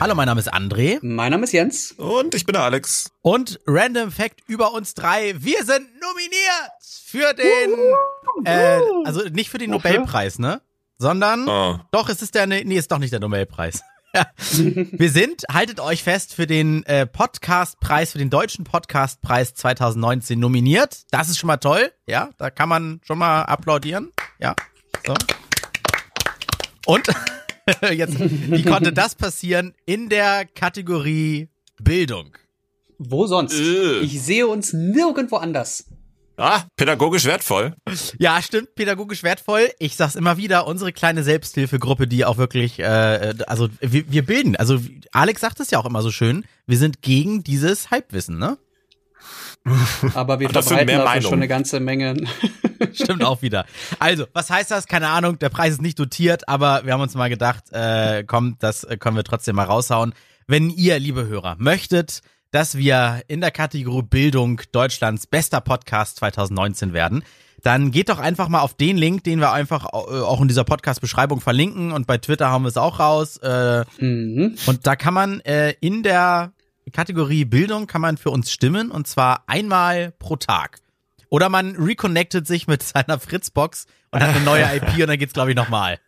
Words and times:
Hallo, 0.00 0.14
mein 0.14 0.26
Name 0.26 0.40
ist 0.40 0.52
André. 0.52 0.98
Mein 1.02 1.32
Name 1.32 1.44
ist 1.44 1.52
Jens. 1.52 1.92
Und 1.92 2.34
ich 2.34 2.46
bin 2.46 2.52
der 2.52 2.62
Alex. 2.62 3.10
Und 3.22 3.58
Random 3.66 4.10
Fact 4.12 4.42
über 4.46 4.72
uns 4.72 4.94
drei. 4.94 5.34
Wir 5.38 5.64
sind 5.64 5.88
nominiert 6.00 6.72
für 7.04 7.32
den, 7.34 8.44
äh, 8.44 8.80
also 9.04 9.22
nicht 9.30 9.50
für 9.50 9.58
den? 9.58 9.70
Nobelpreis, 9.70 10.38
ne? 10.38 10.60
Sondern, 10.98 11.48
Oh. 11.48 11.78
doch, 11.90 12.08
es 12.08 12.22
ist 12.22 12.34
der, 12.34 12.46
nee, 12.46 12.62
ist 12.76 12.92
doch 12.92 12.98
nicht 12.98 13.12
der 13.12 13.20
Nobelpreis. 13.20 13.82
Wir 14.52 15.10
sind, 15.10 15.44
haltet 15.52 15.80
euch 15.80 16.02
fest, 16.02 16.34
für 16.34 16.46
den 16.46 16.82
äh, 16.86 17.06
Podcastpreis, 17.06 18.12
für 18.12 18.18
den 18.18 18.30
deutschen 18.30 18.64
Podcastpreis 18.64 19.54
2019 19.54 20.40
nominiert. 20.40 21.02
Das 21.10 21.28
ist 21.28 21.38
schon 21.38 21.46
mal 21.48 21.58
toll, 21.58 21.92
ja, 22.06 22.30
da 22.38 22.50
kann 22.50 22.68
man 22.70 23.00
schon 23.04 23.18
mal 23.18 23.42
applaudieren, 23.42 24.10
ja, 24.40 24.56
so. 25.06 25.14
Und 26.86 27.06
jetzt, 27.92 28.18
wie 28.18 28.62
konnte 28.62 28.92
das 28.92 29.14
passieren 29.14 29.74
in 29.86 30.08
der 30.08 30.46
Kategorie 30.46 31.48
Bildung? 31.80 32.36
Wo 32.98 33.26
sonst? 33.26 33.58
Äh. 33.58 34.00
Ich 34.00 34.20
sehe 34.22 34.46
uns 34.46 34.72
nirgendwo 34.72 35.36
anders. 35.36 35.84
Ah, 36.36 36.62
pädagogisch 36.76 37.24
wertvoll. 37.24 37.74
Ja, 38.18 38.40
stimmt, 38.40 38.76
pädagogisch 38.76 39.24
wertvoll. 39.24 39.70
Ich 39.80 39.96
sag's 39.96 40.14
immer 40.14 40.36
wieder, 40.36 40.68
unsere 40.68 40.92
kleine 40.92 41.24
Selbsthilfegruppe, 41.24 42.06
die 42.06 42.24
auch 42.24 42.36
wirklich, 42.38 42.78
äh, 42.78 43.34
also 43.48 43.68
wir, 43.80 44.10
wir 44.10 44.24
bilden, 44.24 44.54
also 44.54 44.78
Alex 45.10 45.40
sagt 45.40 45.58
es 45.58 45.72
ja 45.72 45.80
auch 45.80 45.84
immer 45.84 46.00
so 46.00 46.12
schön, 46.12 46.44
wir 46.66 46.78
sind 46.78 47.02
gegen 47.02 47.42
dieses 47.42 47.90
Halbwissen, 47.90 48.38
ne? 48.38 48.56
Aber 50.14 50.38
wir 50.38 50.48
dafür 50.48 50.76
verbreiten 50.78 51.04
dafür 51.04 51.22
schon 51.22 51.32
eine 51.34 51.48
ganze 51.48 51.80
Menge. 51.80 52.14
Stimmt 52.92 53.24
auch 53.24 53.42
wieder. 53.42 53.64
Also, 53.98 54.26
was 54.32 54.50
heißt 54.50 54.70
das? 54.70 54.86
Keine 54.86 55.08
Ahnung, 55.08 55.38
der 55.38 55.48
Preis 55.48 55.72
ist 55.72 55.82
nicht 55.82 55.98
dotiert, 55.98 56.48
aber 56.48 56.84
wir 56.84 56.92
haben 56.92 57.00
uns 57.00 57.14
mal 57.14 57.28
gedacht, 57.28 57.64
äh, 57.72 58.24
komm, 58.24 58.56
das 58.58 58.84
äh, 58.84 58.96
können 58.96 59.16
wir 59.16 59.24
trotzdem 59.24 59.56
mal 59.56 59.64
raushauen. 59.64 60.14
Wenn 60.46 60.70
ihr, 60.70 60.98
liebe 60.98 61.26
Hörer, 61.26 61.56
möchtet, 61.58 62.22
dass 62.50 62.76
wir 62.76 63.22
in 63.28 63.40
der 63.40 63.50
Kategorie 63.50 64.02
Bildung 64.02 64.60
Deutschlands 64.72 65.26
bester 65.26 65.60
Podcast 65.60 66.16
2019 66.16 66.92
werden, 66.92 67.22
dann 67.62 67.90
geht 67.90 68.08
doch 68.08 68.20
einfach 68.20 68.48
mal 68.48 68.60
auf 68.60 68.74
den 68.74 68.96
Link, 68.96 69.24
den 69.24 69.40
wir 69.40 69.52
einfach 69.52 69.86
äh, 69.86 69.96
auch 69.96 70.40
in 70.40 70.48
dieser 70.48 70.64
Podcast-Beschreibung 70.64 71.40
verlinken 71.40 71.90
und 71.92 72.06
bei 72.06 72.16
Twitter 72.18 72.48
haben 72.50 72.62
wir 72.62 72.68
es 72.68 72.76
auch 72.76 73.00
raus. 73.00 73.36
Äh, 73.38 73.84
Mhm. 73.98 74.56
und 74.66 74.86
da 74.86 74.94
kann 74.96 75.12
man 75.12 75.40
äh, 75.40 75.74
in 75.80 76.02
der 76.02 76.52
Kategorie 76.92 77.44
Bildung 77.44 77.86
kann 77.86 78.00
man 78.00 78.16
für 78.16 78.30
uns 78.30 78.50
stimmen 78.50 78.90
und 78.90 79.06
zwar 79.06 79.42
einmal 79.46 80.12
pro 80.18 80.36
Tag. 80.36 80.78
Oder 81.30 81.48
man 81.48 81.76
reconnectet 81.76 82.46
sich 82.46 82.66
mit 82.66 82.82
seiner 82.82 83.18
Fritzbox 83.18 83.86
und 84.10 84.20
hat 84.22 84.34
eine 84.34 84.44
neue 84.44 84.64
IP 84.76 84.94
und 85.00 85.06
dann 85.08 85.18
geht's 85.18 85.32
glaube 85.34 85.50
ich 85.50 85.56
nochmal. 85.56 85.98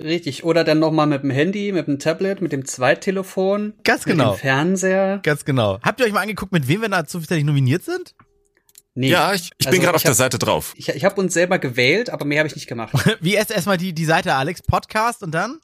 Richtig. 0.00 0.44
Oder 0.44 0.62
dann 0.62 0.78
nochmal 0.78 1.08
mit 1.08 1.24
dem 1.24 1.30
Handy, 1.30 1.72
mit 1.72 1.88
dem 1.88 1.98
Tablet, 1.98 2.40
mit 2.40 2.52
dem 2.52 2.64
Zweittelefon. 2.64 3.72
Ganz 3.82 4.06
Mit 4.06 4.16
genau. 4.16 4.34
dem 4.34 4.38
Fernseher. 4.38 5.18
Ganz 5.24 5.44
genau. 5.44 5.80
Habt 5.82 5.98
ihr 5.98 6.06
euch 6.06 6.12
mal 6.12 6.20
angeguckt, 6.20 6.52
mit 6.52 6.68
wem 6.68 6.82
wir 6.82 6.88
da 6.88 7.04
zufällig 7.06 7.42
nominiert 7.44 7.82
sind? 7.84 8.14
Nee. 8.94 9.10
Ja, 9.10 9.34
ich, 9.34 9.50
ich 9.58 9.66
Also, 9.66 9.70
bin 9.76 9.80
gerade 9.82 9.96
auf 9.96 10.00
ich 10.00 10.04
der 10.04 10.12
hab- 10.12 10.18
Podcast 10.30 10.46
drauf. 10.46 10.74
Ich, 10.76 10.88
ich 10.90 11.04
habe 11.04 11.20
uns 11.20 11.34
selber 11.34 11.58
gewählt, 11.58 12.08
aber 12.10 12.24
mehr 12.24 12.38
habe 12.38 12.46
ich 12.48 12.54
nicht 12.54 12.68
gemacht. 12.68 12.92
Wie 13.20 13.34
erst 13.34 13.50
erstmal 13.50 13.78
die, 13.78 13.92
die 13.92 14.04
Seite 14.04 14.34
Alex 14.34 14.62
Podcast 14.62 15.24
und 15.24 15.32
dann? 15.32 15.58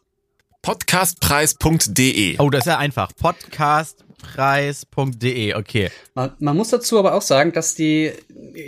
Podcastpreis.de. 0.63 2.37
Oh, 2.39 2.49
das 2.51 2.61
ist 2.61 2.67
ja 2.67 2.79
einfach. 2.79 3.11
Podcastpreis.de, 3.17 5.55
okay. 5.55 5.91
Man, 6.15 6.33
man 6.39 6.57
muss 6.57 6.69
dazu 6.71 6.99
aber 6.99 7.15
auch 7.15 7.23
sagen, 7.23 7.53
dass 7.53 7.75
die 7.75 8.13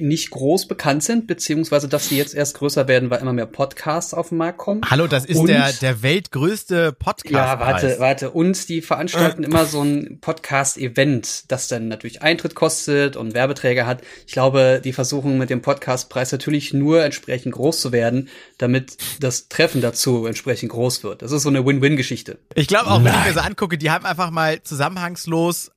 nicht 0.00 0.30
groß 0.30 0.66
bekannt 0.68 1.02
sind, 1.04 1.26
beziehungsweise 1.26 1.88
dass 1.88 2.08
die 2.08 2.16
jetzt 2.16 2.34
erst 2.34 2.54
größer 2.58 2.88
werden, 2.88 3.10
weil 3.10 3.20
immer 3.20 3.32
mehr 3.32 3.46
Podcasts 3.46 4.14
auf 4.14 4.30
den 4.30 4.38
Markt 4.38 4.58
kommen. 4.58 4.82
Hallo, 4.88 5.06
das 5.06 5.24
ist 5.24 5.38
Und- 5.38 5.48
der, 5.48 5.72
der 5.72 6.02
weltgrößte 6.02 6.92
Podcast. 6.92 7.32
Ja, 7.32 7.60
warte, 7.60 7.96
warte. 7.98 8.30
Und 8.30 8.68
die 8.68 8.82
veranstalten 8.82 9.42
immer 9.42 9.66
so 9.66 9.82
ein 9.82 10.18
Podcast-Event, 10.20 11.44
das 11.50 11.68
dann 11.68 11.88
natürlich 11.88 12.22
Eintritt 12.22 12.54
kostet 12.54 13.16
und 13.16 13.34
Werbeträger 13.34 13.86
hat. 13.86 14.02
Ich 14.26 14.32
glaube, 14.32 14.80
die 14.82 14.92
versuchen 14.92 15.38
mit 15.38 15.50
dem 15.50 15.62
Podcastpreis 15.62 16.32
natürlich 16.32 16.72
nur 16.72 17.02
entsprechend 17.04 17.52
groß 17.54 17.80
zu 17.80 17.92
werden, 17.92 18.28
damit 18.58 18.96
das 19.20 19.48
Treffen 19.48 19.80
dazu 19.80 20.26
entsprechend 20.26 20.70
groß 20.72 21.04
wird. 21.04 21.22
Das 21.22 21.32
ist 21.32 21.42
so 21.42 21.48
eine 21.48 21.64
Win-Win-Geschichte. 21.64 22.38
Ich 22.54 22.66
glaube 22.68 22.90
auch, 22.90 23.02
wenn 23.04 23.12
ich 23.12 23.26
mir 23.26 23.32
so 23.34 23.40
angucke, 23.40 23.78
die 23.78 23.90
haben 23.90 24.04
einfach 24.06 24.30
mal 24.30 24.62
zusammenhangslos 24.62 25.70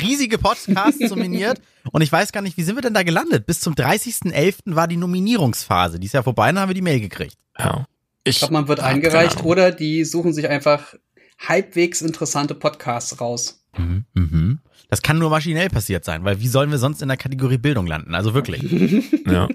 riesige 0.00 0.38
Podcasts 0.38 1.00
nominiert. 1.10 1.60
Und 1.90 2.02
ich 2.02 2.10
weiß 2.10 2.32
gar 2.32 2.42
nicht, 2.42 2.56
wie 2.56 2.62
sind 2.62 2.76
wir 2.76 2.82
denn 2.82 2.94
da 2.94 3.02
gelandet? 3.02 3.46
Bis 3.46 3.60
zum 3.60 3.74
30.11. 3.74 4.74
war 4.74 4.88
die 4.88 4.96
Nominierungsphase. 4.96 5.98
Die 5.98 6.06
ist 6.06 6.14
ja 6.14 6.22
vorbei, 6.22 6.46
dann 6.46 6.60
haben 6.60 6.70
wir 6.70 6.74
die 6.74 6.82
Mail 6.82 7.00
gekriegt. 7.00 7.36
Ja. 7.58 7.86
Ich 8.24 8.36
Ich 8.36 8.38
glaube, 8.38 8.54
man 8.54 8.68
wird 8.68 8.80
eingereicht 8.80 9.42
oder 9.44 9.72
die 9.72 10.04
suchen 10.04 10.32
sich 10.32 10.48
einfach 10.48 10.94
halbwegs 11.38 12.02
interessante 12.02 12.54
Podcasts 12.54 13.20
raus. 13.20 13.64
Mhm, 13.76 14.04
mhm. 14.14 14.60
Das 14.92 15.00
kann 15.00 15.18
nur 15.18 15.30
maschinell 15.30 15.70
passiert 15.70 16.04
sein, 16.04 16.22
weil 16.22 16.40
wie 16.40 16.48
sollen 16.48 16.70
wir 16.70 16.76
sonst 16.76 17.00
in 17.00 17.08
der 17.08 17.16
Kategorie 17.16 17.56
Bildung 17.56 17.86
landen? 17.86 18.14
Also 18.14 18.34
wirklich. 18.34 18.62
Ja. 19.24 19.48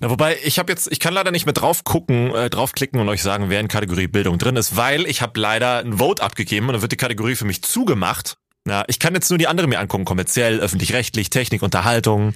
Na, 0.00 0.10
wobei, 0.10 0.36
ich 0.44 0.58
habe 0.60 0.70
jetzt, 0.70 0.92
ich 0.92 1.00
kann 1.00 1.14
leider 1.14 1.32
nicht 1.32 1.46
mehr 1.46 1.54
drauf 1.54 1.82
gucken, 1.82 2.32
äh, 2.32 2.50
draufklicken 2.50 3.00
und 3.00 3.08
euch 3.08 3.22
sagen, 3.22 3.46
wer 3.48 3.58
in 3.58 3.66
Kategorie 3.66 4.06
Bildung 4.06 4.38
drin 4.38 4.54
ist, 4.54 4.76
weil 4.76 5.06
ich 5.06 5.22
habe 5.22 5.40
leider 5.40 5.78
ein 5.78 5.98
Vote 5.98 6.22
abgegeben 6.22 6.68
und 6.68 6.74
dann 6.74 6.82
wird 6.82 6.92
die 6.92 6.96
Kategorie 6.96 7.34
für 7.34 7.46
mich 7.46 7.62
zugemacht. 7.62 8.36
Ja, 8.66 8.84
ich 8.88 8.98
kann 8.98 9.14
jetzt 9.14 9.28
nur 9.28 9.36
die 9.38 9.46
andere 9.46 9.66
mir 9.66 9.78
angucken, 9.78 10.06
kommerziell, 10.06 10.58
öffentlich-rechtlich, 10.58 11.28
Technik, 11.28 11.62
Unterhaltung. 11.62 12.34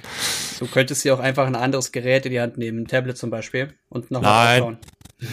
Du 0.59 0.67
könntest 0.67 1.03
dir 1.03 1.15
auch 1.15 1.19
einfach 1.19 1.47
ein 1.47 1.55
anderes 1.55 1.91
Gerät 1.91 2.25
in 2.27 2.31
die 2.31 2.39
Hand 2.39 2.57
nehmen, 2.57 2.81
ein 2.83 2.87
Tablet 2.87 3.17
zum 3.17 3.31
Beispiel, 3.31 3.73
und 3.89 4.11
noch 4.11 4.21
Nein. 4.21 4.61
mal 4.61 4.77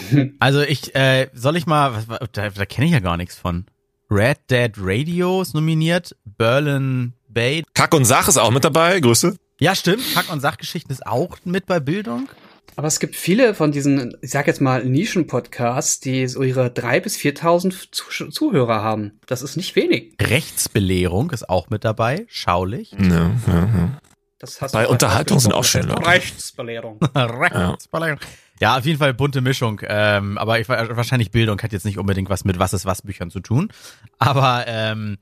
schauen. 0.06 0.34
Also 0.40 0.62
ich, 0.62 0.94
äh, 0.96 1.28
soll 1.34 1.56
ich 1.56 1.66
mal, 1.66 1.94
was, 1.94 2.08
war- 2.08 2.20
da, 2.32 2.48
da 2.48 2.64
kenne 2.64 2.86
ich 2.86 2.92
ja 2.92 3.00
gar 3.00 3.16
nichts 3.16 3.36
von. 3.36 3.66
Red 4.10 4.38
Dead 4.50 4.72
Radio 4.78 5.42
ist 5.42 5.54
nominiert, 5.54 6.16
Berlin 6.24 7.12
Bay. 7.28 7.62
Kack 7.74 7.92
und 7.94 8.04
Sach 8.04 8.26
ist 8.28 8.38
auch 8.38 8.50
mit 8.50 8.64
dabei, 8.64 8.98
Grüße. 8.98 9.36
Ja, 9.60 9.74
stimmt, 9.74 10.02
Kack- 10.14 10.32
und 10.32 10.40
Sachgeschichten 10.40 10.90
ist 10.92 11.06
auch 11.06 11.36
mit 11.44 11.66
bei 11.66 11.78
Bildung. 11.78 12.28
Aber 12.76 12.88
es 12.88 13.00
gibt 13.00 13.16
viele 13.16 13.54
von 13.54 13.72
diesen, 13.72 14.16
ich 14.20 14.30
sag 14.30 14.46
jetzt 14.46 14.60
mal, 14.60 14.84
Nischen-Podcasts, 14.84 15.98
die 16.00 16.28
so 16.28 16.42
ihre 16.42 16.70
drei 16.70 17.00
bis 17.00 17.16
4.000 17.16 17.90
Zuh 17.90 18.28
Zuhörer 18.28 18.82
haben. 18.82 19.18
Das 19.26 19.40
ist 19.40 19.56
nicht 19.56 19.74
wenig. 19.76 20.14
Rechtsbelehrung 20.20 21.30
ist 21.30 21.48
auch 21.48 21.70
mit 21.70 21.84
dabei, 21.84 22.26
schaulich. 22.28 22.92
Ja, 22.92 23.08
ja, 23.08 23.30
ja. 23.46 24.00
Das 24.38 24.60
hast 24.60 24.72
Bei 24.72 24.84
du 24.84 24.90
Unterhaltung 24.90 25.40
sind 25.40 25.54
auch 25.54 25.64
schöne 25.64 25.86
Leute. 25.86 26.06
Rechtsbelehrung. 26.06 27.00
Rechtsbelehrung. 27.14 28.20
Ja, 28.60 28.76
auf 28.76 28.84
jeden 28.84 28.98
Fall 28.98 29.14
bunte 29.14 29.40
Mischung. 29.40 29.80
Ähm, 29.84 30.36
aber 30.36 30.60
ich, 30.60 30.68
wahrscheinlich 30.68 31.30
Bildung 31.30 31.60
hat 31.62 31.72
jetzt 31.72 31.86
nicht 31.86 31.98
unbedingt 31.98 32.28
was 32.28 32.44
mit 32.44 32.58
Was 32.58 32.74
ist 32.74 32.84
was 32.84 33.00
Büchern 33.02 33.30
zu 33.30 33.40
tun. 33.40 33.72
Aber 34.18 34.64
ähm, 34.66 35.16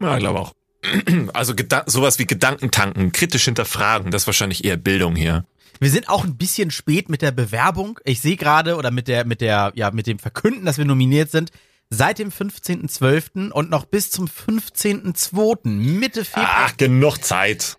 Ja, 0.00 0.14
ich 0.14 0.20
glaube 0.20 0.38
auch. 0.40 0.52
Also 1.34 1.54
Gedan 1.54 1.82
sowas 1.86 2.18
wie 2.18 2.26
Gedankentanken, 2.26 3.12
kritisch 3.12 3.44
hinterfragen, 3.44 4.10
das 4.10 4.22
ist 4.22 4.26
wahrscheinlich 4.26 4.64
eher 4.64 4.76
Bildung 4.76 5.14
hier. 5.14 5.44
Wir 5.80 5.90
sind 5.90 6.08
auch 6.08 6.24
ein 6.24 6.36
bisschen 6.36 6.70
spät 6.70 7.08
mit 7.08 7.22
der 7.22 7.32
Bewerbung. 7.32 7.98
Ich 8.04 8.20
sehe 8.20 8.36
gerade 8.36 8.76
oder 8.76 8.90
mit 8.90 9.08
der 9.08 9.24
mit 9.26 9.40
der 9.40 9.72
ja 9.74 9.90
mit 9.90 10.06
dem 10.06 10.18
Verkünden, 10.18 10.64
dass 10.66 10.78
wir 10.78 10.84
nominiert 10.84 11.30
sind. 11.30 11.50
Seit 11.92 12.20
dem 12.20 12.30
15.12. 12.30 13.50
und 13.50 13.68
noch 13.68 13.84
bis 13.84 14.10
zum 14.12 14.26
15.2. 14.26 15.66
Mitte 15.68 16.24
Februar. 16.24 16.48
Ach, 16.68 16.76
genug 16.76 17.18
Zeit. 17.24 17.76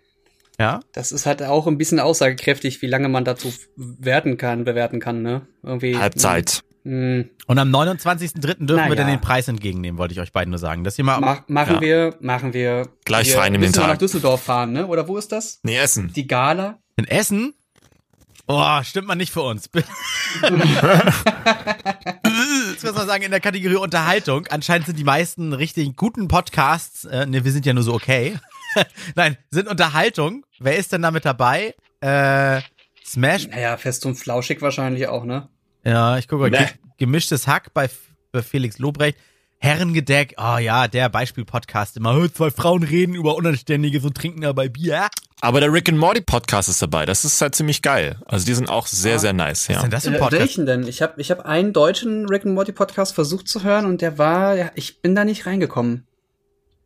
Ja. 0.58 0.80
Das 0.92 1.12
ist 1.12 1.24
halt 1.26 1.42
auch 1.42 1.66
ein 1.66 1.78
bisschen 1.78 1.98
aussagekräftig, 1.98 2.82
wie 2.82 2.86
lange 2.86 3.08
man 3.08 3.24
dazu 3.24 3.52
werten 3.76 4.36
kann, 4.36 4.64
bewerten 4.64 5.00
kann, 5.00 5.22
ne? 5.22 5.46
Irgendwie. 5.62 5.96
Halbzeit. 5.96 6.62
Mh, 6.84 7.24
Und 7.46 7.58
am 7.58 7.70
29.3. 7.74 8.38
dürfen 8.40 8.66
Na 8.68 8.88
wir 8.88 8.96
dann 8.96 9.06
den 9.06 9.20
Preis 9.20 9.48
entgegennehmen, 9.48 9.98
wollte 9.98 10.12
ich 10.12 10.20
euch 10.20 10.32
beiden 10.32 10.50
nur 10.50 10.58
sagen. 10.58 10.84
Dass 10.84 10.98
ihr 10.98 11.04
mal 11.04 11.20
mach, 11.20 11.48
machen 11.48 11.76
Ja. 11.76 11.80
wir, 11.80 12.16
machen 12.20 12.52
wir. 12.52 12.88
Gleich 13.04 13.28
wir 13.28 13.36
frei 13.36 13.48
nehmen 13.50 13.62
den 13.62 13.72
Tag. 13.72 13.86
nach 13.88 13.98
Düsseldorf 13.98 14.42
fahren, 14.42 14.72
ne? 14.72 14.86
Oder 14.88 15.08
wo 15.08 15.16
ist 15.16 15.32
das? 15.32 15.60
Nee, 15.62 15.78
Essen. 15.78 16.12
Die 16.12 16.26
Gala? 16.26 16.78
in 16.96 17.06
Essen. 17.06 17.54
Oh, 18.54 18.82
stimmt 18.82 19.08
man 19.08 19.16
nicht 19.16 19.32
für 19.32 19.40
uns. 19.40 19.70
Jetzt 19.72 19.84
muss 22.84 22.94
man 22.94 23.06
sagen, 23.06 23.22
in 23.22 23.30
der 23.30 23.40
Kategorie 23.40 23.76
Unterhaltung, 23.76 24.46
anscheinend 24.48 24.84
sind 24.86 24.98
die 24.98 25.04
meisten 25.04 25.54
richtig 25.54 25.96
guten 25.96 26.28
Podcasts, 26.28 27.06
äh, 27.06 27.24
ne, 27.24 27.46
wir 27.46 27.52
sind 27.52 27.64
ja 27.64 27.72
nur 27.72 27.82
so 27.82 27.94
okay. 27.94 28.38
Nein, 29.14 29.38
sind 29.50 29.68
Unterhaltung. 29.68 30.44
Wer 30.58 30.76
ist 30.76 30.92
denn 30.92 31.00
da 31.00 31.10
mit 31.10 31.24
dabei? 31.24 31.74
Äh, 32.00 32.60
Smash. 33.06 33.48
Naja, 33.48 33.78
fest 33.78 34.04
und 34.04 34.16
flauschig 34.16 34.60
wahrscheinlich 34.60 35.06
auch, 35.06 35.24
ne? 35.24 35.48
Ja, 35.82 36.18
ich 36.18 36.28
gucke 36.28 36.50
mal. 36.50 36.70
Gemischtes 36.98 37.46
Hack 37.46 37.72
bei, 37.72 37.88
bei 38.32 38.42
Felix 38.42 38.78
Lobrecht. 38.78 39.16
Herrengedeck, 39.64 40.34
oh 40.38 40.58
ja, 40.58 40.88
der 40.88 41.08
Beispiel-Podcast 41.08 41.96
immer. 41.96 42.16
"Hö, 42.16 42.28
Zwei 42.28 42.50
Frauen 42.50 42.82
reden 42.82 43.14
über 43.14 43.36
Unanständiges 43.36 44.04
und 44.04 44.16
trinken 44.16 44.40
dabei 44.40 44.68
Bier. 44.68 45.06
Aber 45.40 45.60
der 45.60 45.72
Rick 45.72 45.88
and 45.88 45.98
Morty 45.98 46.20
Podcast 46.20 46.68
ist 46.68 46.82
dabei. 46.82 47.06
Das 47.06 47.24
ist 47.24 47.40
halt 47.40 47.54
ziemlich 47.54 47.80
geil. 47.80 48.16
Also 48.26 48.44
die 48.44 48.54
sind 48.54 48.68
auch 48.68 48.88
sehr, 48.88 49.20
sehr 49.20 49.32
nice. 49.32 49.68
Was 49.68 49.68
ist 49.68 49.74
Ja. 49.76 49.82
denn 49.82 49.90
das 49.92 50.02
für 50.02 50.08
ein 50.10 50.14
Äh, 50.16 50.18
Podcast? 50.18 50.40
welchen 50.40 50.66
denn? 50.66 50.86
Ich 50.88 51.00
habe 51.00 51.20
ich 51.20 51.30
hab 51.30 51.46
einen 51.46 51.72
deutschen 51.72 52.26
Rick 52.28 52.44
and 52.44 52.54
Morty 52.56 52.72
Podcast 52.72 53.14
versucht 53.14 53.46
zu 53.46 53.62
hören 53.62 53.86
und 53.86 54.00
der 54.02 54.18
war, 54.18 54.56
ja, 54.56 54.70
ich 54.74 55.00
bin 55.00 55.14
da 55.14 55.24
nicht 55.24 55.46
reingekommen. 55.46 56.08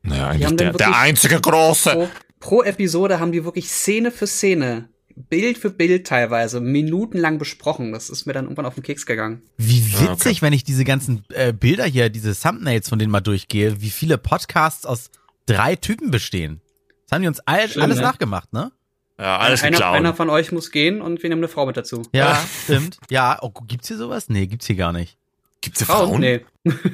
Naja, 0.02 0.28
eigentlich 0.28 0.56
der, 0.56 0.72
der 0.74 0.96
einzige 0.98 1.40
große. 1.40 1.90
Pro, 1.92 2.08
pro 2.40 2.62
Episode 2.62 3.20
haben 3.20 3.32
die 3.32 3.42
wirklich 3.44 3.70
Szene 3.70 4.10
für 4.10 4.26
Szene 4.26 4.90
Bild 5.16 5.58
für 5.58 5.70
Bild 5.70 6.06
teilweise 6.06 6.60
minutenlang 6.60 7.38
besprochen. 7.38 7.92
Das 7.92 8.10
ist 8.10 8.26
mir 8.26 8.32
dann 8.34 8.44
irgendwann 8.44 8.66
auf 8.66 8.74
den 8.74 8.82
Keks 8.82 9.06
gegangen. 9.06 9.42
Wie 9.56 9.84
witzig, 9.92 10.08
Ah, 10.08 10.12
okay. 10.12 10.36
wenn 10.42 10.52
ich 10.52 10.62
diese 10.64 10.84
ganzen 10.84 11.24
äh, 11.32 11.52
Bilder 11.52 11.84
hier, 11.86 12.10
diese 12.10 12.38
Thumbnails 12.38 12.88
von 12.88 12.98
denen 12.98 13.10
mal 13.10 13.20
durchgehe, 13.20 13.80
wie 13.80 13.90
viele 13.90 14.18
Podcasts 14.18 14.84
aus 14.84 15.10
drei 15.46 15.74
Typen 15.76 16.10
bestehen. 16.10 16.60
Das 17.04 17.12
haben 17.16 17.22
die 17.22 17.28
uns 17.28 17.40
all, 17.40 17.68
Schön, 17.68 17.82
alles 17.82 17.96
ne? 17.96 18.02
nachgemacht, 18.02 18.52
ne? 18.52 18.72
Ja, 19.18 19.38
alles 19.38 19.62
einer, 19.62 19.78
geklaut. 19.78 19.94
einer 19.96 20.12
von 20.14 20.28
euch 20.28 20.52
muss 20.52 20.70
gehen 20.70 21.00
und 21.00 21.22
wir 21.22 21.30
nehmen 21.30 21.40
eine 21.40 21.48
Frau 21.48 21.64
mit 21.64 21.76
dazu. 21.78 22.02
Ja, 22.12 22.38
stimmt. 22.64 22.98
Ja, 23.08 23.38
oh, 23.40 23.50
gibt's 23.66 23.88
hier 23.88 23.96
sowas? 23.96 24.28
Nee, 24.28 24.46
gibt's 24.46 24.66
hier 24.66 24.76
gar 24.76 24.92
nicht. 24.92 25.16
Gibt's 25.62 25.78
hier 25.80 25.86
Frauen? 25.86 26.20
Nee. 26.20 26.44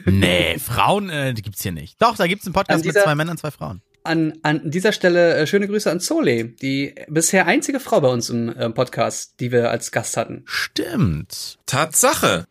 Nee, 0.06 0.58
Frauen 0.60 1.10
äh, 1.10 1.34
gibt's 1.34 1.62
hier 1.62 1.72
nicht. 1.72 2.00
Doch, 2.00 2.14
da 2.16 2.26
gibt's 2.28 2.46
einen 2.46 2.52
Podcast 2.52 2.84
mit 2.84 2.94
zwei 2.94 3.14
Männern, 3.16 3.36
zwei 3.38 3.50
Frauen. 3.50 3.82
An, 4.04 4.38
an 4.42 4.70
dieser 4.70 4.92
Stelle 4.92 5.36
äh, 5.36 5.46
schöne 5.46 5.68
Grüße 5.68 5.90
an 5.90 6.00
Zole, 6.00 6.44
die 6.44 6.94
bisher 7.08 7.46
einzige 7.46 7.78
Frau 7.80 8.00
bei 8.00 8.08
uns 8.08 8.30
im 8.30 8.48
äh, 8.48 8.68
Podcast, 8.70 9.38
die 9.40 9.52
wir 9.52 9.70
als 9.70 9.92
Gast 9.92 10.16
hatten. 10.16 10.42
Stimmt. 10.46 11.58
Tatsache. 11.66 12.46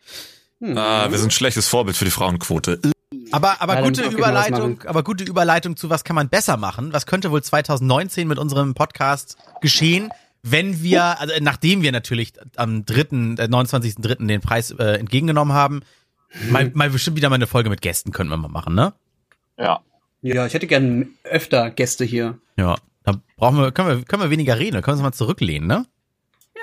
Hm. 0.59 0.77
Ah, 0.77 1.09
wir 1.11 1.17
sind 1.17 1.27
ein 1.27 1.31
schlechtes 1.31 1.67
Vorbild 1.67 1.97
für 1.97 2.05
die 2.05 2.11
Frauenquote. 2.11 2.79
Aber, 3.31 3.61
aber 3.61 3.75
Ja, 3.75 3.81
gute 3.81 4.03
Überleitung, 4.05 4.75
machen. 4.77 4.87
aber 4.87 5.03
gute 5.03 5.23
Überleitung 5.23 5.75
zu 5.75 5.89
was 5.89 6.03
kann 6.03 6.15
man 6.15 6.29
besser 6.29 6.57
machen? 6.57 6.93
Was 6.93 7.05
könnte 7.05 7.31
wohl 7.31 7.41
2019 7.43 8.27
mit 8.27 8.39
unserem 8.39 8.73
Podcast 8.73 9.37
geschehen, 9.61 10.09
wenn 10.43 10.81
wir, 10.81 11.19
also 11.19 11.33
äh, 11.33 11.41
nachdem 11.41 11.81
wir 11.81 11.91
natürlich 11.91 12.33
am 12.55 12.85
3., 12.85 12.95
äh, 12.95 13.03
29.3. 13.47 14.27
den 14.27 14.41
Preis 14.41 14.71
äh, 14.71 14.97
entgegengenommen 14.99 15.53
haben, 15.53 15.81
mal, 16.49 16.71
mal 16.73 16.89
bestimmt 16.89 17.17
wieder 17.17 17.29
mal 17.29 17.35
eine 17.35 17.47
Folge 17.47 17.69
mit 17.69 17.81
Gästen 17.81 18.11
können 18.11 18.29
wir 18.29 18.37
mal 18.37 18.47
machen, 18.47 18.73
ne? 18.73 18.93
Ja. 19.57 19.81
Ja, 20.21 20.45
ich 20.45 20.53
hätte 20.53 20.67
gern 20.67 21.09
öfter 21.23 21.69
Gäste 21.71 22.05
hier. 22.05 22.37
Ja. 22.57 22.75
Da 23.03 23.19
brauchen 23.35 23.57
wir, 23.57 23.71
können 23.71 23.87
wir, 23.89 24.05
können 24.05 24.21
wir 24.21 24.29
weniger 24.29 24.59
reden, 24.59 24.73
da 24.75 24.81
können 24.81 24.97
wir 24.99 25.03
uns 25.05 25.15
mal 25.15 25.17
zurücklehnen, 25.17 25.67
ne? 25.67 25.85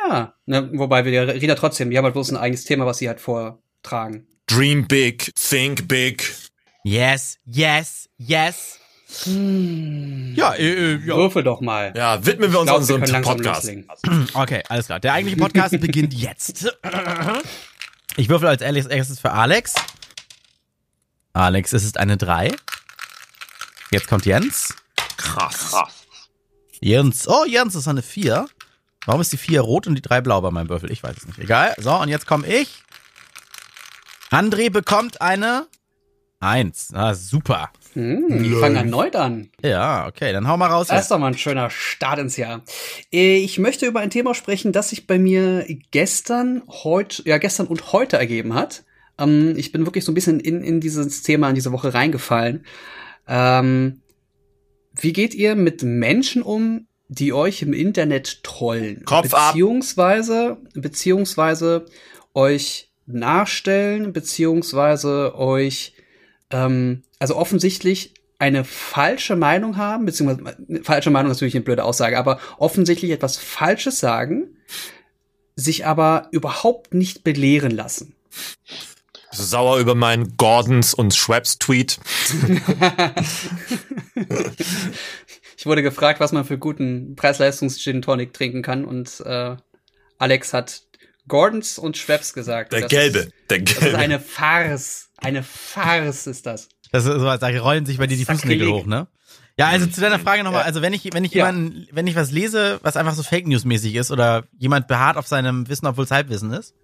Ja, 0.09 0.35
ne, 0.47 0.71
wobei 0.75 1.05
wir 1.05 1.27
reden 1.35 1.49
ja 1.49 1.55
trotzdem, 1.57 1.91
die 1.91 1.99
haben 1.99 2.05
halt 2.05 2.15
bloß 2.15 2.31
ein 2.31 2.37
eigenes 2.37 2.63
Thema, 2.65 2.87
was 2.87 2.99
sie 2.99 3.09
halt 3.09 3.21
vortragen. 3.21 4.25
Dream 4.47 4.87
big, 4.87 5.35
think 5.35 5.89
big. 5.89 6.33
Yes, 6.85 7.39
yes, 7.45 8.09
yes. 8.19 8.79
Ja, 9.27 10.55
äh, 10.55 10.95
äh, 10.95 10.97
ja. 11.05 11.17
Würfel 11.17 11.43
doch 11.43 11.61
mal. 11.61 11.93
Ja, 11.97 12.25
widmen 12.25 12.53
wir 12.53 12.61
uns 12.61 12.69
glaub, 12.69 12.77
wir 12.89 12.95
unserem 12.95 13.03
langsam 13.11 13.37
Podcast. 13.39 13.73
Okay, 14.35 14.63
alles 14.69 14.87
klar. 14.87 15.01
Der 15.01 15.15
eigentliche 15.15 15.39
Podcast 15.41 15.81
beginnt 15.81 16.15
jetzt. 16.15 16.73
Ich 18.17 18.29
würfel 18.29 18.49
als 18.49 18.63
erstes- 18.63 18.87
erstes 18.87 19.19
für 19.19 19.33
Alex. 19.33 19.75
Alex, 21.33 21.73
es 21.73 21.85
ist 21.85 21.99
eine 21.99 22.17
3. 22.17 22.53
Jetzt 23.91 24.07
kommt 24.07 24.27
Jens. 24.27 24.75
Krass. 25.17 25.71
Krass. 25.71 26.07
Jens. 26.81 27.27
Oh, 27.27 27.45
Jens 27.47 27.75
ist 27.75 27.89
eine 27.89 28.03
4. 28.03 28.47
Warum 29.07 29.21
ist 29.21 29.33
die 29.33 29.39
4 29.39 29.63
rot 29.63 29.87
und 29.87 29.95
die 29.95 30.03
3 30.03 30.21
blau 30.21 30.41
bei 30.41 30.51
meinem 30.51 30.69
Würfel? 30.69 30.93
Ich 30.93 31.03
weiß 31.03 31.17
es 31.17 31.27
nicht. 31.27 31.39
Egal. 31.39 31.75
So, 31.79 31.95
und 31.95 32.09
jetzt 32.09 32.27
komme 32.27 32.47
ich. 32.47 32.83
André 34.31 34.71
bekommt 34.71 35.23
eine 35.23 35.67
1. 36.41 36.91
Ah, 36.93 37.15
super. 37.15 37.71
Hm, 37.95 38.45
ich 38.45 38.55
fange 38.59 38.77
erneut 38.77 39.17
an. 39.17 39.51
Ja, 39.63 40.07
okay, 40.07 40.33
dann 40.33 40.47
hau 40.47 40.59
mal 40.59 40.67
raus. 40.67 40.89
Das 40.89 41.03
ist 41.03 41.11
doch 41.11 41.19
mal 41.19 41.29
ein 41.29 41.39
schöner 41.39 41.71
Start 41.71 42.19
ins 42.19 42.37
Jahr. 42.37 42.63
Ich 43.11 43.59
möchte 43.59 43.87
über 43.87 44.01
ein 44.01 44.11
Thema 44.11 44.35
sprechen, 44.35 44.73
das 44.73 44.91
sich 44.91 45.07
bei 45.07 45.19
mir 45.19 45.67
gestern, 45.91 46.63
heute, 46.69 47.23
ja, 47.27 47.39
gestern 47.39 47.67
und 47.67 47.93
heute 47.93 48.19
ergeben 48.19 48.53
hat. 48.53 48.85
Ähm, 49.19 49.55
ich 49.57 49.73
bin 49.73 49.87
wirklich 49.87 50.05
so 50.05 50.13
ein 50.13 50.15
bisschen 50.15 50.39
in, 50.39 50.63
in 50.63 50.81
dieses 50.81 51.23
Thema 51.23 51.49
in 51.49 51.55
diese 51.55 51.73
Woche 51.73 51.95
reingefallen. 51.95 52.67
Ähm, 53.29 54.01
wie 54.95 55.13
geht 55.13 55.35
ihr 55.35 55.55
mit 55.55 55.83
Menschen 55.83 56.43
um, 56.43 56.87
die 57.09 57.33
euch 57.33 57.63
im 57.63 57.73
Internet 57.73 58.43
trollen? 58.43 59.05
Kopf 59.05 59.33
ab. 59.33 59.53
beziehungsweise, 59.53 60.59
beziehungsweise 60.75 61.87
euch 62.35 62.91
nachstellen, 63.07 64.13
beziehungsweise 64.13 65.35
euch 65.37 65.95
ähm, 66.51 67.03
also 67.19 67.37
offensichtlich 67.37 68.15
eine 68.39 68.65
falsche 68.65 69.37
Meinung 69.37 69.77
haben, 69.77 70.05
beziehungsweise 70.05 70.57
äh, 70.69 70.83
falsche 70.83 71.11
Meinung 71.11 71.31
ist 71.31 71.39
natürlich 71.39 71.57
eine 71.57 71.65
blöde 71.65 71.85
Aussage, 71.85 72.19
aber 72.19 72.39
offensichtlich 72.59 73.11
etwas 73.11 73.37
Falsches 73.37 74.01
sagen, 74.01 74.57
sich 75.57 75.87
aber 75.87 76.29
überhaupt 76.31 76.95
nicht 76.95 77.25
belehren 77.25 77.73
lassen. 77.73 78.15
Bist 79.31 79.43
du 79.43 79.47
sauer 79.47 79.79
über 79.79 79.95
meinen 79.95 80.37
Gordons 80.37 80.95
und 80.95 81.15
Schweppes 81.15 81.59
Tweet? 81.59 81.99
Ich 85.57 85.67
wurde 85.67 85.83
gefragt, 85.83 86.21
was 86.21 86.33
man 86.33 86.45
für 86.45 86.59
guten 86.59 87.15
Preis-Leistungs-Gin 87.17 88.03
Tonic 88.03 88.33
trinken 88.33 88.63
kann 88.63 88.85
und 88.85 89.21
äh, 89.27 89.57
Alex 90.19 90.53
hat 90.55 90.83
Gordons 91.27 91.79
und 91.79 91.97
Schweppes 91.97 92.33
gesagt. 92.33 92.73
Der 92.73 92.83
Das 92.83 92.91
gelbe, 92.91 93.19
Ist, 93.19 93.33
der 93.51 93.59
das 93.61 93.73
ist 93.75 93.81
gelbe. 93.81 93.99
eine 93.99 94.21
Farce. 94.21 95.09
Eine 95.19 95.43
Farce 95.43 96.27
ist 96.27 96.47
das. 96.47 96.69
Das 96.93 97.05
ist 97.05 97.13
so, 97.13 97.37
da 97.37 97.49
rollen 97.61 97.85
sich 97.85 97.99
bei 97.99 98.07
dir 98.07 98.17
die. 98.17 98.25
Fußnägel 98.25 98.69
hoch, 98.69 98.87
ne? 98.87 99.09
Ja, 99.59 99.67
also 99.69 99.87
zu 99.87 100.01
deiner 100.01 100.21
Frage 100.21 100.45
nochmal, 100.45 100.63
also 100.63 100.81
wenn 100.81 100.93
ich, 100.93 101.13
wenn 101.13 101.25
ich 101.25 101.33
Ja. 101.35 101.47
jemanden, 101.49 101.87
wenn 101.91 102.07
ich 102.07 102.15
was 102.15 102.31
lese, 102.31 102.79
was 102.83 102.97
einfach 102.97 103.15
so 103.15 103.25
Fake 103.25 103.47
News 103.49 103.65
mäßig 103.65 103.97
ist 103.97 104.11
oder 104.13 104.45
jemand 104.57 104.87
beharrt 104.87 105.17
auf 105.17 105.27
seinem 105.27 105.69
Wissen, 105.69 105.87
obwohl 105.87 106.05
es 106.05 106.13
Halbwissen 106.13 106.53
ist. 106.53 106.75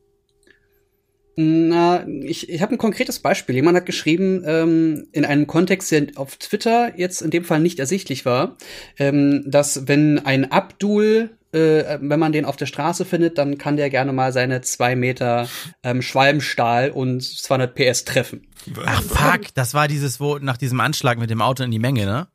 Na, 1.36 2.06
ich, 2.06 2.48
ich 2.48 2.62
habe 2.62 2.74
ein 2.74 2.78
konkretes 2.78 3.18
Beispiel. 3.18 3.56
Jemand 3.56 3.76
hat 3.76 3.86
geschrieben, 3.86 4.42
ähm, 4.46 5.08
in 5.10 5.24
einem 5.24 5.46
Kontext, 5.46 5.90
der 5.90 6.06
auf 6.14 6.36
Twitter 6.36 6.92
jetzt 6.96 7.22
in 7.22 7.30
dem 7.30 7.44
Fall 7.44 7.60
nicht 7.60 7.80
ersichtlich 7.80 8.24
war, 8.24 8.56
ähm, 8.98 9.42
dass 9.46 9.88
wenn 9.88 10.20
ein 10.20 10.52
Abdul, 10.52 11.30
äh, 11.52 11.98
wenn 12.00 12.20
man 12.20 12.30
den 12.30 12.44
auf 12.44 12.56
der 12.56 12.66
Straße 12.66 13.04
findet, 13.04 13.36
dann 13.38 13.58
kann 13.58 13.76
der 13.76 13.90
gerne 13.90 14.12
mal 14.12 14.32
seine 14.32 14.60
zwei 14.60 14.94
Meter 14.94 15.48
ähm, 15.82 16.02
Schwalbenstahl 16.02 16.90
und 16.90 17.22
200 17.22 17.74
PS 17.74 18.04
treffen. 18.04 18.46
Ach 18.84 19.02
fuck, 19.02 19.54
das 19.54 19.74
war 19.74 19.88
dieses, 19.88 20.20
wo 20.20 20.38
nach 20.38 20.56
diesem 20.56 20.78
Anschlag 20.78 21.18
mit 21.18 21.30
dem 21.30 21.42
Auto 21.42 21.64
in 21.64 21.72
die 21.72 21.80
Menge, 21.80 22.06
ne? 22.06 22.28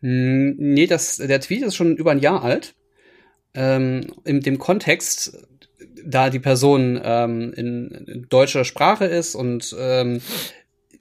Hm, 0.00 0.54
nee, 0.58 0.86
das, 0.86 1.16
der 1.16 1.40
Tweet 1.40 1.62
ist 1.62 1.76
schon 1.76 1.96
über 1.96 2.12
ein 2.12 2.20
Jahr 2.20 2.42
alt. 2.42 2.74
Ähm, 3.54 4.06
in 4.24 4.40
dem 4.40 4.58
Kontext, 4.58 5.36
da 6.04 6.30
die 6.30 6.38
Person 6.38 7.00
ähm, 7.02 7.52
in, 7.54 7.90
in 8.06 8.26
deutscher 8.28 8.64
Sprache 8.64 9.06
ist 9.06 9.34
und 9.34 9.74
ähm, 9.78 10.20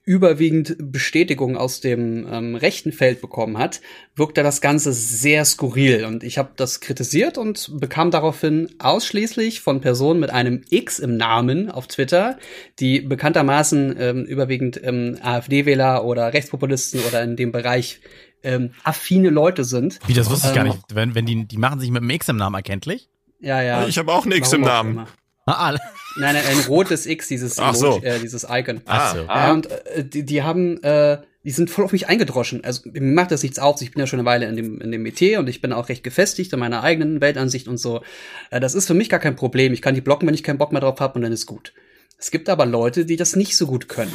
überwiegend 0.08 0.78
Bestätigung 0.80 1.58
aus 1.58 1.82
dem 1.82 2.26
ähm, 2.32 2.56
rechten 2.56 2.94
Feld 2.94 3.20
bekommen 3.20 3.58
hat, 3.58 3.82
wirkte 4.16 4.42
das 4.42 4.62
Ganze 4.62 4.94
sehr 4.94 5.44
skurril. 5.44 6.06
Und 6.06 6.24
ich 6.24 6.38
habe 6.38 6.52
das 6.56 6.80
kritisiert 6.80 7.38
und 7.38 7.78
bekam 7.82 8.10
daraufhin 8.10 8.70
ausschließlich 8.80 9.60
von 9.60 9.82
Personen 9.82 10.22
mit 10.22 10.30
einem 10.30 10.62
X 10.70 11.00
im 11.00 11.18
Namen 11.18 11.70
auf 11.70 11.88
Twitter, 11.88 12.38
die 12.80 13.02
bekanntermaßen 13.02 13.96
ähm, 14.00 14.24
überwiegend 14.24 14.80
ähm, 14.82 15.18
AfD-Wähler 15.22 16.06
oder 16.06 16.32
Rechtspopulisten 16.32 17.02
oder 17.02 17.22
in 17.22 17.36
dem 17.36 17.52
Bereich 17.52 18.00
ähm, 18.44 18.72
affine 18.86 19.30
Leute 19.30 19.66
sind. 19.66 20.00
Wie, 20.08 20.14
das 20.14 20.30
wusste 20.30 20.48
ich 20.48 20.54
gar 20.54 20.66
Ähm, 20.66 20.72
nicht. 20.72 20.84
Wenn, 20.94 21.16
wenn 21.16 21.26
die, 21.26 21.46
die 21.46 21.58
machen 21.58 21.82
sich 21.82 21.92
mit 21.92 22.02
einem 22.02 22.12
X 22.12 22.30
im 22.30 22.38
Namen 22.38 22.56
erkenntlich. 22.56 23.10
Ja, 23.40 23.62
ja. 23.62 23.88
Ich 23.88 23.98
habe 23.98 24.12
auch 24.12 24.26
nichts 24.26 24.52
im 24.54 24.64
Warum 24.64 24.90
auch 24.90 24.94
Namen. 24.96 25.08
Ah, 25.46 25.72
ah. 25.72 25.78
Nein, 26.20 26.34
nein, 26.36 26.44
ein 26.46 26.60
rotes 26.68 27.06
X, 27.06 27.28
dieses, 27.28 27.60
Ach 27.60 27.76
so. 27.76 27.98
Emoji, 27.98 28.06
äh, 28.06 28.20
dieses 28.20 28.46
Icon. 28.50 28.82
Ach 28.86 29.16
so. 29.16 29.24
Ja, 29.24 29.54
und 29.54 29.72
äh, 29.72 30.04
die, 30.04 30.24
die 30.24 30.44
haben, 30.44 30.82
äh, 30.84 31.20
die 31.44 31.52
sind 31.52 31.70
voll 31.70 31.86
auf 31.86 31.92
mich 31.92 32.10
eingedroschen. 32.10 32.64
Also 32.64 32.90
mir 32.92 33.02
macht 33.02 33.32
das 33.32 33.44
nichts 33.44 33.60
auf. 33.60 33.82
Ich 33.82 33.92
bin 33.92 34.00
ja 34.00 34.08
schon 34.08 34.20
eine 34.20 34.28
Weile 34.28 34.48
in 34.48 34.56
dem, 34.56 34.82
in 34.82 34.92
dem 34.92 35.04
Metier 35.04 35.40
und 35.40 35.48
ich 35.48 35.62
bin 35.62 35.72
auch 35.72 35.90
recht 35.90 36.04
gefestigt 36.04 36.52
in 36.52 36.60
meiner 36.60 36.84
eigenen 36.84 37.22
Weltansicht 37.22 37.68
und 37.68 37.78
so. 37.78 38.02
Äh, 38.50 38.60
das 38.60 38.76
ist 38.76 38.88
für 38.88 38.94
mich 38.94 39.10
gar 39.10 39.20
kein 39.20 39.36
Problem. 39.36 39.74
Ich 39.74 39.82
kann 39.82 39.96
die 39.96 40.02
blocken, 40.02 40.28
wenn 40.28 40.34
ich 40.34 40.44
keinen 40.44 40.58
Bock 40.58 40.72
mehr 40.72 40.82
drauf 40.82 41.00
habe 41.00 41.16
und 41.16 41.22
dann 41.22 41.32
ist 41.32 41.46
gut. 41.46 41.74
Es 42.18 42.32
gibt 42.32 42.50
aber 42.50 42.66
Leute, 42.66 43.06
die 43.06 43.16
das 43.16 43.36
nicht 43.36 43.56
so 43.56 43.68
gut 43.68 43.88
können. 43.88 44.12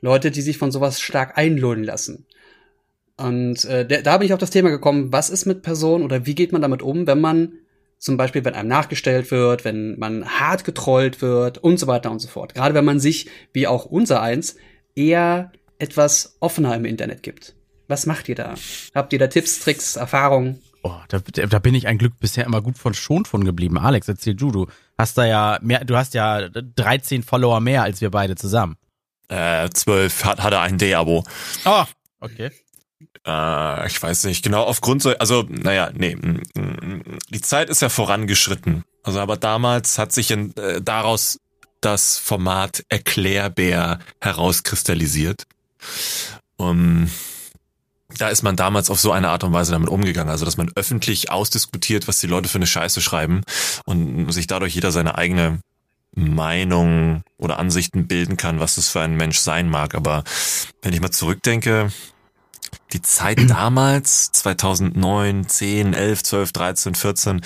Leute, 0.00 0.30
die 0.30 0.42
sich 0.42 0.56
von 0.56 0.70
sowas 0.70 1.00
stark 1.00 1.36
einlullen 1.36 1.82
lassen. 1.82 2.26
Und 3.16 3.64
äh, 3.64 4.02
da 4.02 4.18
bin 4.18 4.26
ich 4.26 4.32
auf 4.32 4.40
das 4.40 4.50
Thema 4.50 4.70
gekommen, 4.70 5.12
was 5.12 5.30
ist 5.30 5.46
mit 5.46 5.62
Personen 5.62 6.04
oder 6.04 6.26
wie 6.26 6.34
geht 6.34 6.52
man 6.52 6.62
damit 6.62 6.82
um, 6.82 7.06
wenn 7.06 7.20
man 7.20 7.58
zum 8.04 8.18
Beispiel, 8.18 8.44
wenn 8.44 8.54
einem 8.54 8.68
nachgestellt 8.68 9.30
wird, 9.30 9.64
wenn 9.64 9.98
man 9.98 10.26
hart 10.26 10.64
getrollt 10.64 11.22
wird 11.22 11.56
und 11.56 11.78
so 11.78 11.86
weiter 11.86 12.10
und 12.10 12.18
so 12.18 12.28
fort. 12.28 12.52
Gerade 12.52 12.74
wenn 12.74 12.84
man 12.84 13.00
sich, 13.00 13.30
wie 13.54 13.66
auch 13.66 13.86
unser 13.86 14.20
eins, 14.20 14.56
eher 14.94 15.52
etwas 15.78 16.36
offener 16.40 16.76
im 16.76 16.84
Internet 16.84 17.22
gibt. 17.22 17.54
Was 17.88 18.04
macht 18.04 18.28
ihr 18.28 18.34
da? 18.34 18.56
Habt 18.94 19.14
ihr 19.14 19.18
da 19.18 19.28
Tipps, 19.28 19.58
Tricks, 19.58 19.96
Erfahrungen? 19.96 20.60
Oh, 20.82 20.92
da, 21.08 21.18
da 21.18 21.58
bin 21.58 21.74
ich 21.74 21.86
ein 21.86 21.96
Glück 21.96 22.20
bisher 22.20 22.44
immer 22.44 22.60
gut 22.60 22.76
von 22.76 22.92
schon 22.92 23.24
von 23.24 23.42
geblieben. 23.42 23.78
Alex, 23.78 24.06
erzähl 24.06 24.34
du, 24.34 24.50
du 24.50 24.66
hast 24.98 25.16
da 25.16 25.24
ja 25.24 25.58
mehr, 25.62 25.82
du 25.86 25.96
hast 25.96 26.12
ja 26.12 26.50
13 26.50 27.22
Follower 27.22 27.60
mehr 27.60 27.84
als 27.84 28.02
wir 28.02 28.10
beide 28.10 28.34
zusammen. 28.34 28.76
Äh, 29.28 29.70
zwölf 29.70 30.26
hat, 30.26 30.42
hatte 30.42 30.60
ein 30.60 30.76
D-Abo. 30.76 31.24
Oh, 31.64 31.84
okay. 32.20 32.50
Äh, 33.26 33.86
ich 33.86 34.02
weiß 34.02 34.24
nicht, 34.24 34.42
genau, 34.42 34.64
aufgrund 34.64 35.02
so, 35.02 35.10
also, 35.16 35.44
naja, 35.48 35.90
nee, 35.94 36.16
mm, 36.16 36.42
mm, 36.54 37.18
die 37.30 37.40
Zeit 37.40 37.70
ist 37.70 37.82
ja 37.82 37.88
vorangeschritten. 37.88 38.84
Also, 39.02 39.20
aber 39.20 39.36
damals 39.36 39.98
hat 39.98 40.12
sich 40.12 40.30
in, 40.30 40.56
äh, 40.56 40.80
daraus 40.80 41.38
das 41.80 42.18
Format 42.18 42.84
Erklärbär 42.88 43.98
herauskristallisiert. 44.20 45.46
Um, 46.56 47.10
da 48.16 48.28
ist 48.28 48.42
man 48.42 48.56
damals 48.56 48.90
auf 48.90 49.00
so 49.00 49.12
eine 49.12 49.28
Art 49.28 49.44
und 49.44 49.52
Weise 49.52 49.72
damit 49.72 49.88
umgegangen. 49.88 50.30
Also, 50.30 50.44
dass 50.44 50.56
man 50.56 50.70
öffentlich 50.76 51.30
ausdiskutiert, 51.30 52.08
was 52.08 52.20
die 52.20 52.26
Leute 52.26 52.48
für 52.48 52.58
eine 52.58 52.66
Scheiße 52.66 53.00
schreiben 53.00 53.42
und 53.84 54.32
sich 54.32 54.46
dadurch 54.46 54.74
jeder 54.74 54.92
seine 54.92 55.18
eigene 55.18 55.60
Meinung 56.14 57.22
oder 57.38 57.58
Ansichten 57.58 58.06
bilden 58.06 58.36
kann, 58.36 58.60
was 58.60 58.76
das 58.76 58.88
für 58.88 59.00
ein 59.00 59.16
Mensch 59.16 59.38
sein 59.38 59.68
mag. 59.68 59.94
Aber 59.94 60.24
wenn 60.82 60.92
ich 60.92 61.00
mal 61.00 61.10
zurückdenke, 61.10 61.90
die 62.92 63.02
Zeit 63.02 63.38
damals, 63.48 64.32
2009, 64.32 65.48
10, 65.48 65.94
11, 65.94 66.22
12, 66.22 66.52
13, 66.52 66.94
14, 66.94 67.40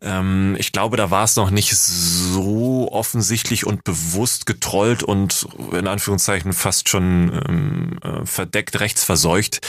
ähm, 0.00 0.56
ich 0.58 0.72
glaube, 0.72 0.96
da 0.96 1.10
war 1.10 1.24
es 1.24 1.36
noch 1.36 1.50
nicht 1.50 1.76
so 1.76 2.88
offensichtlich 2.92 3.66
und 3.66 3.84
bewusst 3.84 4.46
getrollt 4.46 5.02
und 5.02 5.48
in 5.72 5.86
Anführungszeichen 5.86 6.52
fast 6.52 6.88
schon 6.88 7.32
ähm, 7.48 7.98
äh, 8.02 8.24
verdeckt 8.24 8.78
rechtsverseucht, 8.78 9.60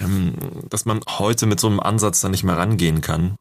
ähm, 0.00 0.34
dass 0.70 0.86
man 0.86 1.00
heute 1.06 1.46
mit 1.46 1.60
so 1.60 1.66
einem 1.66 1.80
Ansatz 1.80 2.20
da 2.20 2.28
nicht 2.28 2.44
mehr 2.44 2.56
rangehen 2.56 3.00
kann. 3.00 3.36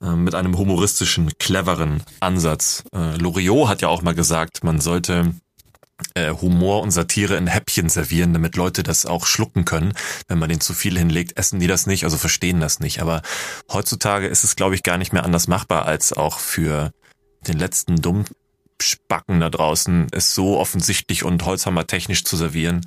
Ähm, 0.00 0.22
mit 0.22 0.36
einem 0.36 0.56
humoristischen, 0.56 1.36
cleveren 1.38 2.04
Ansatz. 2.20 2.84
Äh, 2.94 3.16
Loriot 3.16 3.68
hat 3.68 3.82
ja 3.82 3.88
auch 3.88 4.02
mal 4.02 4.14
gesagt, 4.14 4.62
man 4.62 4.80
sollte 4.80 5.34
äh, 6.14 6.32
Humor 6.32 6.82
und 6.82 6.90
Satire 6.90 7.36
in 7.36 7.46
Häppchen 7.46 7.88
servieren, 7.88 8.32
damit 8.32 8.56
Leute 8.56 8.82
das 8.82 9.06
auch 9.06 9.26
schlucken 9.26 9.64
können. 9.64 9.92
Wenn 10.26 10.38
man 10.38 10.48
den 10.48 10.60
zu 10.60 10.74
viel 10.74 10.96
hinlegt, 10.96 11.38
essen 11.38 11.60
die 11.60 11.66
das 11.66 11.86
nicht, 11.86 12.04
also 12.04 12.16
verstehen 12.16 12.60
das 12.60 12.80
nicht. 12.80 13.00
Aber 13.00 13.22
heutzutage 13.72 14.26
ist 14.26 14.44
es, 14.44 14.56
glaube 14.56 14.74
ich, 14.74 14.82
gar 14.82 14.98
nicht 14.98 15.12
mehr 15.12 15.24
anders 15.24 15.48
machbar, 15.48 15.86
als 15.86 16.12
auch 16.12 16.38
für 16.38 16.92
den 17.46 17.58
letzten 17.58 17.96
Dummspacken 17.96 19.40
da 19.40 19.50
draußen 19.50 20.08
es 20.12 20.34
so 20.34 20.58
offensichtlich 20.58 21.24
und 21.24 21.44
holzhammertechnisch 21.44 22.24
zu 22.24 22.36
servieren. 22.36 22.86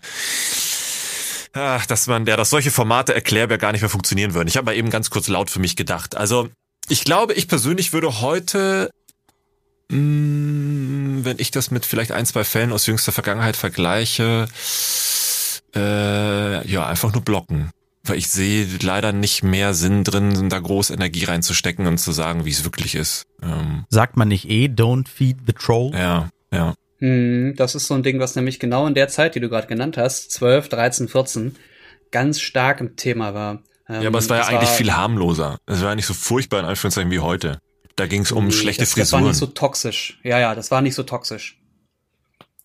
Ach, 1.53 1.85
dass 1.85 2.07
man, 2.07 2.25
der, 2.25 2.37
dass 2.37 2.49
solche 2.49 2.71
Formate 2.71 3.13
erklärbar 3.13 3.57
gar 3.57 3.73
nicht 3.73 3.81
mehr 3.81 3.89
funktionieren 3.89 4.33
würden. 4.33 4.47
Ich 4.47 4.55
habe 4.55 4.65
mal 4.65 4.75
eben 4.75 4.89
ganz 4.89 5.09
kurz 5.09 5.27
laut 5.27 5.49
für 5.49 5.59
mich 5.59 5.75
gedacht. 5.75 6.15
Also, 6.15 6.49
ich 6.87 7.03
glaube, 7.03 7.33
ich 7.33 7.47
persönlich 7.47 7.91
würde 7.91 8.21
heute 8.21 8.89
wenn 9.91 11.35
ich 11.37 11.51
das 11.51 11.69
mit 11.69 11.85
vielleicht 11.85 12.11
ein, 12.11 12.25
zwei 12.25 12.43
Fällen 12.43 12.71
aus 12.71 12.85
jüngster 12.85 13.11
Vergangenheit 13.11 13.57
vergleiche, 13.57 14.47
äh, 15.75 16.67
ja, 16.67 16.87
einfach 16.87 17.13
nur 17.13 17.23
blocken. 17.23 17.71
Weil 18.03 18.17
ich 18.17 18.29
sehe 18.29 18.67
leider 18.81 19.11
nicht 19.11 19.43
mehr 19.43 19.73
Sinn 19.73 20.03
drin, 20.03 20.49
da 20.49 20.59
groß 20.59 20.89
Energie 20.89 21.25
reinzustecken 21.25 21.85
und 21.85 21.99
zu 21.99 22.11
sagen, 22.11 22.45
wie 22.45 22.49
es 22.49 22.63
wirklich 22.63 22.95
ist. 22.95 23.27
Ähm, 23.43 23.85
Sagt 23.89 24.17
man 24.17 24.29
nicht 24.29 24.49
eh, 24.49 24.65
don't 24.65 25.07
feed 25.07 25.37
the 25.45 25.53
troll? 25.53 25.91
Ja, 25.93 26.29
ja. 26.51 26.73
Hm, 26.99 27.55
das 27.57 27.75
ist 27.75 27.87
so 27.87 27.93
ein 27.93 28.03
Ding, 28.03 28.19
was 28.19 28.35
nämlich 28.35 28.59
genau 28.59 28.87
in 28.87 28.95
der 28.95 29.07
Zeit, 29.07 29.35
die 29.35 29.39
du 29.39 29.49
gerade 29.49 29.67
genannt 29.67 29.97
hast, 29.97 30.31
12, 30.31 30.69
13, 30.69 31.07
14, 31.09 31.55
ganz 32.11 32.39
stark 32.39 32.79
im 32.79 32.95
Thema 32.95 33.33
war. 33.33 33.61
Ähm, 33.89 34.03
ja, 34.03 34.07
aber 34.07 34.19
es 34.19 34.29
war 34.29 34.37
ja 34.37 34.45
eigentlich 34.45 34.69
war, 34.69 34.75
viel 34.75 34.93
harmloser. 34.93 35.57
Es 35.65 35.81
war 35.81 35.89
ja 35.89 35.95
nicht 35.95 36.05
so 36.05 36.13
furchtbar 36.13 36.59
in 36.59 36.65
Anführungszeichen 36.65 37.11
wie 37.11 37.19
heute. 37.19 37.59
Da 38.01 38.07
ging 38.07 38.23
es 38.23 38.31
um 38.31 38.45
nee, 38.45 38.51
schlechte 38.51 38.81
das, 38.81 38.93
Frisuren. 38.93 39.05
Das 39.05 39.13
war 39.13 39.29
nicht 39.29 39.37
so 39.37 39.45
toxisch. 39.45 40.19
Ja, 40.23 40.39
ja, 40.39 40.55
das 40.55 40.71
war 40.71 40.81
nicht 40.81 40.95
so 40.95 41.03
toxisch. 41.03 41.61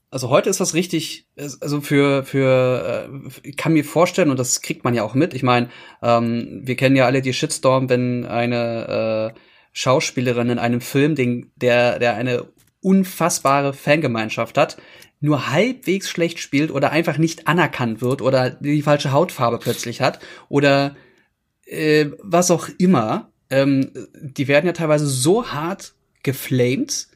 Also 0.09 0.31
heute 0.31 0.49
ist 0.49 0.61
das 0.61 0.73
richtig, 0.73 1.29
also 1.61 1.83
für, 1.83 2.25
für, 2.25 3.11
äh, 3.13 3.31
ich 3.47 3.59
kann 3.59 3.75
mir 3.75 3.85
vorstellen, 3.85 4.31
und 4.31 4.39
das 4.39 4.63
kriegt 4.63 4.83
man 4.83 4.95
ja 4.95 5.03
auch 5.03 5.13
mit, 5.13 5.35
ich 5.35 5.43
meine, 5.43 5.69
ähm, 6.01 6.63
wir 6.65 6.75
kennen 6.75 6.97
ja 6.97 7.05
alle 7.05 7.21
die 7.21 7.35
Shitstorm, 7.35 7.91
wenn 7.91 8.25
eine 8.25 9.35
äh, 9.37 9.41
Schauspielerin 9.75 10.49
in 10.49 10.59
einem 10.59 10.81
Film, 10.81 11.15
den, 11.15 11.53
der, 11.57 11.99
der 11.99 12.15
eine 12.15 12.47
unfassbare 12.81 13.75
Fangemeinschaft 13.75 14.57
hat, 14.57 14.79
nur 15.21 15.51
halbwegs 15.51 16.09
schlecht 16.09 16.39
spielt 16.39 16.71
oder 16.71 16.93
einfach 16.93 17.19
nicht 17.19 17.47
anerkannt 17.47 18.01
wird 18.01 18.23
oder 18.23 18.49
die 18.49 18.81
falsche 18.81 19.13
Hautfarbe 19.13 19.59
plötzlich 19.59 20.01
hat 20.01 20.19
oder 20.49 20.97
äh, 21.67 22.07
was 22.23 22.51
auch 22.51 22.71
immer, 22.79 23.33
ähm, 23.51 23.91
die 24.15 24.49
werden 24.49 24.67
ja 24.67 24.73
teilweise 24.73 25.07
so 25.07 25.49
hart 25.49 25.95
geflamed, 26.23 27.09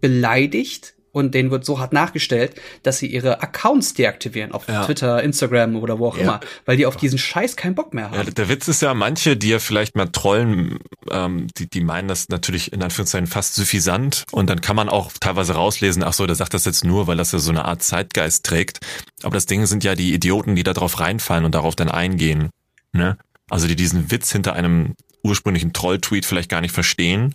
beleidigt 0.00 0.94
und 1.14 1.32
denen 1.32 1.52
wird 1.52 1.64
so 1.64 1.78
hart 1.78 1.92
nachgestellt, 1.92 2.60
dass 2.82 2.98
sie 2.98 3.06
ihre 3.06 3.40
Accounts 3.40 3.94
deaktivieren 3.94 4.50
auf 4.50 4.66
ja. 4.66 4.84
Twitter, 4.84 5.22
Instagram 5.22 5.76
oder 5.76 6.00
wo 6.00 6.08
auch 6.08 6.16
ja. 6.16 6.22
immer, 6.22 6.40
weil 6.64 6.76
die 6.76 6.86
auf 6.86 6.96
diesen 6.96 7.18
Scheiß 7.18 7.54
keinen 7.54 7.76
Bock 7.76 7.94
mehr 7.94 8.10
haben. 8.10 8.16
Ja, 8.16 8.24
der 8.24 8.48
Witz 8.48 8.66
ist 8.66 8.82
ja, 8.82 8.92
manche, 8.94 9.36
die 9.36 9.50
ja 9.50 9.60
vielleicht 9.60 9.94
mal 9.96 10.08
trollen, 10.08 10.80
ähm, 11.10 11.46
die, 11.56 11.70
die 11.70 11.82
meinen 11.82 12.08
das 12.08 12.28
natürlich 12.30 12.72
in 12.72 12.82
Anführungszeichen 12.82 13.28
fast 13.28 13.54
suffisant 13.54 14.24
und 14.32 14.50
dann 14.50 14.60
kann 14.60 14.74
man 14.74 14.88
auch 14.88 15.12
teilweise 15.18 15.54
rauslesen, 15.54 16.02
ach 16.02 16.14
so, 16.14 16.26
der 16.26 16.34
sagt 16.34 16.52
das 16.52 16.64
jetzt 16.64 16.84
nur, 16.84 17.06
weil 17.06 17.16
das 17.16 17.30
ja 17.30 17.38
so 17.38 17.50
eine 17.50 17.64
Art 17.64 17.82
Zeitgeist 17.82 18.44
trägt. 18.44 18.80
Aber 19.22 19.34
das 19.34 19.46
Ding 19.46 19.66
sind 19.66 19.84
ja 19.84 19.94
die 19.94 20.14
Idioten, 20.14 20.56
die 20.56 20.64
da 20.64 20.72
drauf 20.72 20.98
reinfallen 20.98 21.44
und 21.44 21.54
darauf 21.54 21.76
dann 21.76 21.90
eingehen. 21.90 22.50
Ne? 22.92 23.18
Also 23.50 23.66
die 23.66 23.76
diesen 23.76 24.10
Witz 24.10 24.32
hinter 24.32 24.54
einem 24.54 24.94
ursprünglichen 25.22 25.72
Troll-Tweet 25.72 26.26
vielleicht 26.26 26.50
gar 26.50 26.60
nicht 26.60 26.72
verstehen 26.72 27.34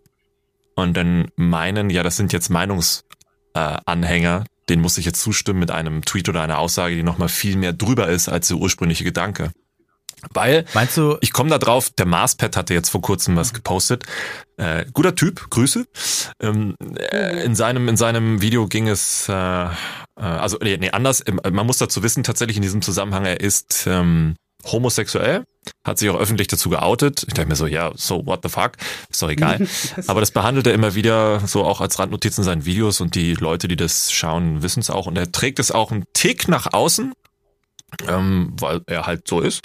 und 0.75 0.95
dann 0.95 1.29
meinen, 1.35 1.89
ja, 1.89 2.03
das 2.03 2.17
sind 2.17 2.33
jetzt 2.33 2.49
Meinungsanhänger, 2.49 4.43
äh, 4.45 4.49
den 4.69 4.81
muss 4.81 4.97
ich 4.97 5.05
jetzt 5.05 5.21
zustimmen 5.21 5.59
mit 5.59 5.71
einem 5.71 6.05
Tweet 6.05 6.29
oder 6.29 6.41
einer 6.41 6.59
Aussage, 6.59 6.95
die 6.95 7.03
nochmal 7.03 7.29
viel 7.29 7.55
mehr 7.55 7.73
drüber 7.73 8.07
ist 8.07 8.29
als 8.29 8.47
der 8.47 8.57
ursprüngliche 8.57 9.03
Gedanke. 9.03 9.51
Weil, 10.33 10.65
Meinst 10.73 10.97
du, 10.97 11.17
ich 11.21 11.31
komme 11.31 11.49
da 11.49 11.57
drauf, 11.57 11.89
der 11.91 12.05
Marspet 12.05 12.57
hatte 12.57 12.73
jetzt 12.73 12.89
vor 12.89 13.01
kurzem 13.01 13.37
was 13.37 13.53
gepostet. 13.53 14.03
Äh, 14.57 14.85
guter 14.91 15.15
Typ, 15.15 15.49
Grüße. 15.49 15.85
Ähm, 16.41 16.75
äh, 16.97 17.43
in 17.43 17.55
seinem 17.55 17.87
in 17.87 17.95
seinem 17.95 18.41
Video 18.41 18.67
ging 18.67 18.89
es, 18.89 19.29
äh, 19.29 19.33
äh 19.33 19.69
also 20.17 20.57
nee, 20.61 20.75
nee, 20.77 20.91
anders. 20.91 21.23
Man 21.49 21.65
muss 21.65 21.77
dazu 21.77 22.03
wissen, 22.03 22.23
tatsächlich 22.23 22.57
in 22.57 22.63
diesem 22.63 22.81
Zusammenhang, 22.81 23.25
er 23.25 23.39
ist 23.39 23.85
ähm, 23.87 24.35
homosexuell, 24.65 25.43
hat 25.83 25.99
sich 25.99 26.09
auch 26.09 26.19
öffentlich 26.19 26.47
dazu 26.47 26.69
geoutet. 26.69 27.23
Ich 27.27 27.33
dachte 27.33 27.47
mir 27.49 27.55
so, 27.55 27.67
ja, 27.67 27.91
so 27.95 28.25
what 28.25 28.41
the 28.43 28.49
fuck, 28.49 28.73
ist 29.09 29.21
doch 29.21 29.29
egal. 29.29 29.67
Aber 30.07 30.19
das 30.19 30.31
behandelt 30.31 30.67
er 30.67 30.73
immer 30.73 30.95
wieder 30.95 31.41
so 31.47 31.63
auch 31.63 31.81
als 31.81 31.99
Randnotiz 31.99 32.37
in 32.37 32.43
seinen 32.43 32.65
Videos 32.65 33.01
und 33.01 33.15
die 33.15 33.33
Leute, 33.33 33.67
die 33.67 33.75
das 33.75 34.11
schauen, 34.11 34.61
wissen 34.61 34.81
es 34.81 34.89
auch. 34.89 35.07
Und 35.07 35.17
er 35.17 35.31
trägt 35.31 35.59
es 35.59 35.71
auch 35.71 35.91
einen 35.91 36.05
Tick 36.13 36.47
nach 36.47 36.73
außen, 36.73 37.13
ähm, 38.07 38.53
weil 38.59 38.81
er 38.87 39.05
halt 39.05 39.27
so 39.27 39.41
ist. 39.41 39.61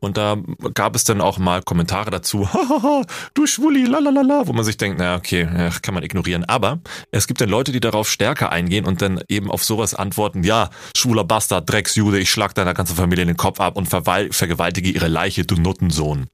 Und 0.00 0.16
da 0.16 0.36
gab 0.74 0.94
es 0.94 1.04
dann 1.04 1.20
auch 1.20 1.38
mal 1.38 1.62
Kommentare 1.62 2.10
dazu, 2.10 2.48
hahaha, 2.52 3.02
du 3.34 3.46
Schwuli, 3.46 3.84
lalalala, 3.84 4.46
wo 4.46 4.52
man 4.52 4.64
sich 4.64 4.76
denkt, 4.76 4.98
naja, 4.98 5.16
okay, 5.16 5.70
kann 5.82 5.94
man 5.94 6.02
ignorieren. 6.02 6.44
Aber 6.44 6.80
es 7.10 7.26
gibt 7.26 7.40
dann 7.40 7.48
Leute, 7.48 7.72
die 7.72 7.80
darauf 7.80 8.08
stärker 8.08 8.52
eingehen 8.52 8.84
und 8.84 9.02
dann 9.02 9.20
eben 9.28 9.50
auf 9.50 9.64
sowas 9.64 9.94
antworten, 9.94 10.42
ja, 10.42 10.70
schwuler 10.96 11.24
Bastard, 11.24 11.68
Drecksjude, 11.70 12.18
ich 12.18 12.30
schlag 12.30 12.54
deiner 12.54 12.74
ganzen 12.74 12.96
Familie 12.96 13.26
den 13.26 13.36
Kopf 13.36 13.60
ab 13.60 13.76
und 13.76 13.88
vergewaltige 13.88 14.90
ihre 14.90 15.08
Leiche, 15.08 15.44
du 15.44 15.56
Nuttensohn. 15.56 16.28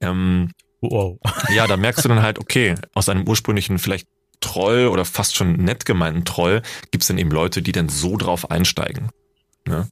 Ähm, 0.00 0.50
wow. 0.80 1.18
Ja, 1.54 1.66
da 1.66 1.76
merkst 1.76 2.04
du 2.04 2.08
dann 2.08 2.22
halt, 2.22 2.38
okay, 2.38 2.74
aus 2.94 3.08
einem 3.08 3.26
ursprünglichen 3.26 3.78
vielleicht 3.78 4.06
Troll 4.40 4.86
oder 4.86 5.04
fast 5.04 5.36
schon 5.36 5.52
nett 5.52 5.84
gemeinten 5.84 6.24
Troll 6.24 6.62
gibt 6.90 7.02
es 7.02 7.08
dann 7.08 7.18
eben 7.18 7.30
Leute, 7.30 7.62
die 7.62 7.72
dann 7.72 7.88
so 7.88 8.16
drauf 8.16 8.50
einsteigen. 8.50 9.10
Ne? 9.66 9.88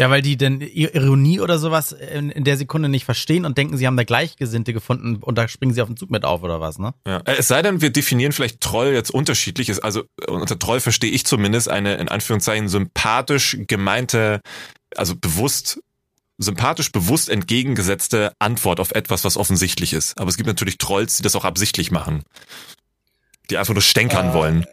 Ja, 0.00 0.08
weil 0.08 0.22
die 0.22 0.38
denn 0.38 0.62
Ironie 0.62 1.40
oder 1.40 1.58
sowas 1.58 1.92
in, 1.92 2.30
in, 2.30 2.44
der 2.44 2.56
Sekunde 2.56 2.88
nicht 2.88 3.04
verstehen 3.04 3.44
und 3.44 3.58
denken, 3.58 3.76
sie 3.76 3.86
haben 3.86 3.98
da 3.98 4.04
Gleichgesinnte 4.04 4.72
gefunden 4.72 5.16
und 5.16 5.36
da 5.36 5.46
springen 5.46 5.74
sie 5.74 5.82
auf 5.82 5.88
den 5.88 5.98
Zug 5.98 6.10
mit 6.10 6.24
auf 6.24 6.42
oder 6.42 6.58
was, 6.58 6.78
ne? 6.78 6.94
Ja. 7.06 7.18
Äh, 7.18 7.36
es 7.38 7.48
sei 7.48 7.60
denn, 7.60 7.82
wir 7.82 7.90
definieren 7.90 8.32
vielleicht 8.32 8.62
Troll 8.62 8.94
jetzt 8.94 9.10
unterschiedliches. 9.10 9.78
Also 9.78 10.04
unter 10.26 10.58
Troll 10.58 10.80
verstehe 10.80 11.10
ich 11.10 11.26
zumindest 11.26 11.68
eine 11.68 11.96
in 11.96 12.08
Anführungszeichen 12.08 12.70
sympathisch 12.70 13.58
gemeinte, 13.66 14.40
also 14.96 15.14
bewusst 15.14 15.80
sympathisch 16.38 16.90
bewusst 16.90 17.28
entgegengesetzte 17.28 18.32
Antwort 18.38 18.80
auf 18.80 18.92
etwas, 18.92 19.24
was 19.24 19.36
offensichtlich 19.36 19.92
ist. 19.92 20.18
Aber 20.18 20.30
es 20.30 20.38
gibt 20.38 20.46
natürlich 20.46 20.78
Trolls, 20.78 21.18
die 21.18 21.22
das 21.22 21.36
auch 21.36 21.44
absichtlich 21.44 21.90
machen. 21.90 22.22
Die 23.50 23.58
einfach 23.58 23.74
nur 23.74 23.82
stänkern 23.82 24.30
äh, 24.30 24.32
wollen. 24.32 24.66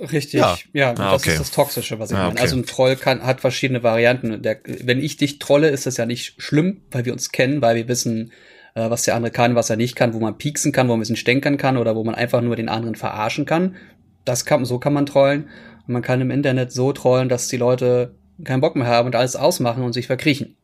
Richtig, 0.00 0.40
ja, 0.40 0.56
ja 0.72 0.90
ah, 0.90 1.12
das 1.12 1.22
okay. 1.22 1.32
ist 1.32 1.40
das 1.40 1.50
Toxische, 1.50 1.98
was 1.98 2.10
ich 2.10 2.16
ah, 2.16 2.28
meine. 2.28 2.40
Also 2.40 2.56
ein 2.56 2.66
Troll 2.66 2.96
kann, 2.96 3.22
hat 3.22 3.40
verschiedene 3.40 3.82
Varianten. 3.82 4.42
Der, 4.42 4.58
wenn 4.64 4.98
ich 4.98 5.16
dich 5.16 5.38
trolle, 5.38 5.68
ist 5.68 5.86
das 5.86 5.96
ja 5.96 6.06
nicht 6.06 6.34
schlimm, 6.42 6.80
weil 6.90 7.04
wir 7.04 7.12
uns 7.12 7.30
kennen, 7.30 7.62
weil 7.62 7.76
wir 7.76 7.88
wissen, 7.88 8.32
äh, 8.74 8.88
was 8.90 9.04
der 9.04 9.14
andere 9.14 9.32
kann, 9.32 9.54
was 9.54 9.70
er 9.70 9.76
nicht 9.76 9.94
kann, 9.94 10.14
wo 10.14 10.20
man 10.20 10.38
pieksen 10.38 10.72
kann, 10.72 10.88
wo 10.88 10.92
man 10.92 10.98
ein 10.98 11.00
bisschen 11.00 11.16
stänkern 11.16 11.56
kann 11.56 11.76
oder 11.76 11.94
wo 11.94 12.04
man 12.04 12.14
einfach 12.14 12.40
nur 12.40 12.56
den 12.56 12.68
anderen 12.68 12.96
verarschen 12.96 13.44
kann. 13.44 13.76
Das 14.24 14.44
kann, 14.44 14.64
so 14.64 14.78
kann 14.78 14.92
man 14.92 15.06
trollen. 15.06 15.48
Und 15.86 15.92
man 15.92 16.02
kann 16.02 16.20
im 16.20 16.30
Internet 16.30 16.72
so 16.72 16.92
trollen, 16.92 17.28
dass 17.28 17.48
die 17.48 17.56
Leute 17.56 18.14
keinen 18.44 18.60
Bock 18.60 18.76
mehr 18.76 18.86
haben 18.86 19.06
und 19.06 19.14
alles 19.14 19.36
ausmachen 19.36 19.82
und 19.82 19.92
sich 19.92 20.06
verkriechen. 20.06 20.56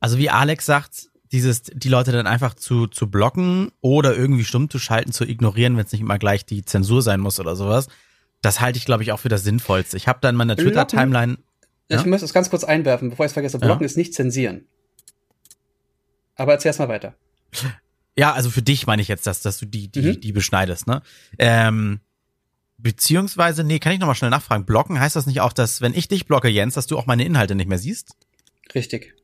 Also 0.00 0.18
wie 0.18 0.30
Alex 0.30 0.66
sagt, 0.66 1.08
dieses, 1.30 1.62
die 1.62 1.88
Leute 1.88 2.12
dann 2.12 2.26
einfach 2.26 2.54
zu, 2.54 2.86
zu 2.86 3.10
blocken 3.10 3.70
oder 3.80 4.16
irgendwie 4.16 4.44
stumm 4.44 4.68
zu 4.68 4.78
schalten, 4.78 5.12
zu 5.12 5.24
ignorieren, 5.24 5.76
wenn 5.76 5.86
es 5.86 5.92
nicht 5.92 6.02
immer 6.02 6.18
gleich 6.18 6.44
die 6.44 6.64
Zensur 6.64 7.02
sein 7.02 7.20
muss 7.20 7.40
oder 7.40 7.56
sowas. 7.56 7.88
Das 8.42 8.60
halte 8.60 8.76
ich, 8.76 8.84
glaube 8.84 9.02
ich, 9.02 9.12
auch 9.12 9.20
für 9.20 9.28
das 9.28 9.44
Sinnvollste. 9.44 9.96
Ich 9.96 10.08
habe 10.08 10.18
dann 10.20 10.34
meine 10.34 10.56
Twitter-Timeline. 10.56 11.38
Ja? 11.88 12.00
Ich 12.00 12.06
muss 12.06 12.20
das 12.20 12.34
ganz 12.34 12.50
kurz 12.50 12.64
einwerfen, 12.64 13.10
bevor 13.10 13.24
ich 13.24 13.30
es 13.30 13.34
vergesse. 13.34 13.58
Blocken 13.58 13.82
ja. 13.82 13.86
ist 13.86 13.96
nicht 13.96 14.14
zensieren. 14.14 14.66
Aber 16.34 16.52
erzähl 16.52 16.70
erst 16.70 16.80
mal 16.80 16.88
weiter. 16.88 17.14
Ja, 18.16 18.32
also 18.32 18.50
für 18.50 18.62
dich 18.62 18.86
meine 18.86 19.00
ich 19.00 19.08
jetzt, 19.08 19.26
dass, 19.26 19.40
dass 19.40 19.58
du 19.58 19.66
die, 19.66 19.88
die, 19.88 20.02
mhm. 20.02 20.20
die 20.20 20.32
beschneidest, 20.32 20.86
ne? 20.86 21.02
Ähm, 21.38 22.00
beziehungsweise, 22.78 23.64
nee, 23.64 23.78
kann 23.78 23.92
ich 23.92 24.00
nochmal 24.00 24.16
schnell 24.16 24.30
nachfragen. 24.30 24.66
Blocken 24.66 24.98
heißt 24.98 25.16
das 25.16 25.26
nicht 25.26 25.40
auch, 25.40 25.52
dass, 25.52 25.80
wenn 25.80 25.94
ich 25.94 26.08
dich 26.08 26.26
blocke, 26.26 26.48
Jens, 26.48 26.74
dass 26.74 26.86
du 26.86 26.98
auch 26.98 27.06
meine 27.06 27.24
Inhalte 27.24 27.54
nicht 27.54 27.68
mehr 27.68 27.78
siehst? 27.78 28.16
Richtig. 28.74 29.14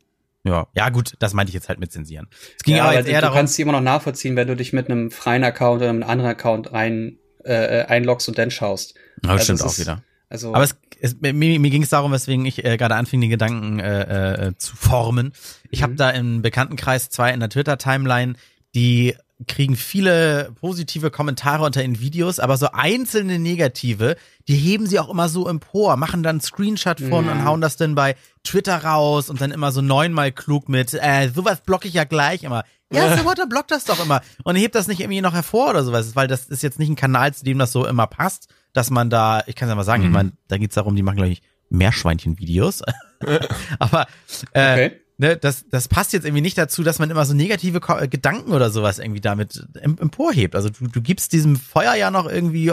Ja, 0.45 0.69
ja 0.75 0.89
gut, 0.91 1.15
das 1.19 1.35
meinte 1.35 1.51
ich 1.51 1.55
jetzt 1.55 1.69
halt 1.69 1.81
mit 1.81 1.93
zensieren. 1.93 2.29
Es 2.57 2.63
ging 2.63 2.77
ja, 2.77 2.85
aber 2.85 2.95
jetzt 2.95 3.09
eher 3.09 3.21
du 3.21 3.23
darum, 3.23 3.37
kannst 3.37 3.55
sie 3.55 3.63
immer 3.63 3.73
noch 3.73 3.81
nachvollziehen, 3.81 4.37
wenn 4.37 4.49
du 4.49 4.57
dich 4.57 4.73
mit 4.73 4.89
einem 4.89 5.11
freien 5.11 5.45
Account 5.45 5.83
oder 5.83 5.91
einem 5.91 6.03
anderen 6.03 6.31
Account 6.31 6.73
rein 6.73 7.19
äh, 7.45 7.83
einloggst 7.83 8.29
und 8.29 8.39
dann 8.39 8.51
schaust. 8.51 8.95
Ja, 9.25 9.31
Also 9.31 9.45
stimmt 9.45 9.63
auch 9.63 9.67
ist- 9.73 9.79
wieder. 9.81 10.03
Also 10.31 10.55
Aber 10.55 10.65
es, 10.65 10.77
es, 11.01 11.17
mir, 11.21 11.33
mir 11.33 11.71
ging 11.71 11.83
es 11.83 11.89
darum, 11.89 12.13
weswegen 12.13 12.45
ich 12.45 12.63
äh, 12.63 12.77
gerade 12.77 12.97
anfing, 12.97 13.21
den 13.23 13.31
Gedanken 13.31 13.79
äh, 13.81 14.49
äh, 14.49 14.57
zu 14.59 14.77
formen. 14.77 15.33
Ich 15.71 15.83
habe 15.83 15.95
Mhm. 15.95 15.97
da 15.97 16.11
im 16.11 16.43
Bekanntenkreis 16.43 17.09
zwei 17.09 17.33
in 17.33 17.41
der 17.41 17.49
Twitter-Timeline, 17.49 18.35
die 18.75 19.15
kriegen 19.47 19.75
viele 19.77 20.51
positive 20.61 21.11
Kommentare 21.11 21.65
unter 21.65 21.81
ihren 21.81 22.01
Videos, 22.01 22.41
aber 22.41 22.57
so 22.59 22.69
einzelne 22.73 23.39
negative, 23.39 24.17
die 24.49 24.57
heben 24.57 24.87
sie 24.87 24.99
auch 24.99 25.09
immer 25.09 25.29
so 25.31 25.49
empor, 25.49 25.97
machen 25.97 26.23
dann 26.23 26.37
einen 26.37 26.41
Screenshot 26.43 27.01
von 27.01 27.25
Ja. 27.25 27.33
und 27.33 27.45
hauen 27.47 27.61
das 27.63 27.77
dann 27.77 27.95
bei 27.95 28.17
Twitter 28.45 28.85
raus 28.85 29.31
und 29.31 29.41
dann 29.41 29.51
immer 29.53 29.71
so 29.73 29.81
neunmal 29.81 30.33
klug 30.33 30.69
mit, 30.69 30.93
äh, 30.93 31.31
sowas 31.35 31.61
block 31.63 31.85
ich 31.87 31.95
ja 31.95 32.05
gleich 32.05 32.43
immer. 32.43 32.65
Ja, 32.93 33.17
Supporter 33.17 33.47
blockt 33.47 33.71
das 33.71 33.85
doch 33.85 34.03
immer 34.03 34.23
und 34.45 34.57
hebt 34.57 34.75
das 34.75 34.89
nicht 34.89 35.01
irgendwie 35.01 35.21
noch 35.21 35.35
hervor 35.35 35.71
oder 35.71 35.85
sowas, 35.85 36.17
weil 36.17 36.27
das 36.27 36.47
ist 36.49 36.63
jetzt 36.63 36.79
nicht 36.79 36.89
ein 36.89 36.97
Kanal, 36.97 37.33
zu 37.33 37.45
dem 37.45 37.59
das 37.59 37.71
so 37.73 37.87
immer 37.87 38.07
passt, 38.07 38.49
dass 38.79 38.91
man 38.91 39.11
da, 39.11 39.43
ich 39.47 39.57
kann 39.57 39.69
es 39.69 39.73
ja 39.73 39.77
mal 39.77 39.83
sagen, 39.83 40.05
ich 40.05 40.11
meine, 40.11 40.33
da 40.47 40.57
geht's 40.57 40.77
darum, 40.77 40.95
die 40.95 41.03
machen, 41.03 41.17
glaube 41.17 41.33
ich, 41.33 41.43
Meerschweinchen-Videos. 41.71 42.83
aber 43.81 44.07
äh, 44.53 44.73
Okay. 44.73 44.93
ne, 45.19 45.37
das, 45.37 45.67
das 45.69 45.89
passt 45.89 46.13
jetzt 46.13 46.25
irgendwie 46.25 46.43
nicht 46.43 46.57
dazu, 46.57 46.85
dass 46.85 47.01
man 47.01 47.11
immer 47.11 47.27
so 47.27 47.35
negative 47.35 47.81
Ko 47.81 47.99
äh, 47.99 48.07
Gedanken 48.07 48.53
oder 48.53 48.71
sowas 48.71 49.01
irgendwie 49.01 49.21
damit 49.21 49.67
em 49.83 49.99
emporhebt. 49.99 50.55
Also 50.55 50.71
du, 50.71 50.87
du 50.87 51.03
gibst 51.03 51.33
diesem 51.33 51.57
Feuer 51.57 51.95
ja 51.97 52.13
noch 52.13 52.27
irgendwie 52.27 52.73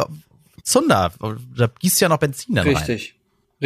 Zunder, 0.63 1.11
da 1.57 1.67
gießt 1.79 1.99
ja 2.01 2.07
noch 2.09 2.19
Benzin 2.19 2.53
dann 2.55 2.67
rein. 2.67 2.75
Richtig. 2.77 3.15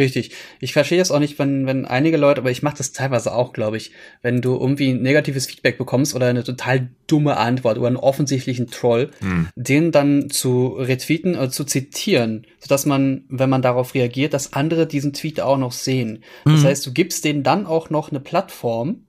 Richtig. 0.00 0.30
Ich 0.60 0.72
verstehe 0.72 0.98
das 0.98 1.10
auch 1.10 1.18
nicht, 1.18 1.38
wenn, 1.38 1.66
wenn 1.66 1.84
einige 1.84 2.16
Leute, 2.16 2.40
aber 2.40 2.50
ich 2.50 2.62
mache 2.62 2.78
das 2.78 2.92
teilweise 2.92 3.34
auch, 3.34 3.52
glaube 3.52 3.76
ich, 3.76 3.92
wenn 4.22 4.40
du 4.40 4.54
irgendwie 4.58 4.94
negatives 4.94 5.46
Feedback 5.46 5.76
bekommst 5.76 6.14
oder 6.14 6.26
eine 6.26 6.42
total 6.42 6.88
dumme 7.06 7.36
Antwort 7.36 7.76
oder 7.76 7.88
einen 7.88 7.96
offensichtlichen 7.96 8.68
Troll, 8.68 9.10
den 9.56 9.92
dann 9.92 10.30
zu 10.30 10.68
retweeten 10.68 11.34
oder 11.34 11.50
zu 11.50 11.64
zitieren, 11.64 12.46
sodass 12.60 12.86
man, 12.86 13.24
wenn 13.28 13.50
man 13.50 13.62
darauf 13.62 13.94
reagiert, 13.94 14.32
dass 14.32 14.54
andere 14.54 14.86
diesen 14.86 15.12
Tweet 15.12 15.40
auch 15.40 15.58
noch 15.58 15.72
sehen. 15.72 16.24
Das 16.44 16.62
Mhm. 16.62 16.66
heißt, 16.68 16.86
du 16.86 16.92
gibst 16.92 17.24
denen 17.24 17.42
dann 17.42 17.66
auch 17.66 17.90
noch 17.90 18.10
eine 18.10 18.20
Plattform 18.20 19.04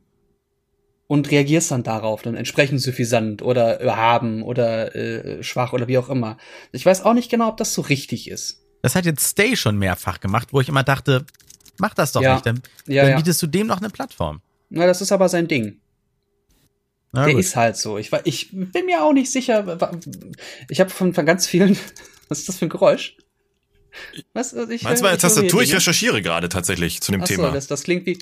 und 1.07 1.29
reagierst 1.29 1.71
dann 1.71 1.83
darauf, 1.83 2.21
dann 2.21 2.35
entsprechend 2.35 2.81
suffisant 2.81 3.41
oder 3.41 3.79
erhaben 3.81 4.43
oder 4.43 4.95
äh, 4.95 5.43
schwach 5.43 5.73
oder 5.73 5.87
wie 5.87 5.97
auch 5.97 6.09
immer. 6.09 6.37
Ich 6.71 6.85
weiß 6.85 7.03
auch 7.03 7.13
nicht 7.13 7.29
genau, 7.29 7.49
ob 7.49 7.57
das 7.57 7.73
so 7.73 7.81
richtig 7.81 8.29
ist. 8.29 8.60
Das 8.81 8.95
hat 8.95 9.05
jetzt 9.05 9.27
Stay 9.27 9.55
schon 9.55 9.77
mehrfach 9.77 10.19
gemacht, 10.19 10.49
wo 10.51 10.61
ich 10.61 10.69
immer 10.69 10.83
dachte, 10.83 11.25
mach 11.77 11.93
das 11.93 12.11
doch 12.11 12.21
Ja. 12.21 12.33
nicht, 12.35 12.45
dann, 12.45 12.61
Ja, 12.87 13.03
dann 13.03 13.11
ja. 13.11 13.17
bietest 13.17 13.41
du 13.41 13.47
dem 13.47 13.67
noch 13.67 13.77
eine 13.77 13.89
Plattform. 13.89 14.41
Na, 14.69 14.85
das 14.87 15.01
ist 15.01 15.11
aber 15.11 15.29
sein 15.29 15.47
Ding. 15.47 15.79
Na 17.11 17.25
der 17.25 17.33
gut. 17.33 17.41
ist 17.41 17.55
halt 17.57 17.75
so. 17.77 17.97
Ich, 17.97 18.09
ich 18.23 18.49
bin 18.51 18.85
mir 18.85 19.03
auch 19.03 19.11
nicht 19.13 19.31
sicher. 19.31 19.77
Ich 20.69 20.79
habe 20.79 20.89
von, 20.89 21.13
von 21.13 21.25
ganz 21.25 21.45
vielen. 21.47 21.77
Was 22.29 22.39
ist 22.39 22.47
das 22.49 22.57
für 22.57 22.65
ein 22.67 22.69
Geräusch? 22.69 23.17
Was? 24.33 24.53
Also 24.53 24.71
Ich, 24.71 24.83
Meinst 24.83 25.01
du 25.01 25.05
meine 25.05 25.17
Tastatur? 25.17 25.61
Ich 25.61 25.67
Dinge. 25.69 25.79
recherchiere 25.79 26.21
gerade 26.21 26.47
tatsächlich 26.47 27.01
zu 27.01 27.11
dem 27.11 27.21
Ach 27.23 27.27
so, 27.27 27.35
Thema. 27.35 27.51
das, 27.51 27.67
das 27.67 27.83
klingt 27.83 28.05
wie. 28.05 28.17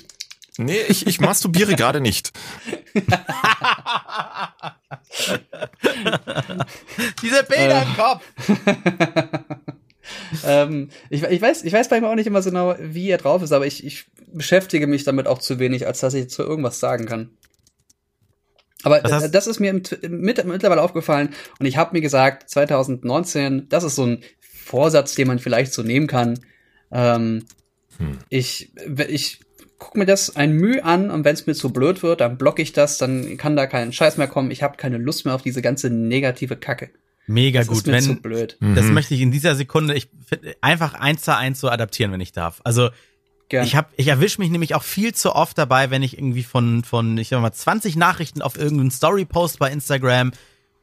nee, 0.58 0.80
ich, 0.88 1.06
ich 1.06 1.20
masturbiere 1.20 1.74
gerade 1.76 2.00
nicht. 2.00 2.32
Diese 7.22 7.44
Bilder 7.44 7.82
Äh. 7.82 7.84
im 7.84 7.96
Kopf. 7.96 8.24
ähm, 10.46 10.90
ich, 11.08 11.22
ich, 11.22 11.42
weiß, 11.42 11.64
ich 11.64 11.72
weiß 11.72 11.88
bei 11.88 12.00
mir 12.00 12.08
auch 12.08 12.14
nicht 12.14 12.26
immer 12.26 12.42
so 12.42 12.50
genau, 12.50 12.74
wie 12.80 13.08
er 13.08 13.18
drauf 13.18 13.42
ist, 13.42 13.52
aber 13.52 13.66
ich, 13.66 13.84
ich 13.84 14.06
beschäftige 14.32 14.86
mich 14.86 15.04
damit 15.04 15.26
auch 15.26 15.38
zu 15.38 15.58
wenig, 15.58 15.86
als 15.86 16.00
dass 16.00 16.14
ich 16.14 16.30
zu 16.30 16.42
irgendwas 16.42 16.80
sagen 16.80 17.06
kann. 17.06 17.30
Aber 18.82 19.04
äh, 19.04 19.30
das 19.30 19.46
ist 19.46 19.60
mir 19.60 19.70
im, 19.70 19.82
mit, 20.08 20.44
mittlerweile 20.44 20.82
aufgefallen 20.82 21.30
und 21.58 21.66
ich 21.66 21.76
habe 21.76 21.94
mir 21.94 22.00
gesagt, 22.00 22.48
2019, 22.48 23.68
das 23.68 23.84
ist 23.84 23.96
so 23.96 24.06
ein 24.06 24.22
Vorsatz, 24.40 25.14
den 25.14 25.28
man 25.28 25.38
vielleicht 25.38 25.72
so 25.72 25.82
nehmen 25.82 26.06
kann. 26.06 26.38
Ähm, 26.90 27.44
Hm. 28.00 28.18
Ich, 28.30 28.72
ich 29.08 29.40
guck 29.78 29.96
mir 29.96 30.06
das 30.06 30.34
ein 30.34 30.52
Mühe 30.52 30.82
an 30.84 31.10
und 31.10 31.24
wenn 31.24 31.34
es 31.34 31.46
mir 31.46 31.54
zu 31.54 31.72
blöd 31.72 32.02
wird, 32.02 32.22
dann 32.22 32.38
blocke 32.38 32.62
ich 32.62 32.72
das, 32.72 32.98
dann 32.98 33.36
kann 33.36 33.56
da 33.56 33.66
kein 33.66 33.92
Scheiß 33.92 34.16
mehr 34.16 34.26
kommen. 34.26 34.50
Ich 34.50 34.62
habe 34.62 34.76
keine 34.76 34.98
Lust 34.98 35.24
mehr 35.24 35.34
auf 35.34 35.42
diese 35.42 35.62
ganze 35.62 35.90
negative 35.90 36.56
Kacke. 36.56 36.90
Mega 37.30 37.60
Das 37.60 37.68
gut. 37.68 37.78
ist 37.78 37.86
mir 37.86 38.00
zu 38.00 38.08
Wenn, 38.10 38.22
blöd. 38.22 38.56
das 38.60 38.84
Mhm. 38.86 38.94
möchte 38.94 39.14
ich 39.14 39.20
in 39.20 39.30
dieser 39.30 39.54
Sekunde, 39.54 39.94
ich 39.94 40.08
einfach 40.60 40.94
eins 40.94 41.22
zu 41.22 41.36
eins 41.36 41.60
so 41.60 41.68
adaptieren, 41.68 42.12
wenn 42.12 42.20
ich 42.20 42.32
darf. 42.32 42.60
Also 42.64 42.90
Gern. 43.48 43.64
Ich 43.66 43.74
hab, 43.74 43.90
ich 43.96 44.06
erwische 44.06 44.40
mich 44.40 44.48
nämlich 44.50 44.76
auch 44.76 44.82
viel 44.84 45.12
zu 45.12 45.34
oft 45.34 45.58
dabei, 45.58 45.90
wenn 45.90 46.04
ich 46.04 46.16
irgendwie 46.16 46.44
von, 46.44 46.84
von, 46.84 47.18
ich 47.18 47.28
sag 47.30 47.40
mal, 47.42 47.50
20 47.52 47.96
Nachrichten 47.96 48.42
auf 48.42 48.56
irgendeinen 48.56 48.92
Story-Post 48.92 49.58
bei 49.58 49.72
Instagram 49.72 50.30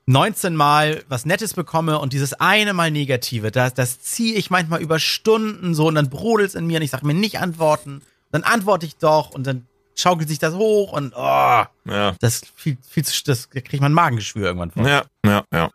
19 0.05 0.53
Mal 0.55 1.03
was 1.07 1.25
Nettes 1.25 1.53
bekomme 1.53 1.99
und 1.99 2.11
dieses 2.11 2.33
eine 2.33 2.73
Mal 2.73 2.91
Negative, 2.91 3.51
das, 3.51 3.73
das 3.73 3.99
ziehe 4.01 4.35
ich 4.35 4.49
manchmal 4.49 4.81
über 4.81 4.99
Stunden 4.99 5.73
so 5.75 5.87
und 5.87 5.95
dann 5.95 6.09
brodelt's 6.09 6.55
in 6.55 6.67
mir 6.67 6.77
und 6.77 6.81
ich 6.83 6.91
sag 6.91 7.03
mir 7.03 7.13
nicht 7.13 7.39
antworten, 7.39 8.01
dann 8.31 8.43
antworte 8.43 8.85
ich 8.85 8.97
doch 8.97 9.29
und 9.31 9.47
dann 9.47 9.65
schaukelt 9.95 10.27
sich 10.27 10.39
das 10.39 10.53
hoch 10.53 10.91
und 10.91 11.13
oh, 11.15 11.63
Ja. 11.85 12.15
das 12.19 12.41
viel, 12.55 12.77
viel 12.89 13.05
zu, 13.05 13.13
das 13.25 13.49
kriegt 13.49 13.79
man 13.81 13.93
Magengeschwür 13.93 14.45
irgendwann 14.47 14.71
von. 14.71 14.85
Ja, 14.85 15.03
ja, 15.25 15.43
ja. 15.53 15.69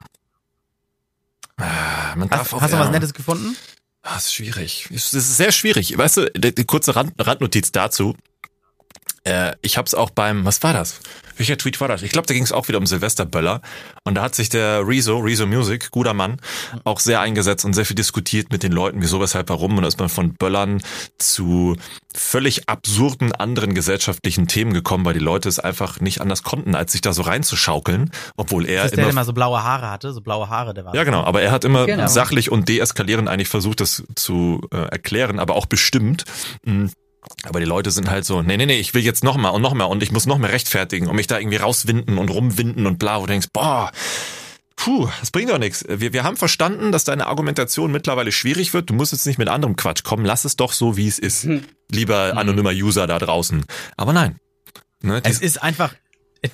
Ah, 1.58 2.14
Man 2.16 2.28
darf 2.28 2.40
Hast, 2.40 2.54
auch, 2.54 2.60
hast 2.62 2.72
du 2.72 2.76
ja. 2.76 2.84
was 2.84 2.90
Nettes 2.90 3.14
gefunden? 3.14 3.56
Ah, 4.02 4.16
ist 4.16 4.34
schwierig. 4.34 4.88
Es 4.92 5.14
ist 5.14 5.36
sehr 5.36 5.52
schwierig. 5.52 5.96
Weißt 5.96 6.16
du, 6.16 6.30
die, 6.32 6.54
die 6.54 6.64
kurze 6.64 6.96
Rand, 6.96 7.12
Randnotiz 7.18 7.70
dazu. 7.72 8.16
Äh, 9.24 9.52
ich 9.62 9.78
hab's 9.78 9.94
auch 9.94 10.11
beim, 10.11 10.44
was 10.44 10.62
war 10.62 10.72
das? 10.72 11.00
Welcher 11.37 11.56
Tweet 11.56 11.80
war 11.80 11.88
das? 11.88 12.02
Ich 12.02 12.11
glaube, 12.11 12.26
da 12.26 12.35
ging 12.35 12.42
es 12.42 12.52
auch 12.52 12.68
wieder 12.68 12.78
um 12.78 12.87
Silvesterböller. 12.87 13.62
Und 14.04 14.16
da 14.16 14.22
hat 14.22 14.35
sich 14.35 14.48
der 14.48 14.87
Rezo, 14.87 15.18
Rezo 15.18 15.46
Music, 15.46 15.90
guter 15.90 16.12
Mann, 16.12 16.38
auch 16.85 17.00
sehr 17.00 17.20
eingesetzt 17.20 17.64
und 17.64 17.72
sehr 17.72 17.87
viel 17.87 17.94
diskutiert 17.96 18.52
mit 18.52 18.62
den 18.62 18.72
Leuten, 18.72 19.00
wieso, 19.00 19.20
weshalb, 19.20 19.48
warum. 19.48 19.76
Und 19.76 19.82
da 19.82 19.88
ist 19.88 19.98
man 19.98 20.08
von 20.08 20.35
Böllern 20.35 20.82
zu 21.18 21.76
völlig 22.14 22.68
absurden 22.68 23.32
anderen 23.32 23.74
gesellschaftlichen 23.74 24.46
Themen 24.46 24.74
gekommen, 24.74 25.04
weil 25.04 25.14
die 25.14 25.20
Leute 25.20 25.48
es 25.48 25.58
einfach 25.58 26.00
nicht 26.00 26.20
anders 26.20 26.42
konnten, 26.42 26.74
als 26.74 26.92
sich 26.92 27.00
da 27.00 27.12
so 27.14 27.22
reinzuschaukeln, 27.22 28.11
obwohl 28.37 28.66
er 28.66 28.82
Das 28.82 28.87
ist 28.87 28.96
der, 28.96 29.04
immer 29.04 29.08
der 29.12 29.14
mal 29.14 29.24
so 29.24 29.32
blaue 29.32 29.62
Haare 29.64 29.90
hatte, 29.90 30.12
so 30.12 30.20
blaue 30.20 30.50
Haare, 30.50 30.74
der 30.74 30.85
war. 30.85 30.94
ja, 30.94 31.04
genau. 31.04 31.22
Aber 31.24 31.40
er 31.40 31.50
hat 31.50 31.64
immer 31.64 31.87
Genau. 31.87 32.06
sachlich 32.08 32.50
und 32.52 32.68
deeskalierend 32.68 33.28
eigentlich 33.28 33.48
versucht, 33.48 33.80
das 33.80 34.02
zu 34.16 34.61
äh, 34.72 34.76
erklären, 34.76 35.38
aber 35.38 35.54
auch 35.54 35.66
bestimmt. 35.66 36.24
Mm. 36.64 36.87
Aber 37.44 37.61
die 37.61 37.66
Leute 37.66 37.90
sind 37.90 38.11
halt 38.11 38.24
so, 38.24 38.42
nee, 38.42 38.56
nee, 38.56 38.66
nee, 38.66 38.78
ich 38.78 38.94
will 38.94 39.02
jetzt 39.02 39.24
noch 39.24 39.37
mal 39.37 39.50
und 39.50 39.62
noch 39.62 39.74
mehr 39.74 39.88
und 39.88 40.02
ich 40.02 40.12
muss 40.12 40.26
noch 40.26 40.38
mehr 40.38 40.52
rechtfertigen 40.52 41.06
und 41.08 41.16
mich 41.16 41.26
da 41.26 41.38
irgendwie 41.38 41.56
rauswinden 41.56 42.18
und 42.18 42.28
rumwinden 42.30 42.87
und 42.87 42.98
bla, 42.98 43.18
wo 43.18 43.22
du 43.22 43.28
denkst, 43.28 43.48
boah, 43.52 43.90
puh, 44.76 45.08
das 45.20 45.30
bringt 45.30 45.50
doch 45.50 45.58
nichts. 45.58 45.85
Wir, 45.88 46.12
wir 46.12 46.24
haben 46.24 46.37
verstanden, 46.37 46.90
dass 46.92 47.04
deine 47.04 47.26
Argumentation 47.26 47.92
mittlerweile 47.92 48.32
schwierig 48.32 48.74
wird. 48.74 48.90
Du 48.90 48.94
musst 48.94 49.12
jetzt 49.12 49.26
nicht 49.26 49.38
mit 49.38 49.48
anderem 49.48 49.76
Quatsch 49.76 50.02
kommen. 50.02 50.24
Lass 50.24 50.44
es 50.44 50.56
doch 50.56 50.72
so, 50.72 50.96
wie 50.96 51.06
es 51.06 51.18
ist. 51.18 51.44
Hm. 51.44 51.62
Lieber 51.90 52.37
anonymer 52.37 52.70
User 52.70 53.06
da 53.06 53.18
draußen. 53.18 53.64
Aber 53.96 54.12
nein. 54.12 54.38
Ne, 55.02 55.20
Es 55.24 55.40
ist 55.40 55.62
einfach 55.62 55.94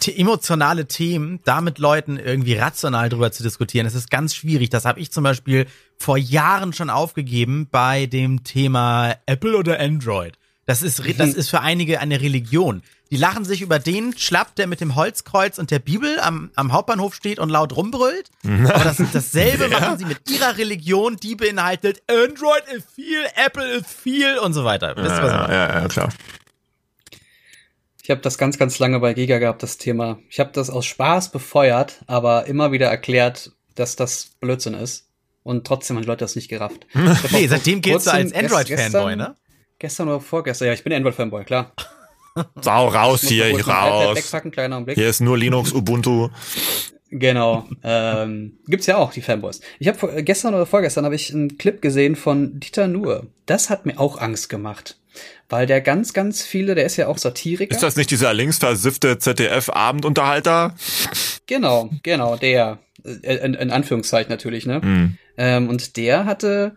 the- 0.03 0.19
emotionale 0.19 0.87
Themen, 0.87 1.41
da 1.45 1.61
mit 1.61 1.79
Leuten 1.79 2.19
irgendwie 2.19 2.55
rational 2.55 3.09
drüber 3.09 3.31
zu 3.33 3.43
diskutieren. 3.43 3.87
Es 3.87 3.95
ist 3.95 4.11
ganz 4.11 4.35
schwierig. 4.35 4.71
Das 4.71 4.85
habe 4.85 5.01
ich 5.01 5.13
zum 5.13 5.25
Beispiel 5.25 5.67
vor 5.99 6.17
Jahren 6.19 6.73
schon 6.73 6.91
aufgegeben 6.91 7.69
bei 7.71 8.07
dem 8.07 8.43
Thema 8.45 9.17
Apple 9.27 9.57
oder 9.57 9.81
Android. 9.81 10.38
Das 10.69 10.83
ist, 10.83 11.03
re- 11.07 11.15
das 11.15 11.33
ist 11.33 11.49
für 11.49 11.61
einige 11.63 11.99
eine 12.01 12.21
Religion. 12.21 12.83
Die 13.11 13.17
lachen 13.17 13.47
sich 13.47 13.63
über 13.63 13.79
den 13.79 14.17
Schlapp, 14.19 14.55
der 14.57 14.67
mit 14.67 14.83
dem 14.83 14.95
Holzkreuz 14.97 15.57
und 15.57 15.71
der 15.71 15.79
Bibel 15.79 16.21
am, 16.21 16.51
am 16.57 16.73
Hauptbahnhof 16.73 17.15
steht 17.15 17.39
und 17.39 17.49
laut 17.49 17.75
rumbrüllt. 17.75 18.29
Aber 18.45 18.85
das, 18.85 19.01
dasselbe 19.15 19.69
machen 19.71 19.97
sie 19.97 20.05
mit 20.05 20.19
ihrer 20.31 20.59
Religion, 20.59 21.17
die 21.17 21.35
beinhaltet 21.35 22.03
Android 22.07 22.65
ist 22.77 22.87
viel, 22.95 23.23
Apple 23.35 23.67
ist 23.79 23.87
viel 23.91 24.37
und 24.39 24.53
so 24.53 24.65
weiter. 24.65 24.95
Wisst 24.97 25.07
ihr, 25.17 25.23
was 25.23 25.33
ich 25.33 25.49
ja, 25.49 25.53
ja, 25.53 25.81
ja, 25.81 25.89
klar. 25.89 26.11
Ich 28.03 28.11
habe 28.11 28.21
das 28.21 28.39
ganz, 28.39 28.59
ganz 28.59 28.79
lange 28.79 29.01
bei 29.01 29.15
Giga 29.15 29.39
gehabt, 29.39 29.63
das 29.63 29.77
Thema. 29.79 30.19
Ich 30.31 30.41
habe 30.41 30.51
das 30.53 30.71
aus 30.71 30.87
Spaß 30.87 31.31
befeuert, 31.31 32.01
aber 32.07 32.47
immer 32.47 32.73
wieder 32.73 32.89
erklärt, 32.89 33.53
dass 33.75 33.97
das 33.97 34.31
Blödsinn 34.41 34.75
ist. 34.75 35.07
Und 35.43 35.67
trotzdem 35.67 35.97
haben 35.97 36.03
die 36.03 36.09
Leute 36.09 36.25
das 36.25 36.37
nicht 36.37 36.49
gerafft. 36.49 36.87
Nee, 37.33 37.47
seitdem 37.47 37.81
giltst 37.81 38.07
du 38.07 38.11
als 38.13 38.33
Android-Fanboy, 38.35 39.17
ne? 39.17 39.35
Gestern 39.79 40.09
oder 40.09 40.21
vorgestern, 40.21 40.69
ja, 40.69 40.75
ich 40.75 40.83
bin 40.83 40.93
Android-Fanboy, 40.93 41.45
klar. 41.45 41.73
Sau 42.61 42.89
raus 42.89 43.23
Ich 43.23 43.31
hier, 43.31 43.49
iPad 43.51 43.67
raus. 43.69 44.17
Wegpacken, 44.17 44.51
kleiner 44.51 44.77
Augenblick. 44.77 44.97
Hier 44.97 45.09
ist 45.09 45.21
nur 45.21 45.39
Linux, 45.39 45.73
Ubuntu. 45.75 46.29
Genau. 47.11 47.67
ähm, 47.83 48.59
gibt's 48.67 48.87
ja 48.87 48.97
auch, 48.97 49.13
die 49.13 49.23
Fanboys. 49.23 49.61
Ich 49.79 49.89
habe 49.89 50.23
gestern 50.23 50.55
oder 50.55 50.67
vorgestern 50.67 51.05
habe 51.05 51.15
ich 51.15 51.33
einen 51.33 51.57
Clip 51.59 51.81
gesehen 51.81 52.17
von 52.17 52.61
Dieter 52.61 52.87
Nuhr. 52.87 53.27
Das 53.47 53.71
hat 53.71 53.87
mir 53.87 53.99
auch 53.99 54.21
Angst 54.21 54.49
gemacht. 54.49 54.99
Weil 55.49 55.67
der 55.67 55.81
ganz, 55.81 56.13
ganz 56.13 56.43
viele, 56.43 56.75
der 56.75 56.85
ist 56.85 56.97
ja 56.97 57.07
auch 57.09 57.19
Satiriker. 57.19 57.75
Ist 57.75 57.83
das 57.83 57.97
nicht 57.97 58.11
dieser 58.11 58.35
linksversiffte 58.35 59.19
ZDF-Abendunterhalter? 59.19 60.75
Genau, 61.47 61.91
genau, 62.03 62.37
der. 62.37 62.79
Äh, 63.05 63.37
In, 63.37 63.55
in 63.55 63.71
Anführungszeichen 63.71 64.31
natürlich, 64.31 64.67
ne? 64.67 64.83
Hm. 64.83 65.19
Ähm, 65.39 65.69
und 65.69 65.97
der 65.97 66.27
hatte 66.27 66.77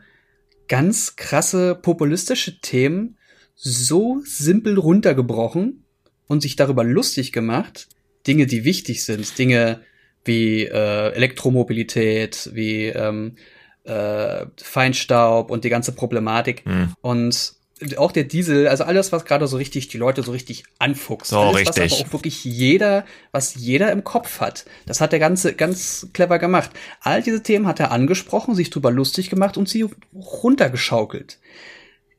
ganz 0.71 1.17
krasse 1.17 1.75
populistische 1.75 2.61
Themen 2.61 3.17
so 3.55 4.21
simpel 4.23 4.79
runtergebrochen 4.79 5.83
und 6.27 6.41
sich 6.41 6.55
darüber 6.55 6.85
lustig 6.85 7.33
gemacht, 7.33 7.89
Dinge, 8.25 8.45
die 8.45 8.63
wichtig 8.63 9.03
sind, 9.03 9.37
Dinge 9.37 9.81
wie 10.23 10.63
äh, 10.63 11.11
Elektromobilität, 11.11 12.51
wie 12.53 12.85
ähm, 12.85 13.35
äh, 13.83 14.45
Feinstaub 14.63 15.51
und 15.51 15.65
die 15.65 15.69
ganze 15.69 15.91
Problematik. 15.91 16.63
Hm. 16.63 16.93
Und 17.01 17.55
auch 17.97 18.11
der 18.11 18.23
Diesel, 18.23 18.67
also 18.67 18.83
alles, 18.83 19.11
was 19.11 19.25
gerade 19.25 19.47
so 19.47 19.57
richtig 19.57 19.87
die 19.87 19.97
Leute 19.97 20.23
so 20.23 20.31
richtig 20.31 20.63
anfuchst. 20.79 21.31
So 21.31 21.39
alles, 21.39 21.67
richtig. 21.67 21.91
Was 21.91 21.99
aber 21.99 22.07
auch 22.07 22.13
wirklich 22.13 22.45
jeder, 22.45 23.05
was 23.31 23.55
jeder 23.55 23.91
im 23.91 24.03
Kopf 24.03 24.39
hat. 24.39 24.65
Das 24.85 25.01
hat 25.01 25.13
er 25.13 25.19
ganze, 25.19 25.53
ganz 25.53 26.07
clever 26.13 26.39
gemacht. 26.39 26.71
All 27.01 27.21
diese 27.23 27.43
Themen 27.43 27.67
hat 27.67 27.79
er 27.79 27.91
angesprochen, 27.91 28.55
sich 28.55 28.69
drüber 28.69 28.91
lustig 28.91 29.29
gemacht 29.29 29.57
und 29.57 29.67
sie 29.67 29.87
runtergeschaukelt. 30.13 31.39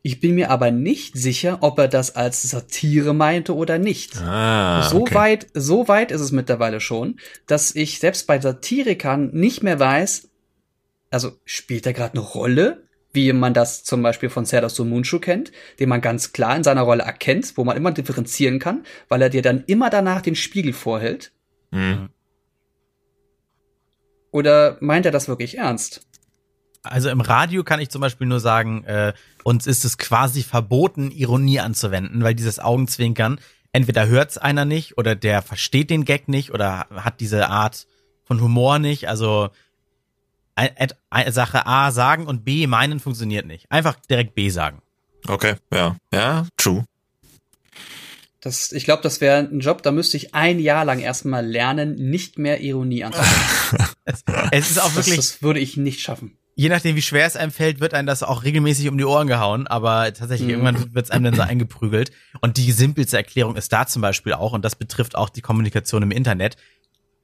Ich 0.04 0.18
bin 0.18 0.34
mir 0.34 0.50
aber 0.50 0.72
nicht 0.72 1.16
sicher, 1.16 1.58
ob 1.60 1.78
er 1.78 1.86
das 1.86 2.16
als 2.16 2.42
Satire 2.42 3.14
meinte 3.14 3.54
oder 3.54 3.78
nicht. 3.78 4.16
Ah, 4.20 4.88
so 4.90 5.02
okay. 5.02 5.14
weit, 5.14 5.46
so 5.54 5.86
weit 5.86 6.10
ist 6.10 6.20
es 6.20 6.32
mittlerweile 6.32 6.80
schon, 6.80 7.20
dass 7.46 7.74
ich 7.76 8.00
selbst 8.00 8.26
bei 8.26 8.40
Satirikern 8.40 9.30
nicht 9.32 9.62
mehr 9.62 9.78
weiß, 9.78 10.28
also 11.10 11.32
spielt 11.44 11.86
er 11.86 11.92
gerade 11.92 12.14
eine 12.18 12.26
Rolle, 12.26 12.82
wie 13.12 13.32
man 13.32 13.54
das 13.54 13.84
zum 13.84 14.02
Beispiel 14.02 14.30
von 14.30 14.44
Serdar 14.44 14.70
Somuncu 14.70 15.18
kennt, 15.18 15.52
den 15.78 15.88
man 15.88 16.00
ganz 16.00 16.32
klar 16.32 16.56
in 16.56 16.64
seiner 16.64 16.82
Rolle 16.82 17.02
erkennt, 17.02 17.56
wo 17.56 17.64
man 17.64 17.76
immer 17.76 17.92
differenzieren 17.92 18.58
kann, 18.58 18.84
weil 19.08 19.22
er 19.22 19.30
dir 19.30 19.42
dann 19.42 19.64
immer 19.66 19.90
danach 19.90 20.22
den 20.22 20.34
Spiegel 20.34 20.72
vorhält. 20.72 21.32
Hm. 21.70 22.08
Oder 24.30 24.78
meint 24.80 25.04
er 25.04 25.12
das 25.12 25.28
wirklich 25.28 25.58
ernst? 25.58 26.06
Also 26.82 27.10
im 27.10 27.20
Radio 27.20 27.62
kann 27.62 27.80
ich 27.80 27.90
zum 27.90 28.00
Beispiel 28.00 28.26
nur 28.26 28.40
sagen, 28.40 28.82
äh, 28.84 29.12
uns 29.44 29.66
ist 29.66 29.84
es 29.84 29.98
quasi 29.98 30.42
verboten, 30.42 31.10
Ironie 31.10 31.60
anzuwenden, 31.60 32.24
weil 32.24 32.34
dieses 32.34 32.58
Augenzwinkern, 32.58 33.38
entweder 33.72 34.08
hört's 34.08 34.38
einer 34.38 34.64
nicht 34.64 34.98
oder 34.98 35.14
der 35.14 35.42
versteht 35.42 35.90
den 35.90 36.04
Gag 36.04 36.28
nicht 36.28 36.50
oder 36.50 36.86
hat 36.90 37.20
diese 37.20 37.48
Art 37.48 37.86
von 38.24 38.40
Humor 38.40 38.78
nicht. 38.78 39.08
Also 39.08 39.50
Sache 41.30 41.66
A 41.66 41.90
sagen 41.92 42.26
und 42.26 42.44
B 42.44 42.66
meinen 42.66 43.00
funktioniert 43.00 43.46
nicht. 43.46 43.66
Einfach 43.70 43.96
direkt 44.10 44.34
B 44.34 44.48
sagen. 44.50 44.82
Okay, 45.26 45.54
ja. 45.72 45.96
Ja, 46.12 46.46
true. 46.56 46.84
Das, 48.40 48.72
ich 48.72 48.84
glaube, 48.84 49.02
das 49.04 49.20
wäre 49.20 49.38
ein 49.38 49.60
Job, 49.60 49.82
da 49.82 49.92
müsste 49.92 50.16
ich 50.16 50.34
ein 50.34 50.58
Jahr 50.58 50.84
lang 50.84 50.98
erstmal 50.98 51.46
lernen, 51.46 51.94
nicht 51.94 52.38
mehr 52.38 52.60
Ironie 52.60 53.04
anzuwenden. 53.04 53.32
Es, 54.04 54.24
es 54.50 54.70
ist 54.72 54.78
auch 54.80 54.86
das, 54.86 54.96
wirklich, 54.96 55.16
das 55.16 55.42
würde 55.42 55.60
ich 55.60 55.76
nicht 55.76 56.00
schaffen. 56.00 56.36
je 56.56 56.68
nachdem 56.68 56.96
wie 56.96 57.02
schwer 57.02 57.24
es 57.24 57.36
einem 57.36 57.52
fällt, 57.52 57.78
wird 57.78 57.94
einem 57.94 58.06
das 58.06 58.24
auch 58.24 58.42
regelmäßig 58.42 58.88
um 58.88 58.98
die 58.98 59.04
Ohren 59.04 59.28
gehauen, 59.28 59.68
aber 59.68 60.12
tatsächlich 60.12 60.48
Mhm. 60.48 60.64
irgendwann 60.64 60.94
wird 60.94 61.04
es 61.06 61.10
einem 61.12 61.24
dann 61.24 61.34
so 61.36 61.42
eingeprügelt. 61.42 62.10
Und 62.40 62.56
die 62.56 62.72
simpelste 62.72 63.16
Erklärung 63.16 63.54
ist 63.54 63.72
da 63.72 63.86
zum 63.86 64.02
Beispiel 64.02 64.32
auch, 64.32 64.52
und 64.52 64.64
das 64.64 64.74
betrifft 64.74 65.14
auch 65.14 65.28
die 65.28 65.40
Kommunikation 65.40 66.02
im 66.02 66.10
Internet. 66.10 66.56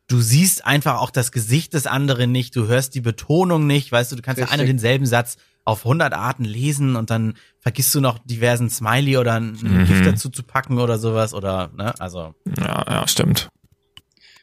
Du 0.09 0.21
siehst 0.23 0.65
einfach 0.65 1.01
auch 1.01 1.11
das 1.11 1.33
Gesicht 1.33 1.75
des 1.75 1.87
anderen 1.87 2.33
nicht, 2.33 2.57
du 2.57 2.67
hörst 2.67 2.95
die 2.95 3.03
Betonung 3.03 3.67
nicht, 3.67 3.93
weißt 3.93 4.11
du, 4.11 4.17
du 4.17 4.23
kannst 4.23 4.41
ja 4.41 4.47
einen 4.47 4.53
und 4.55 4.61
Richtig. 4.61 4.77
denselben 4.77 5.07
Satz 5.07 5.37
auf 5.67 5.85
100 5.85 6.15
Arten 6.15 6.45
lesen 6.47 6.97
und 6.97 7.11
dann 7.11 7.35
vergisst 7.61 7.95
du 7.95 8.01
noch 8.01 8.19
diversen 8.25 8.71
Smiley 8.71 9.19
oder 9.19 9.35
ein 9.35 9.53
Mhm. 9.61 9.85
Gift 9.85 10.07
dazu 10.07 10.31
zu 10.31 10.43
packen 10.43 10.79
oder 10.79 10.99
sowas 10.99 11.35
oder, 11.35 11.71
ne, 11.77 11.93
also. 12.01 12.35
Ja, 12.59 12.85
ja, 12.89 13.07
stimmt. 13.07 13.51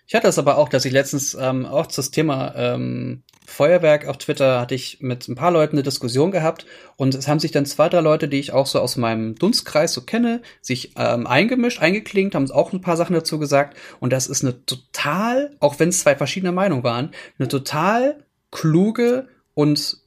Ich 0.08 0.14
hatte 0.14 0.28
das 0.28 0.38
aber 0.38 0.58
auch, 0.58 0.70
dass 0.70 0.86
ich 0.86 0.92
letztens 0.92 1.36
ähm, 1.40 1.66
auch 1.66 1.88
das 1.88 2.12
Thema 2.12 2.54
ähm, 2.56 3.24
Feuerwerk 3.46 4.08
auf 4.08 4.18
Twitter 4.18 4.60
hatte 4.60 4.76
ich 4.76 5.02
mit 5.02 5.28
ein 5.28 5.36
paar 5.36 5.52
Leuten 5.52 5.76
eine 5.76 5.84
Diskussion 5.84 6.32
gehabt 6.32 6.66
und 6.96 7.16
es 7.16 7.28
haben 7.28 7.40
sich 7.40 7.52
dann 7.52 7.66
zwei, 7.66 7.90
drei 7.90 8.02
Leute, 8.02 8.28
die 8.28 8.40
ich 8.40 8.54
auch 8.54 8.66
so 8.68 8.80
aus 8.80 8.98
meinem 8.98 9.36
Dunstkreis 9.36 9.94
so 9.94 10.02
kenne, 10.02 10.42
sich 10.62 10.94
ähm, 10.98 11.28
eingemischt, 11.28 11.82
eingeklinkt, 11.82 12.36
haben 12.36 12.50
auch 12.52 12.74
ein 12.74 12.82
paar 12.82 12.98
Sachen 12.98 13.14
dazu 13.14 13.40
gesagt 13.40 13.78
und 14.00 14.12
das 14.12 14.28
ist 14.28 14.44
eine 14.44 14.66
total, 14.66 15.56
auch 15.60 15.80
wenn 15.80 15.90
es 15.90 16.00
zwei 16.00 16.16
verschiedene 16.16 16.52
Meinungen 16.52 16.84
waren, 16.84 17.12
eine 17.38 17.48
total 17.48 18.26
kluge 18.52 19.28
und 19.54 19.98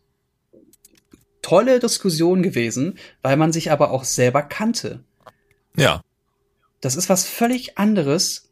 tolle 1.43 1.79
Diskussion 1.79 2.43
gewesen, 2.43 2.99
weil 3.23 3.37
man 3.37 3.53
sich 3.53 3.71
aber 3.71 3.91
auch 3.91 4.05
selber 4.05 4.43
kannte. 4.43 5.05
Ja. 5.77 6.03
Das 6.81 6.97
ist 6.97 7.09
was 7.09 7.25
völlig 7.25 7.79
anderes, 7.79 8.48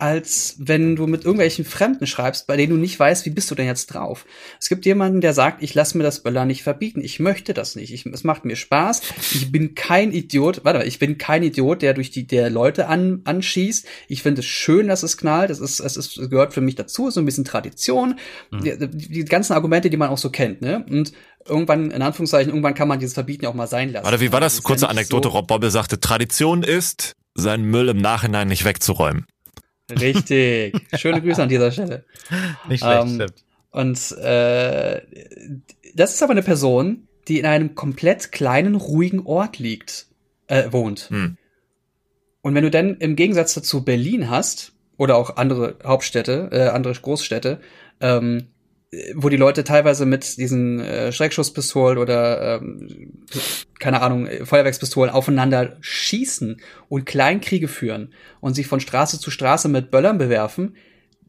als 0.00 0.56
wenn 0.58 0.96
du 0.96 1.06
mit 1.06 1.24
irgendwelchen 1.24 1.64
Fremden 1.64 2.06
schreibst, 2.06 2.46
bei 2.46 2.56
denen 2.56 2.70
du 2.70 2.76
nicht 2.78 2.98
weißt, 2.98 3.26
wie 3.26 3.30
bist 3.30 3.50
du 3.50 3.54
denn 3.54 3.66
jetzt 3.66 3.86
drauf. 3.86 4.24
Es 4.60 4.68
gibt 4.68 4.86
jemanden, 4.86 5.20
der 5.20 5.32
sagt, 5.34 5.62
ich 5.62 5.74
lasse 5.74 5.96
mir 5.98 6.04
das 6.04 6.22
Böller 6.22 6.44
nicht 6.44 6.62
verbieten. 6.62 7.00
Ich 7.02 7.20
möchte 7.20 7.54
das 7.54 7.76
nicht. 7.76 7.92
Ich, 7.92 8.06
es 8.06 8.24
macht 8.24 8.44
mir 8.44 8.56
Spaß. 8.56 9.02
Ich 9.32 9.52
bin 9.52 9.74
kein 9.74 10.12
Idiot. 10.12 10.64
Warte, 10.64 10.80
mal, 10.80 10.86
ich 10.88 10.98
bin 10.98 11.18
kein 11.18 11.42
Idiot, 11.42 11.82
der 11.82 11.94
durch 11.94 12.10
die 12.10 12.26
der 12.26 12.50
Leute 12.50 12.88
an, 12.88 13.20
anschießt. 13.24 13.86
Ich 14.08 14.22
finde 14.22 14.40
es 14.40 14.46
schön, 14.46 14.88
dass 14.88 15.02
es 15.02 15.16
knallt. 15.16 15.50
Es 15.50 15.60
ist, 15.60 15.80
es 15.80 15.96
ist, 15.96 16.16
es 16.18 16.30
gehört 16.30 16.54
für 16.54 16.60
mich 16.60 16.74
dazu. 16.74 17.10
So 17.10 17.20
ein 17.20 17.24
bisschen 17.26 17.44
Tradition. 17.44 18.18
Die, 18.52 18.76
die 18.80 19.24
ganzen 19.24 19.52
Argumente, 19.52 19.90
die 19.90 19.96
man 19.96 20.08
auch 20.10 20.18
so 20.18 20.30
kennt. 20.30 20.60
Ne? 20.62 20.84
Und 20.90 21.12
irgendwann, 21.46 21.90
in 21.90 22.02
Anführungszeichen, 22.02 22.50
irgendwann 22.50 22.74
kann 22.74 22.88
man 22.88 22.98
dieses 22.98 23.14
Verbieten 23.14 23.46
auch 23.46 23.54
mal 23.54 23.66
sein 23.66 23.92
lassen. 23.92 24.04
Warte, 24.04 24.20
wie 24.20 24.32
war 24.32 24.40
Das 24.40 24.52
das? 24.54 24.58
ist 24.60 24.64
Kurze 24.64 24.84
ja 24.86 24.90
Anekdote. 24.90 25.28
so- 25.28 25.34
Rob 25.34 25.46
Bobbel 25.46 25.70
sagte, 25.70 26.00
Tradition 26.00 26.62
ist, 26.62 27.14
seinen 27.34 27.64
Müll 27.64 27.88
im 27.88 27.98
Nachhinein 27.98 28.48
nicht 28.48 28.64
wegzuräumen. 28.64 29.26
Richtig. 29.98 30.74
Schöne 30.96 31.20
Grüße 31.22 31.42
an 31.42 31.48
dieser 31.48 31.72
Stelle. 31.72 32.04
Nicht 32.68 32.82
schlecht, 32.84 33.02
Ähm, 33.02 33.14
stimmt. 33.14 33.44
Und 33.72 34.18
äh, 34.18 35.02
das 35.94 36.14
ist 36.14 36.22
aber 36.22 36.32
eine 36.32 36.42
Person, 36.42 37.08
die 37.28 37.38
in 37.38 37.46
einem 37.46 37.74
komplett 37.74 38.32
kleinen, 38.32 38.74
ruhigen 38.74 39.20
Ort 39.26 39.58
liegt, 39.58 40.06
äh, 40.48 40.72
wohnt. 40.72 41.08
Hm. 41.10 41.36
Und 42.42 42.54
wenn 42.54 42.64
du 42.64 42.70
dann 42.70 42.96
im 42.96 43.16
Gegensatz 43.16 43.54
dazu 43.54 43.84
Berlin 43.84 44.30
hast, 44.30 44.72
oder 45.00 45.16
auch 45.16 45.36
andere 45.36 45.76
Hauptstädte, 45.82 46.50
äh, 46.52 46.68
andere 46.68 46.92
Großstädte, 46.92 47.60
ähm, 48.02 48.48
wo 49.14 49.28
die 49.28 49.36
Leute 49.36 49.62
teilweise 49.62 50.04
mit 50.04 50.36
diesen 50.36 50.80
äh, 50.80 51.12
Schreckschusspistolen 51.12 51.96
oder 51.98 52.56
ähm, 52.60 53.22
keine 53.78 54.02
Ahnung, 54.02 54.26
äh, 54.26 54.44
Feuerwerkspistolen 54.44 55.12
aufeinander 55.12 55.76
schießen 55.80 56.60
und 56.88 57.06
Kleinkriege 57.06 57.68
führen 57.68 58.12
und 58.40 58.54
sich 58.54 58.66
von 58.66 58.80
Straße 58.80 59.20
zu 59.20 59.30
Straße 59.30 59.68
mit 59.68 59.90
Böllern 59.92 60.18
bewerfen, 60.18 60.74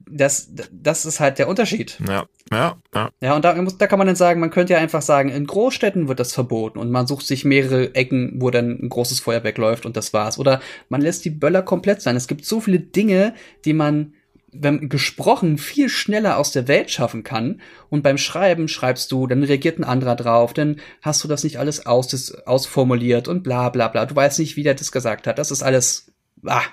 das, 0.10 0.52
das 0.72 1.06
ist 1.06 1.20
halt 1.20 1.38
der 1.40 1.48
Unterschied. 1.48 2.00
Ja, 2.06 2.26
ja, 2.52 2.76
ja. 2.94 3.12
Ja, 3.22 3.36
und 3.36 3.46
da, 3.46 3.54
muss- 3.62 3.78
da 3.78 3.86
kann 3.88 4.00
man 4.00 4.08
dann 4.08 4.16
sagen, 4.16 4.40
man 4.40 4.50
könnte 4.50 4.74
ja 4.74 4.80
einfach 4.80 5.04
sagen, 5.04 5.30
in 5.30 5.46
Großstädten 5.46 6.08
wird 6.08 6.20
das 6.20 6.34
verboten 6.34 6.80
und 6.80 6.90
man 6.90 7.08
sucht 7.08 7.26
sich 7.28 7.46
mehrere 7.46 7.94
Ecken, 7.96 8.34
wo 8.42 8.50
dann 8.50 8.72
ein 8.82 8.90
großes 8.90 9.20
Feuerwerk 9.20 9.58
läuft 9.58 9.86
und 9.86 9.96
das 9.96 10.12
war's. 10.14 10.38
Oder 10.40 10.62
man 10.90 11.02
lässt 11.02 11.24
die 11.24 11.30
Böller 11.30 11.62
komplett 11.62 12.02
sein. 12.02 12.16
Es 12.16 12.28
gibt 12.28 12.44
so 12.44 12.60
viele 12.60 12.80
Dinge, 12.80 13.36
die 13.64 13.74
man 13.74 14.14
wenn 14.54 14.90
gesprochen 14.90 15.58
viel 15.58 15.90
schneller 15.90 16.38
aus 16.38 16.52
der 16.52 16.68
Welt 16.68 16.92
schaffen 16.92 17.24
kann 17.24 17.62
und 17.90 18.04
beim 18.04 18.18
Schreiben 18.18 18.68
schreibst 18.68 19.12
du, 19.12 19.28
dann 19.28 19.44
reagiert 19.44 19.80
ein 19.80 19.84
anderer 19.84 20.16
drauf, 20.16 20.54
dann 20.54 20.80
hast 21.02 21.24
du 21.24 21.28
das 21.28 21.44
nicht 21.44 21.58
alles 21.58 21.86
aus, 21.86 22.08
das, 22.08 22.32
ausformuliert 22.46 23.28
und 23.28 23.44
bla 23.44 23.70
bla 23.70 23.88
bla. 23.88 24.06
Du 24.06 24.16
weißt 24.16 24.40
nicht, 24.40 24.56
wie 24.56 24.64
der 24.64 24.76
das 24.76 24.92
gesagt 24.92 25.28
hat. 25.28 25.38
Das 25.38 25.52
ist 25.52 25.64
alles 25.64 26.12
ah, 26.46 26.64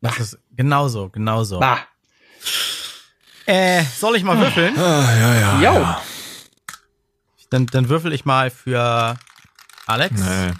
Das 0.00 0.18
ist 0.18 0.38
genauso, 0.56 1.10
genauso. 1.10 1.60
bah. 1.60 1.78
Äh, 3.46 3.82
soll 3.82 4.16
ich 4.16 4.22
mal 4.22 4.38
würfeln? 4.38 4.78
Ah, 4.78 5.16
ja, 5.18 5.34
ja. 5.34 5.56
Jo. 5.56 5.80
ja. 5.80 6.02
Dann, 7.50 7.66
dann 7.66 7.88
würfel 7.88 8.12
ich 8.12 8.24
mal 8.24 8.50
für 8.50 9.16
Alex. 9.86 10.20
Nee. 10.20 10.52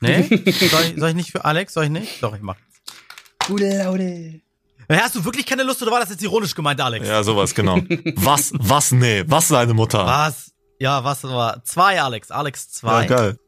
Nee? 0.00 0.22
soll, 0.52 0.84
ich, 0.84 0.94
soll 0.96 1.08
ich 1.10 1.14
nicht 1.14 1.30
für 1.30 1.44
Alex? 1.44 1.72
Soll 1.72 1.84
ich 1.84 1.90
nicht? 1.90 2.22
Doch, 2.22 2.34
ich 2.34 2.42
mach. 2.42 2.56
Gute 3.46 3.78
Laune. 3.78 4.40
Hast 4.90 5.14
du 5.14 5.24
wirklich 5.24 5.44
keine 5.46 5.62
Lust 5.64 5.82
oder 5.82 5.92
war 5.92 6.00
das 6.00 6.10
jetzt 6.10 6.22
ironisch 6.22 6.54
gemeint, 6.54 6.80
Alex? 6.80 7.06
Ja, 7.06 7.22
sowas, 7.22 7.54
genau. 7.54 7.76
Was, 8.16 8.52
was, 8.54 8.90
nee, 8.92 9.22
was 9.26 9.48
seine 9.48 9.74
Mutter? 9.74 10.04
Was? 10.06 10.52
Ja, 10.78 11.04
was 11.04 11.24
war? 11.24 11.62
Zwei, 11.64 12.00
Alex. 12.00 12.30
Alex 12.30 12.66
Ja, 12.66 12.72
zwei. 12.72 13.06
geil. 13.06 13.38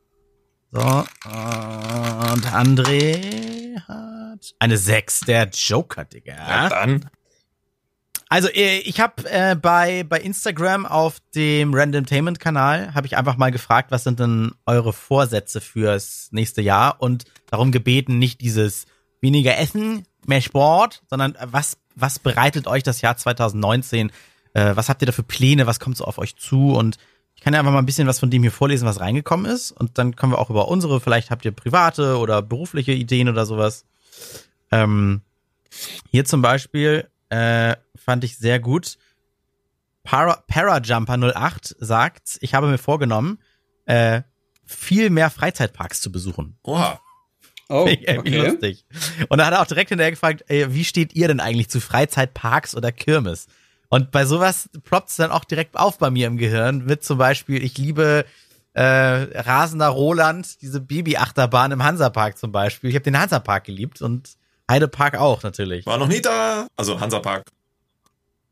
so, 0.73 0.81
und 0.81 2.47
André 2.53 3.81
hat 3.89 4.55
eine 4.59 4.77
sechs. 4.77 5.21
Der 5.21 5.49
Joker, 5.49 6.05
Digga. 6.05 6.35
Ja, 6.35 6.69
dann. 6.69 7.09
Also 8.29 8.49
äh, 8.49 8.79
ich 8.81 9.01
habe 9.01 9.29
äh, 9.29 9.57
bei 9.57 10.05
bei 10.05 10.21
Instagram 10.21 10.87
auf 10.87 11.17
dem 11.35 11.75
Randomtainment 11.75 12.39
Kanal 12.39 12.95
habe 12.95 13.07
ich 13.09 13.17
einfach 13.17 13.37
mal 13.37 13.51
gefragt, 13.51 13.91
was 13.91 14.05
sind 14.05 14.21
denn 14.21 14.53
eure 14.67 14.93
Vorsätze 14.93 15.61
fürs 15.61 16.29
nächste 16.31 16.61
Jahr 16.63 17.01
und 17.03 17.25
darum 17.51 17.73
gebeten, 17.73 18.19
nicht 18.19 18.41
dieses 18.41 18.87
weniger 19.21 19.59
Essen, 19.59 20.05
mehr 20.27 20.41
Sport, 20.41 21.03
sondern 21.09 21.35
äh, 21.35 21.47
was 21.51 21.77
was 21.95 22.19
bereitet 22.19 22.67
euch 22.67 22.83
das 22.83 23.01
Jahr 23.01 23.17
2019? 23.17 24.11
Äh, 24.55 24.77
was 24.77 24.89
habt 24.89 25.03
ihr 25.03 25.07
da 25.07 25.13
für 25.13 25.23
Pläne? 25.23 25.67
Was 25.67 25.81
kommt 25.81 25.97
so 25.97 26.05
auf 26.05 26.19
euch 26.19 26.37
zu? 26.37 26.73
Und 26.73 26.97
ich 27.35 27.43
kann 27.43 27.55
ja 27.55 27.61
einfach 27.61 27.73
mal 27.73 27.79
ein 27.79 27.87
bisschen 27.87 28.09
was 28.09 28.21
von 28.21 28.31
dem 28.31 28.43
hier 28.43 28.53
vorlesen, 28.53 28.87
was 28.87 29.01
reingekommen 29.01 29.51
ist 29.51 29.73
und 29.73 29.97
dann 29.97 30.15
können 30.15 30.33
wir 30.33 30.39
auch 30.39 30.51
über 30.51 30.69
unsere, 30.69 31.01
vielleicht 31.01 31.31
habt 31.31 31.45
ihr 31.45 31.53
private 31.53 32.19
oder 32.19 32.43
berufliche 32.43 32.93
Ideen 32.93 33.31
oder 33.31 33.47
sowas. 33.47 33.87
Ähm, 34.71 35.23
hier 36.11 36.27
zum 36.27 36.43
Beispiel 36.43 37.09
äh, 37.31 37.77
fand 37.97 38.25
ich 38.25 38.37
sehr 38.37 38.61
gut. 38.61 38.99
Para, 40.03 40.43
Parajumper 40.49 41.17
08 41.35 41.77
sagt, 41.79 42.39
ich 42.41 42.55
habe 42.55 42.67
mir 42.67 42.79
vorgenommen, 42.79 43.39
äh, 43.87 44.23
viel 44.67 45.09
mehr 45.09 45.31
Freizeitparks 45.31 46.01
zu 46.01 46.13
besuchen. 46.13 46.59
Oha. 46.63 47.01
Oh, 47.71 47.87
Finde 47.87 48.03
ich 48.03 48.09
irgendwie 48.09 48.39
okay. 48.39 48.49
lustig. 48.51 48.85
Und 49.29 49.39
da 49.39 49.47
hat 49.47 49.53
er 49.53 49.63
auch 49.63 49.67
direkt 49.67 49.91
hinterher 49.91 50.11
gefragt, 50.11 50.45
ey, 50.49 50.75
wie 50.75 50.85
steht 50.85 51.15
ihr 51.15 51.29
denn 51.29 51.41
eigentlich 51.41 51.69
zu 51.69 51.81
Freizeitparks 51.81 52.75
oder 52.75 52.93
Kirmes? 52.93 53.47
Und 53.89 54.11
bei 54.11 54.25
sowas 54.25 54.69
ploppt 54.85 55.09
es 55.11 55.17
dann 55.17 55.31
auch 55.31 55.45
direkt 55.45 55.77
auf 55.77 55.99
bei 55.99 56.11
mir 56.11 56.27
im 56.27 56.37
Gehirn, 56.37 56.85
mit 56.85 57.05
zum 57.05 57.19
Beispiel, 57.19 57.63
ich 57.63 57.79
liebe 57.79 58.25
äh, 58.75 58.83
Rasender 58.83 59.89
Roland, 59.89 60.63
diese 60.63 60.81
Baby-Achterbahn 60.81 61.73
im 61.73 61.83
Hansapark 61.83 62.39
zum 62.39 62.53
Beispiel. 62.53 62.91
Ich 62.91 62.97
habe 62.97 63.05
den 63.05 63.19
Hansapark 63.19 63.65
geliebt 63.65 64.01
und 64.03 64.31
Heidepark 64.71 65.17
auch 65.17 65.43
natürlich. 65.43 65.87
War 65.87 65.99
noch 65.99 66.07
nie 66.09 66.21
da. 66.21 66.67
Also 66.77 67.01
Hansapark. 67.01 67.45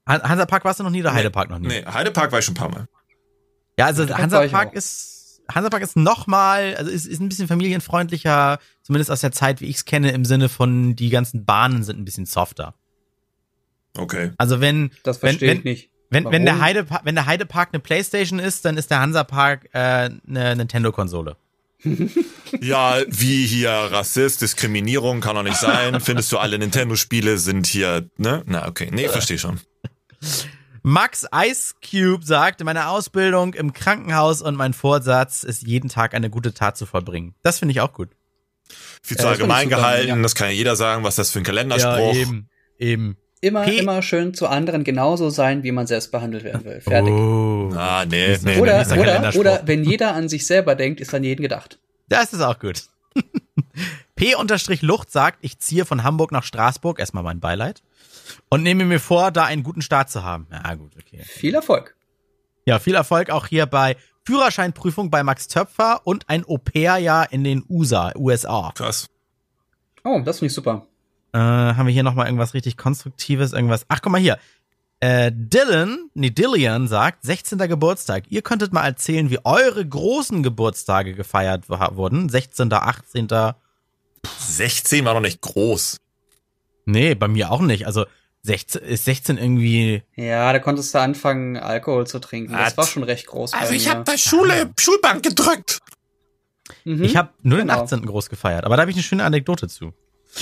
Han 0.07 0.23
Hansapark 0.23 0.65
warst 0.65 0.81
du 0.81 0.85
noch 0.85 0.91
nie 0.91 1.01
oder 1.01 1.13
Nee. 1.13 1.19
Heidepark 1.19 1.51
noch 1.51 1.59
nie? 1.59 1.69
Nee, 1.69 1.85
Heidepark 1.85 2.33
war 2.33 2.39
ich 2.41 2.45
schon 2.45 2.55
ein 2.55 2.59
paar 2.59 2.71
Mal. 2.71 2.89
Ja, 3.79 3.87
also 3.87 4.03
Heidepark 4.03 4.23
Hansapark 4.23 4.75
ist 4.75 5.18
Hansapark 5.53 5.83
ist 5.83 5.97
nochmal, 5.97 6.75
also 6.77 6.91
ist, 6.91 7.07
ist 7.07 7.21
ein 7.21 7.29
bisschen 7.29 7.49
familienfreundlicher, 7.49 8.59
zumindest 8.83 9.11
aus 9.11 9.21
der 9.21 9.33
Zeit, 9.33 9.61
wie 9.61 9.67
ich 9.67 9.77
es 9.77 9.85
kenne, 9.85 10.11
im 10.13 10.25
Sinne 10.25 10.49
von 10.49 10.95
die 10.97 11.11
ganzen 11.11 11.45
Bahnen 11.45 11.83
sind 11.83 11.99
ein 11.99 12.05
bisschen 12.05 12.27
softer. 12.27 12.75
Okay. 13.97 14.33
Also 14.39 14.61
wenn 14.61 14.91
Das 15.03 15.23
wenn, 15.23 15.31
verstehe 15.31 15.49
wenn, 15.49 15.59
ich 15.59 15.65
nicht. 15.65 15.91
Wenn, 16.11 16.25
Warum? 16.25 16.35
wenn, 16.35 16.45
der 16.45 16.61
Heidepark, 16.61 17.05
wenn 17.05 17.15
der 17.15 17.27
Heidepark 17.27 17.71
eine 17.73 17.81
Playstation 17.81 18.39
ist, 18.39 18.65
dann 18.65 18.77
ist 18.77 18.91
der 18.91 19.01
Hansapark 19.01 19.69
äh, 19.73 20.11
eine 20.29 20.57
Nintendo-Konsole. 20.57 21.37
Ja, 22.63 22.97
wie 23.07 23.47
hier 23.47 23.71
Rassist, 23.71 24.41
Diskriminierung 24.41 25.21
kann 25.21 25.37
doch 25.37 25.43
nicht 25.43 25.59
sein. 25.59 26.01
Findest 26.01 26.33
du 26.33 26.39
alle 26.39 26.59
Nintendo-Spiele 26.59 27.37
sind 27.37 27.67
hier, 27.67 28.09
ne? 28.17 28.43
Na, 28.47 28.67
okay. 28.67 28.89
Nee, 28.91 29.07
verstehe 29.09 29.39
schon. 29.39 29.61
Max 30.91 31.27
Ice 31.35 31.75
Cube 31.83 32.25
sagt, 32.25 32.65
meine 32.65 32.89
Ausbildung 32.89 33.53
im 33.53 33.75
Krankenhaus 33.75 34.41
und 34.41 34.55
mein 34.57 34.73
Vorsatz 34.73 35.43
ist, 35.45 35.67
jeden 35.67 35.91
Tag 35.91 36.15
eine 36.15 36.31
gute 36.31 36.55
Tat 36.55 36.79
zu 36.79 36.87
vollbringen. 36.87 37.35
Das 37.43 37.59
finde 37.59 37.73
ich 37.73 37.83
auch 37.83 37.93
gut. 37.93 38.09
Viel 39.03 39.17
Ja, 39.19 39.23
zu 39.23 39.27
ich 39.27 39.33
allgemein 39.33 39.69
gehalten, 39.69 40.09
ja. 40.09 40.17
das 40.23 40.35
kann 40.35 40.49
ja 40.49 40.55
jeder 40.55 40.77
sagen, 40.77 41.05
was 41.05 41.17
das 41.17 41.31
für 41.31 41.41
ein 41.41 41.45
Kalenderspruch. 41.45 42.15
eben. 42.15 42.49
Eben. 42.79 43.17
Immer, 43.43 43.65
P- 43.65 43.77
immer 43.77 44.01
schön 44.01 44.33
zu 44.33 44.47
anderen 44.49 44.83
genauso 44.83 45.29
sein, 45.29 45.63
wie 45.63 45.73
man 45.73 45.87
selbst 45.87 46.11
behandelt 46.11 46.43
werden 46.45 46.65
will. 46.65 46.81
Fertig. 46.81 47.13
Oh. 47.13 47.71
Ah, 47.77 48.07
nee, 48.09 48.29
Das 48.29 48.39
ist 48.39 48.45
nee, 48.45 48.53
ein 48.53 48.57
nee. 48.57 48.63
Oder, 48.63 48.87
oder, 48.99 49.37
oder 49.37 49.63
wenn 49.67 49.85
jeder 49.85 50.15
an 50.15 50.29
sich 50.31 50.47
selber 50.47 50.75
denkt, 50.75 51.01
ist 51.01 51.13
an 51.15 51.23
jeden 51.23 51.43
gedacht. 51.43 51.79
Das 52.09 52.33
ist 52.33 52.41
auch 52.41 52.59
gut. 52.59 52.85
P-Lucht 54.17 55.11
sagt, 55.13 55.39
ich 55.43 55.59
ziehe 55.59 55.85
von 55.85 56.03
Hamburg 56.03 56.33
nach 56.33 56.43
Straßburg, 56.45 56.99
erstmal 56.99 57.23
mein 57.23 57.41
Beileid, 57.41 57.83
und 58.49 58.63
nehme 58.63 58.85
mir 58.85 59.01
vor, 59.01 59.31
da 59.31 59.45
einen 59.45 59.63
guten 59.63 59.83
Start 59.83 60.11
zu 60.11 60.23
haben. 60.23 60.47
Ja, 60.51 60.75
gut, 60.75 60.93
okay. 60.99 61.23
Viel 61.23 61.55
Erfolg. 61.55 61.97
Ja, 62.65 62.79
viel 62.79 62.95
Erfolg 62.95 63.31
auch 63.31 63.47
hier 63.47 63.67
bei 63.67 63.97
Führerscheinprüfung 64.25 65.11
bei 65.11 65.23
Max 65.23 65.49
Töpfer 65.49 66.03
und 66.05 66.29
ein 66.29 66.45
Au-pair-Jahr 66.47 67.33
in 67.33 67.45
den 67.45 67.65
USA, 67.69 68.13
USA. 68.15 68.73
Krass. 68.75 69.09
Oh, 70.05 70.21
das 70.23 70.39
finde 70.39 70.49
ich 70.49 70.55
super. 70.55 70.87
Äh, 71.33 71.39
haben 71.39 71.87
wir 71.87 71.93
hier 71.93 72.03
nochmal 72.03 72.27
irgendwas 72.27 72.55
richtig 72.55 72.77
Konstruktives, 72.77 73.53
irgendwas. 73.53 73.87
Ach, 73.89 74.01
guck 74.03 74.13
mal 74.13 74.21
hier. 74.21 74.39
Äh, 75.01 75.31
Dylan, 75.33 76.11
nee, 76.15 76.31
Dillian 76.31 76.89
sagt, 76.89 77.25
16. 77.25 77.59
Geburtstag. 77.59 78.25
Ihr 78.29 78.43
könntet 78.43 78.73
mal 78.73 78.85
erzählen, 78.85 79.31
wie 79.31 79.39
eure 79.45 79.87
großen 79.87 80.43
Geburtstage 80.43 81.15
gefeiert 81.15 81.69
wurden. 81.69 82.29
16., 82.29 82.73
18. 82.73 83.29
16 84.41 85.05
war 85.05 85.15
noch 85.15 85.21
nicht 85.21 85.41
groß. 85.41 85.99
Nee, 86.91 87.15
bei 87.15 87.29
mir 87.29 87.51
auch 87.51 87.61
nicht. 87.61 87.87
Also 87.87 88.07
16, 88.43 88.83
ist 88.83 89.05
16 89.05 89.37
irgendwie. 89.37 90.03
Ja, 90.17 90.53
da 90.53 90.59
konntest 90.59 90.95
du 90.95 91.01
anfangen, 91.01 91.57
Alkohol 91.57 92.07
zu 92.07 92.19
trinken. 92.19 92.53
Das 92.53 92.77
war 92.77 92.87
schon 92.87 93.03
recht 93.03 93.27
groß. 93.27 93.53
Also 93.53 93.71
bei 93.71 93.77
ich 93.77 93.89
habe 93.91 94.05
bei 94.05 94.17
Schule 94.17 94.71
Schulbank 94.79 95.23
gedrückt. 95.23 95.81
Mhm. 96.85 97.03
Ich 97.05 97.17
habe 97.17 97.31
nur 97.43 97.59
den 97.59 97.69
Genau. 97.69 97.83
18. 97.83 98.07
groß 98.07 98.29
gefeiert, 98.31 98.65
aber 98.65 98.77
da 98.77 98.83
habe 98.83 98.91
ich 98.91 98.97
eine 98.97 99.03
schöne 99.03 99.25
Anekdote 99.25 99.69
zu. 99.69 99.93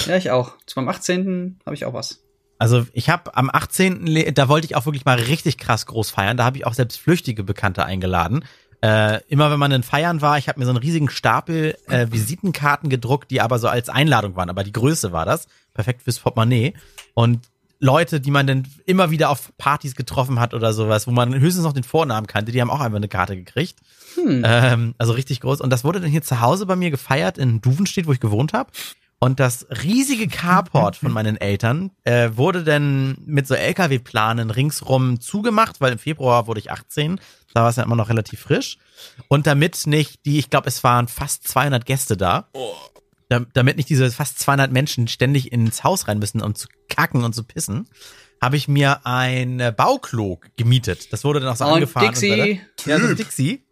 Ja, 0.07 0.17
ich 0.17 0.31
auch. 0.31 0.53
Zu 0.67 0.79
meinem 0.79 0.89
18. 0.89 1.59
habe 1.65 1.75
ich 1.75 1.85
auch 1.85 1.95
was. 1.95 2.21
Also 2.59 2.87
ich 2.93 3.09
habe 3.11 3.37
am 3.37 3.51
18. 3.53 4.07
Le- 4.07 4.33
da 4.33 4.49
wollte 4.49 4.67
ich 4.67 4.77
auch 4.77 4.87
wirklich 4.87 5.05
mal 5.05 5.19
richtig 5.19 5.59
krass 5.59 5.87
groß 5.87 6.11
feiern. 6.11 6.37
Da 6.37 6.45
habe 6.45 6.57
ich 6.59 6.67
auch 6.67 6.75
selbst 6.75 6.99
flüchtige 6.99 7.45
Bekannte 7.45 7.85
eingeladen. 7.85 8.45
Äh, 8.83 9.21
immer 9.29 9.51
wenn 9.51 9.59
man 9.59 9.73
in 9.73 9.83
Feiern 9.83 10.21
war, 10.21 10.39
ich 10.39 10.49
habe 10.49 10.59
mir 10.59 10.65
so 10.67 10.71
einen 10.71 10.79
riesigen 10.79 11.09
Stapel 11.09 11.77
äh, 11.89 12.07
Visitenkarten 12.11 12.89
gedruckt, 12.91 13.31
die 13.31 13.41
aber 13.41 13.59
so 13.59 13.69
als 13.69 13.89
Einladung 13.89 14.37
waren. 14.37 14.51
Aber 14.51 14.65
die 14.65 14.73
Größe 14.73 15.13
war 15.13 15.25
das. 15.25 15.49
Perfekt 15.77 16.03
fürs 16.03 16.19
Portemonnaie. 16.19 16.75
Und 17.15 17.41
Leute, 17.79 18.21
die 18.21 18.31
man 18.31 18.47
dann 18.47 18.67
immer 18.87 19.11
wieder 19.11 19.29
auf 19.31 19.53
Partys 19.59 19.95
getroffen 19.95 20.41
hat 20.41 20.55
oder 20.55 20.73
sowas, 20.73 21.07
wo 21.07 21.11
man 21.11 21.39
höchstens 21.39 21.65
noch 21.65 21.75
den 21.75 21.85
Vornamen 21.85 22.27
kannte, 22.27 22.51
die 22.51 22.61
haben 22.61 22.71
auch 22.71 22.81
einfach 22.81 22.97
eine 22.97 23.09
Karte 23.09 23.37
gekriegt. 23.37 23.79
Hm. 24.15 24.43
Ähm, 24.45 24.95
also 24.99 25.13
richtig 25.13 25.41
groß. 25.41 25.61
Und 25.61 25.71
das 25.71 25.85
wurde 25.85 26.01
dann 26.01 26.11
hier 26.11 26.23
zu 26.23 26.41
Hause 26.41 26.67
bei 26.67 26.75
mir 26.75 26.91
gefeiert 26.91 27.37
in 27.37 27.61
Duvenstedt, 27.61 28.07
wo 28.07 28.13
ich 28.13 28.21
gewohnt 28.21 28.55
habe. 28.55 28.71
Und 29.19 29.41
das 29.41 29.67
riesige 29.83 30.29
Carport 30.29 30.97
von 30.97 31.11
meinen 31.11 31.39
Eltern 31.39 31.91
äh, 32.05 32.31
wurde 32.35 32.65
dann 32.65 33.17
mit 33.25 33.47
so 33.47 33.55
LKW-Planen 33.55 34.51
ringsrum 34.51 35.21
zugemacht, 35.21 35.81
weil 35.81 35.93
im 35.93 35.99
Februar 35.99 36.47
wurde 36.47 36.61
ich 36.61 36.71
18. 36.71 37.19
Da 37.55 37.63
war 37.63 37.71
es 37.71 37.77
ja 37.77 37.83
immer 37.83 37.97
noch 37.97 38.11
relativ 38.11 38.41
frisch. 38.41 38.77
Und 39.29 39.47
damit 39.47 39.87
nicht 39.87 40.27
die, 40.27 40.39
ich 40.39 40.51
glaube, 40.51 40.69
es 40.69 40.85
waren 40.85 41.09
fast 41.09 41.49
200 41.49 41.87
Gäste 41.87 42.17
da, 42.17 42.49
Oh. 42.53 42.75
Da- 43.29 43.45
damit 43.55 43.77
nicht 43.77 43.89
diese 43.89 44.11
fast 44.11 44.39
200 44.39 44.71
Menschen 44.73 45.09
ständig 45.09 45.53
ins 45.53 45.85
Haus 45.85 46.09
rein 46.09 46.19
müssen, 46.19 46.43
um 46.43 46.55
zu 46.55 46.69
kacken 46.89 47.25
und 47.25 47.35
zu 47.35 47.45
pissen, 47.45 47.89
habe 48.43 48.57
ich 48.57 48.69
mir 48.69 49.07
ein 49.07 49.61
äh, 49.61 49.73
Bauklo 49.77 50.41
gemietet. 50.57 51.13
Das 51.13 51.25
wurde 51.25 51.41
dann 51.41 51.49
auch 51.49 51.57
so 51.57 51.65
Und 51.65 51.73
angefahren. 51.75 52.09
Dixie. 52.09 52.61
Und 52.81 52.87
ja, 52.87 53.01
so 53.01 53.07
ein 53.07 53.17
Dixie. 53.17 53.65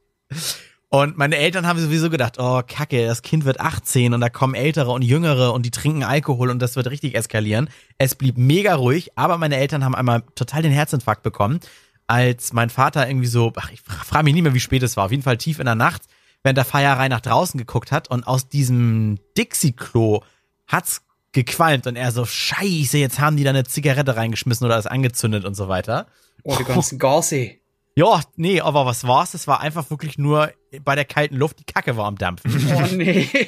Und 0.89 1.19
meine 1.19 1.37
Eltern 1.37 1.67
haben 1.67 1.79
sowieso 1.81 2.09
gedacht, 2.09 2.37
oh 2.39 2.63
Kacke, 2.67 3.05
das 3.07 3.23
Kind 3.23 3.45
wird 3.45 3.59
18 3.61 4.15
und 4.15 4.21
da 4.21 4.29
kommen 4.29 4.55
Ältere 4.55 4.93
und 4.93 5.03
Jüngere 5.03 5.53
und 5.53 5.67
die 5.67 5.73
trinken 5.73 6.05
Alkohol 6.05 6.51
und 6.51 6.61
das 6.61 6.77
wird 6.77 6.87
richtig 6.89 7.17
eskalieren. 7.17 7.69
Es 7.99 8.15
blieb 8.15 8.39
mega 8.39 8.75
ruhig, 8.77 9.11
aber 9.17 9.37
meine 9.37 9.57
Eltern 9.57 9.85
haben 9.85 9.97
einmal 9.97 10.23
total 10.37 10.63
den 10.63 10.71
Herzinfarkt 10.71 11.25
bekommen, 11.25 11.59
als 12.07 12.53
mein 12.53 12.71
Vater 12.71 13.09
irgendwie 13.09 13.27
so, 13.27 13.53
ach, 13.57 13.73
ich 13.73 13.81
fra- 13.81 14.05
frage 14.05 14.25
mich 14.25 14.35
nicht 14.35 14.45
mehr, 14.45 14.55
wie 14.55 14.61
spät 14.61 14.85
es 14.85 14.97
war, 14.97 15.07
auf 15.07 15.11
jeden 15.11 15.25
Fall 15.25 15.37
tief 15.37 15.59
in 15.59 15.65
der 15.65 15.75
Nacht, 15.75 16.03
während 16.45 16.57
der 16.57 16.65
Feierei 16.65 17.09
nach 17.09 17.21
draußen 17.21 17.59
geguckt 17.59 17.91
hat 17.91 18.09
und 18.09 18.27
aus 18.27 18.49
diesem 18.49 19.19
Dixie-Klo 19.37 20.21
hat's 20.69 21.03
gequalmt 21.33 21.89
und 21.89 21.97
er 21.97 22.13
so, 22.13 22.25
scheiße, 22.25 22.97
jetzt 22.99 23.19
haben 23.19 23.37
die 23.37 23.43
da 23.43 23.51
eine 23.51 23.65
Zigarette 23.65 24.15
reingeschmissen 24.15 24.65
oder 24.65 24.77
das 24.77 24.87
angezündet 24.87 25.45
und 25.45 25.55
so 25.55 25.69
weiter. 25.69 26.07
Oh, 26.45 26.55
die 26.57 26.65
ganzen 26.65 26.99
Gaussy. 26.99 27.61
Ja, 27.97 28.23
nee, 28.35 28.61
aber 28.61 28.87
was 28.87 29.07
war's? 29.07 29.35
Es 29.35 29.47
war 29.47 29.61
einfach 29.61 29.89
wirklich 29.89 30.19
nur 30.19 30.51
bei 30.83 30.97
der 30.97 31.05
kalten 31.05 31.37
Luft, 31.37 31.61
die 31.61 31.65
Kacke 31.65 31.97
war 31.97 32.07
am 32.07 32.19
Dampfen. 32.19 32.51
Oh 32.75 32.93
nee. 32.93 33.29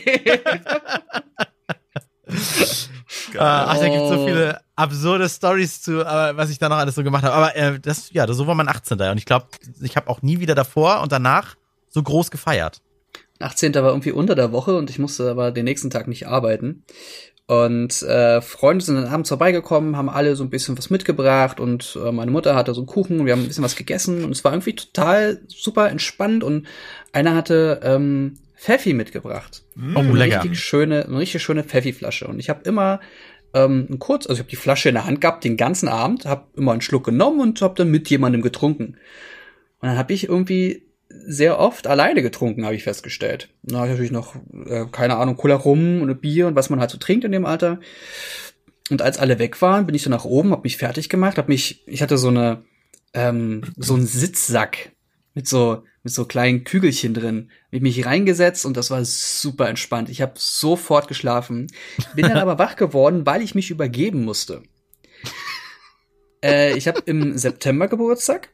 Äh, 3.35 3.39
ach, 3.39 3.79
da 3.79 3.89
gibt's 3.89 4.09
so 4.09 4.27
viele 4.27 4.61
absurde 4.75 5.29
Stories 5.29 5.83
zu, 5.83 6.01
äh, 6.01 6.37
was 6.37 6.51
ich 6.51 6.59
da 6.59 6.69
noch 6.69 6.77
alles 6.77 6.95
so 6.95 7.03
gemacht 7.03 7.25
habe. 7.25 7.35
Aber 7.35 7.57
äh, 7.57 7.79
das, 7.79 8.11
ja, 8.13 8.27
so 8.33 8.47
war 8.47 8.55
mein 8.55 8.69
18. 8.69 9.01
Und 9.01 9.19
ich 9.19 9.27
glaube, 9.27 9.47
ich 9.81 9.97
habe 9.97 10.09
auch 10.09 10.23
nie 10.23 10.41
wieder 10.41 10.55
davor 10.55 11.01
und 11.03 11.13
danach 11.13 11.57
so 11.89 12.03
groß 12.03 12.31
gefeiert. 12.31 12.81
18. 13.39 13.75
war 13.75 13.91
irgendwie 13.91 14.13
unter 14.13 14.35
der 14.35 14.53
Woche 14.53 14.77
und 14.77 14.91
ich 14.91 14.99
musste 14.99 15.31
aber 15.31 15.51
den 15.51 15.65
nächsten 15.65 15.91
Tag 15.91 16.09
nicht 16.09 16.27
arbeiten. 16.27 16.85
Und 17.47 18.03
äh, 18.03 18.41
Freunde 18.41 18.85
sind 18.85 18.97
dann 18.97 19.07
abends 19.07 19.29
vorbeigekommen, 19.29 19.97
haben 19.97 20.09
alle 20.09 20.35
so 20.35 20.43
ein 20.43 20.51
bisschen 20.51 20.77
was 20.77 20.91
mitgebracht 20.91 21.61
und 21.61 21.97
äh, 22.03 22.11
meine 22.11 22.33
Mutter 22.33 22.57
hatte 22.57 22.75
so 22.75 22.81
einen 22.81 22.89
Kuchen 22.89 23.21
und 23.21 23.27
wir 23.27 23.35
haben 23.35 23.43
ein 23.43 23.47
bisschen 23.47 23.63
was 23.63 23.77
gegessen 23.77 24.25
und 24.25 24.33
es 24.33 24.43
war 24.43 24.53
irgendwie 24.53 24.75
total 24.75 25.41
super 25.47 25.89
entspannt 25.89 26.43
und 26.43 26.67
einer 27.13 27.37
hatte 27.37 27.81
ähm, 27.85 28.35
Pfeffi 28.57 28.95
mitgebracht. 28.95 29.63
Oh, 29.95 30.01
eine 30.01 30.13
lecker. 30.13 30.43
richtig 30.43 30.59
schöne, 30.59 31.05
eine 31.05 31.19
richtig 31.19 31.41
schöne 31.41 31.63
Pfeffi-Flasche. 31.63 32.27
Und 32.27 32.41
ich 32.41 32.49
habe 32.49 32.65
immer 32.65 33.01
ähm, 33.55 33.87
einen 33.89 33.99
kurz, 34.01 34.27
also 34.27 34.35
ich 34.35 34.41
habe 34.41 34.51
die 34.51 34.57
Flasche 34.57 34.89
in 34.89 34.97
der 34.97 35.07
Hand 35.07 35.21
gehabt 35.21 35.45
den 35.45 35.57
ganzen 35.57 35.89
Abend, 35.89 36.25
habe 36.25 36.47
immer 36.57 36.73
einen 36.73 36.81
Schluck 36.81 37.05
genommen 37.05 37.41
und 37.41 37.63
habe 37.63 37.75
dann 37.77 37.91
mit 37.93 38.11
jemandem 38.11 38.43
getrunken. 38.43 38.97
Und 39.81 39.89
dann 39.89 39.99
habe 39.99 40.13
ich 40.13 40.29
irgendwie 40.29 40.86
sehr 41.09 41.59
oft 41.59 41.87
alleine 41.87 42.23
getrunken, 42.23 42.65
habe 42.65 42.75
ich 42.75 42.85
festgestellt. 42.85 43.49
Da 43.63 43.79
habe 43.79 43.87
ich 43.87 43.93
natürlich 43.93 44.13
noch, 44.13 44.35
äh, 44.67 44.87
keine 44.91 45.17
Ahnung, 45.17 45.37
Cola 45.37 45.55
rum 45.55 46.03
und 46.03 46.21
Bier 46.21 46.47
und 46.47 46.57
was 46.57 46.71
man 46.71 46.81
halt 46.81 46.91
so 46.91 46.99
trinkt 46.99 47.25
in 47.25 47.33
dem 47.33 47.47
Alter. 47.47 47.81
Und 48.91 49.03
als 49.03 49.19
alle 49.19 49.39
weg 49.39 49.61
waren, 49.63 49.87
bin 49.87 49.95
ich 49.95 50.03
so 50.03 50.11
nach 50.11 50.25
oben, 50.25 50.53
habe 50.53 50.63
mich 50.63 50.77
fertig 50.77 51.09
gemacht, 51.09 51.39
habe 51.39 51.51
mich, 51.51 51.87
ich 51.87 52.03
hatte 52.03 52.19
so 52.19 52.29
eine, 52.29 52.63
ähm, 53.15 53.63
so 53.77 53.95
einen 53.95 54.07
Sitzsack 54.07 54.93
mit 55.35 55.49
so 55.49 55.83
mit 56.07 56.15
so 56.15 56.25
kleinen 56.25 56.63
Kügelchen 56.63 57.15
drin, 57.15 57.51
hab 57.65 57.73
ich 57.73 57.83
mich 57.83 58.07
reingesetzt 58.07 58.65
und 58.65 58.77
das 58.77 58.93
war 58.93 59.05
super 59.05 59.69
entspannt. 59.69 60.09
Ich 60.09 60.23
habe 60.23 60.35
sofort 60.37 61.09
geschlafen, 61.09 61.67
bin 62.15 62.29
dann 62.29 62.39
aber 62.39 62.59
wach 62.61 62.77
geworden, 62.77 63.27
weil 63.27 63.43
ich 63.43 63.57
mich 63.57 63.73
übergeben 63.73 64.25
musste. 64.25 64.63
Äh, 66.45 66.77
ich 66.79 66.87
habe 66.87 67.03
im 67.07 67.37
September 67.37 67.89
Geburtstag. 67.89 68.51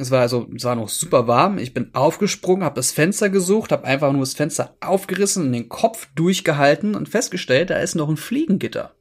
Es 0.00 0.10
war 0.10 0.20
also, 0.20 0.48
es 0.56 0.64
war 0.64 0.76
noch 0.76 0.88
super 0.88 1.26
warm. 1.26 1.58
Ich 1.58 1.74
bin 1.74 1.94
aufgesprungen, 1.94 2.64
habe 2.64 2.76
das 2.76 2.92
Fenster 2.92 3.28
gesucht, 3.28 3.72
habe 3.72 3.84
einfach 3.84 4.12
nur 4.12 4.22
das 4.22 4.34
Fenster 4.34 4.76
aufgerissen 4.80 5.46
und 5.46 5.52
den 5.52 5.68
Kopf 5.68 6.08
durchgehalten 6.14 6.94
und 6.94 7.08
festgestellt, 7.08 7.70
da 7.70 7.78
ist 7.78 7.94
noch 7.94 8.08
ein 8.08 8.16
Fliegengitter. 8.16 8.94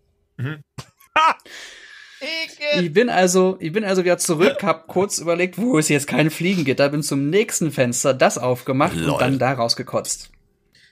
Ich 2.75 2.91
bin 2.91 3.09
also, 3.09 3.57
ich 3.59 3.71
bin 3.71 3.83
also 3.85 4.03
wieder 4.03 4.17
zurück, 4.17 4.57
hab 4.63 4.87
kurz 4.87 5.19
überlegt, 5.19 5.57
wo 5.57 5.77
ist 5.77 5.89
jetzt 5.89 6.07
kein 6.07 6.29
Fliegengitter, 6.29 6.89
bin 6.89 7.01
zum 7.01 7.29
nächsten 7.29 7.71
Fenster, 7.71 8.13
das 8.13 8.37
aufgemacht 8.37 8.95
Lol. 8.95 9.11
und 9.11 9.21
dann 9.21 9.39
da 9.39 9.53
rausgekotzt. 9.53 10.29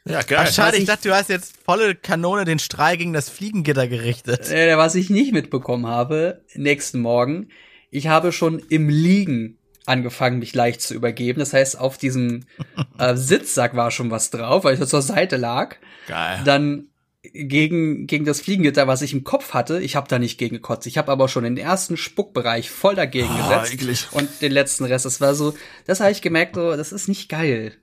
Ja, 0.06 0.22
geil. 0.22 0.46
Ach, 0.48 0.54
schade, 0.54 0.78
ich 0.78 0.84
ich- 0.84 0.88
dachte, 0.88 1.10
du 1.10 1.16
hast 1.16 1.30
jetzt 1.30 1.56
volle 1.66 1.96
Kanone 1.96 2.46
den 2.46 2.60
Strahl 2.60 2.96
gegen 2.96 3.12
das 3.12 3.30
Fliegengitter 3.30 3.90
gerichtet. 3.90 4.50
Äh, 4.50 4.78
was 4.78 4.96
ich 4.96 5.10
nicht 5.10 5.34
mitbekommen 5.34 5.86
habe, 5.86 6.46
nächsten 6.56 7.02
Morgen, 7.02 7.50
ich 7.92 8.08
habe 8.08 8.32
schon 8.32 8.60
im 8.70 8.88
Liegen 8.88 9.57
angefangen, 9.88 10.40
mich 10.40 10.54
leicht 10.54 10.82
zu 10.82 10.94
übergeben. 10.94 11.40
Das 11.40 11.54
heißt, 11.54 11.80
auf 11.80 11.98
diesem 11.98 12.46
äh, 13.00 13.16
Sitzsack 13.16 13.76
war 13.76 13.92
schon 13.92 14.12
was 14.12 14.30
drauf, 14.30 14.64
weil 14.64 14.74
ich 14.74 14.80
so 14.80 14.86
zur 14.86 15.02
Seite 15.02 15.38
lag. 15.38 15.76
Geil. 16.08 16.42
Dann 16.46 16.88
gegen, 17.34 18.08
gegen 18.08 18.26
das 18.26 18.42
Fliegengitter, 18.42 18.88
was 18.88 19.02
ich 19.02 19.14
im 19.14 19.24
Kopf 19.24 19.54
hatte, 19.54 19.82
ich 19.82 19.96
habe 19.96 20.08
da 20.08 20.20
nicht 20.20 20.38
gegen 20.38 20.56
gekotzt. 20.56 20.88
Ich 20.88 20.98
habe 20.98 21.12
aber 21.12 21.28
schon 21.28 21.44
den 21.44 21.58
ersten 21.58 21.98
Spuckbereich 21.98 22.70
voll 22.70 22.96
dagegen 22.96 23.30
Oh, 23.30 23.50
gesetzt. 23.50 23.74
eklig. 23.74 24.08
Und 24.12 24.42
den 24.42 24.52
letzten 24.52 24.86
Rest. 24.86 25.06
Das 25.06 25.20
war 25.20 25.36
so, 25.36 25.54
das 25.86 26.00
habe 26.00 26.12
ich 26.12 26.22
gemerkt, 26.22 26.56
so, 26.56 26.76
das 26.76 26.92
ist 26.92 27.08
nicht 27.08 27.30
geil. 27.30 27.74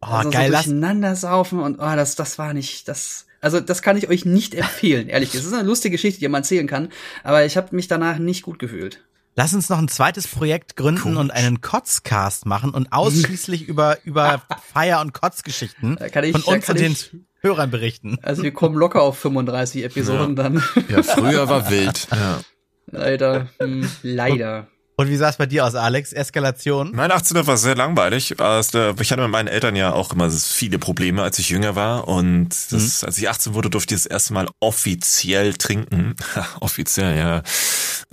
Oh, 0.00 0.06
also 0.06 0.30
geil, 0.30 0.46
so 0.48 0.52
durcheinander 0.54 1.14
saufen 1.14 1.60
und 1.60 1.78
oh, 1.78 1.96
das, 1.96 2.16
das 2.16 2.38
war 2.38 2.54
nicht, 2.54 2.88
das, 2.88 3.26
also 3.40 3.60
das 3.60 3.82
kann 3.82 3.96
ich 3.96 4.08
euch 4.08 4.24
nicht 4.24 4.54
empfehlen, 4.54 5.08
ehrlich. 5.08 5.34
Es 5.34 5.44
ist 5.44 5.52
eine 5.52 5.62
lustige 5.68 5.92
Geschichte, 5.92 6.20
die 6.20 6.28
man 6.28 6.40
erzählen 6.40 6.66
kann, 6.66 6.88
aber 7.22 7.44
ich 7.44 7.56
habe 7.56 7.74
mich 7.76 7.88
danach 7.88 8.18
nicht 8.18 8.42
gut 8.42 8.58
gefühlt. 8.58 9.04
Lass 9.34 9.54
uns 9.54 9.68
noch 9.68 9.78
ein 9.78 9.88
zweites 9.88 10.26
Projekt 10.28 10.76
gründen 10.76 11.16
und 11.16 11.30
einen 11.30 11.60
Kotzcast 11.60 12.46
machen 12.46 12.70
und 12.70 12.92
ausschließlich 12.92 13.62
über, 13.68 13.98
über 14.04 14.42
Feier- 14.72 15.00
und 15.00 15.12
Kotzgeschichten 15.14 15.98
ich- 16.02 16.32
von 16.32 16.42
uns 16.42 16.66
kann 16.66 16.76
und 16.76 16.80
den 16.82 16.92
ich- 16.92 17.10
Hörern 17.40 17.70
berichten. 17.72 18.18
Also 18.22 18.42
wir 18.44 18.52
kommen 18.52 18.76
locker 18.76 19.02
auf 19.02 19.18
35 19.18 19.82
Episoden 19.84 20.36
dann. 20.36 20.62
Ja, 20.88 21.02
früher 21.02 21.48
war 21.48 21.70
wild. 21.70 22.06
Ja. 22.12 22.40
leider, 22.86 23.48
hm, 23.58 23.88
leider. 24.02 24.68
Und 24.96 25.08
wie 25.08 25.16
sah 25.16 25.30
es 25.30 25.38
bei 25.38 25.46
dir 25.46 25.64
aus, 25.66 25.74
Alex? 25.74 26.12
Eskalation? 26.12 26.92
Mein 26.94 27.10
18er 27.10 27.46
war 27.46 27.56
sehr 27.56 27.74
langweilig. 27.74 28.32
Ich 28.32 28.38
hatte 28.38 28.94
mit 29.22 29.30
meinen 29.30 29.48
Eltern 29.48 29.74
ja 29.74 29.92
auch 29.92 30.12
immer 30.12 30.30
viele 30.30 30.78
Probleme, 30.78 31.22
als 31.22 31.38
ich 31.40 31.48
jünger 31.48 31.74
war. 31.74 32.06
Und 32.06 32.50
das, 32.70 33.02
als 33.02 33.18
ich 33.18 33.28
18 33.28 33.54
wurde, 33.54 33.70
durfte 33.70 33.94
ich 33.94 34.02
das 34.02 34.06
erste 34.06 34.34
Mal 34.34 34.48
offiziell 34.60 35.54
trinken. 35.54 36.14
offiziell, 36.60 37.16
ja. 37.16 37.42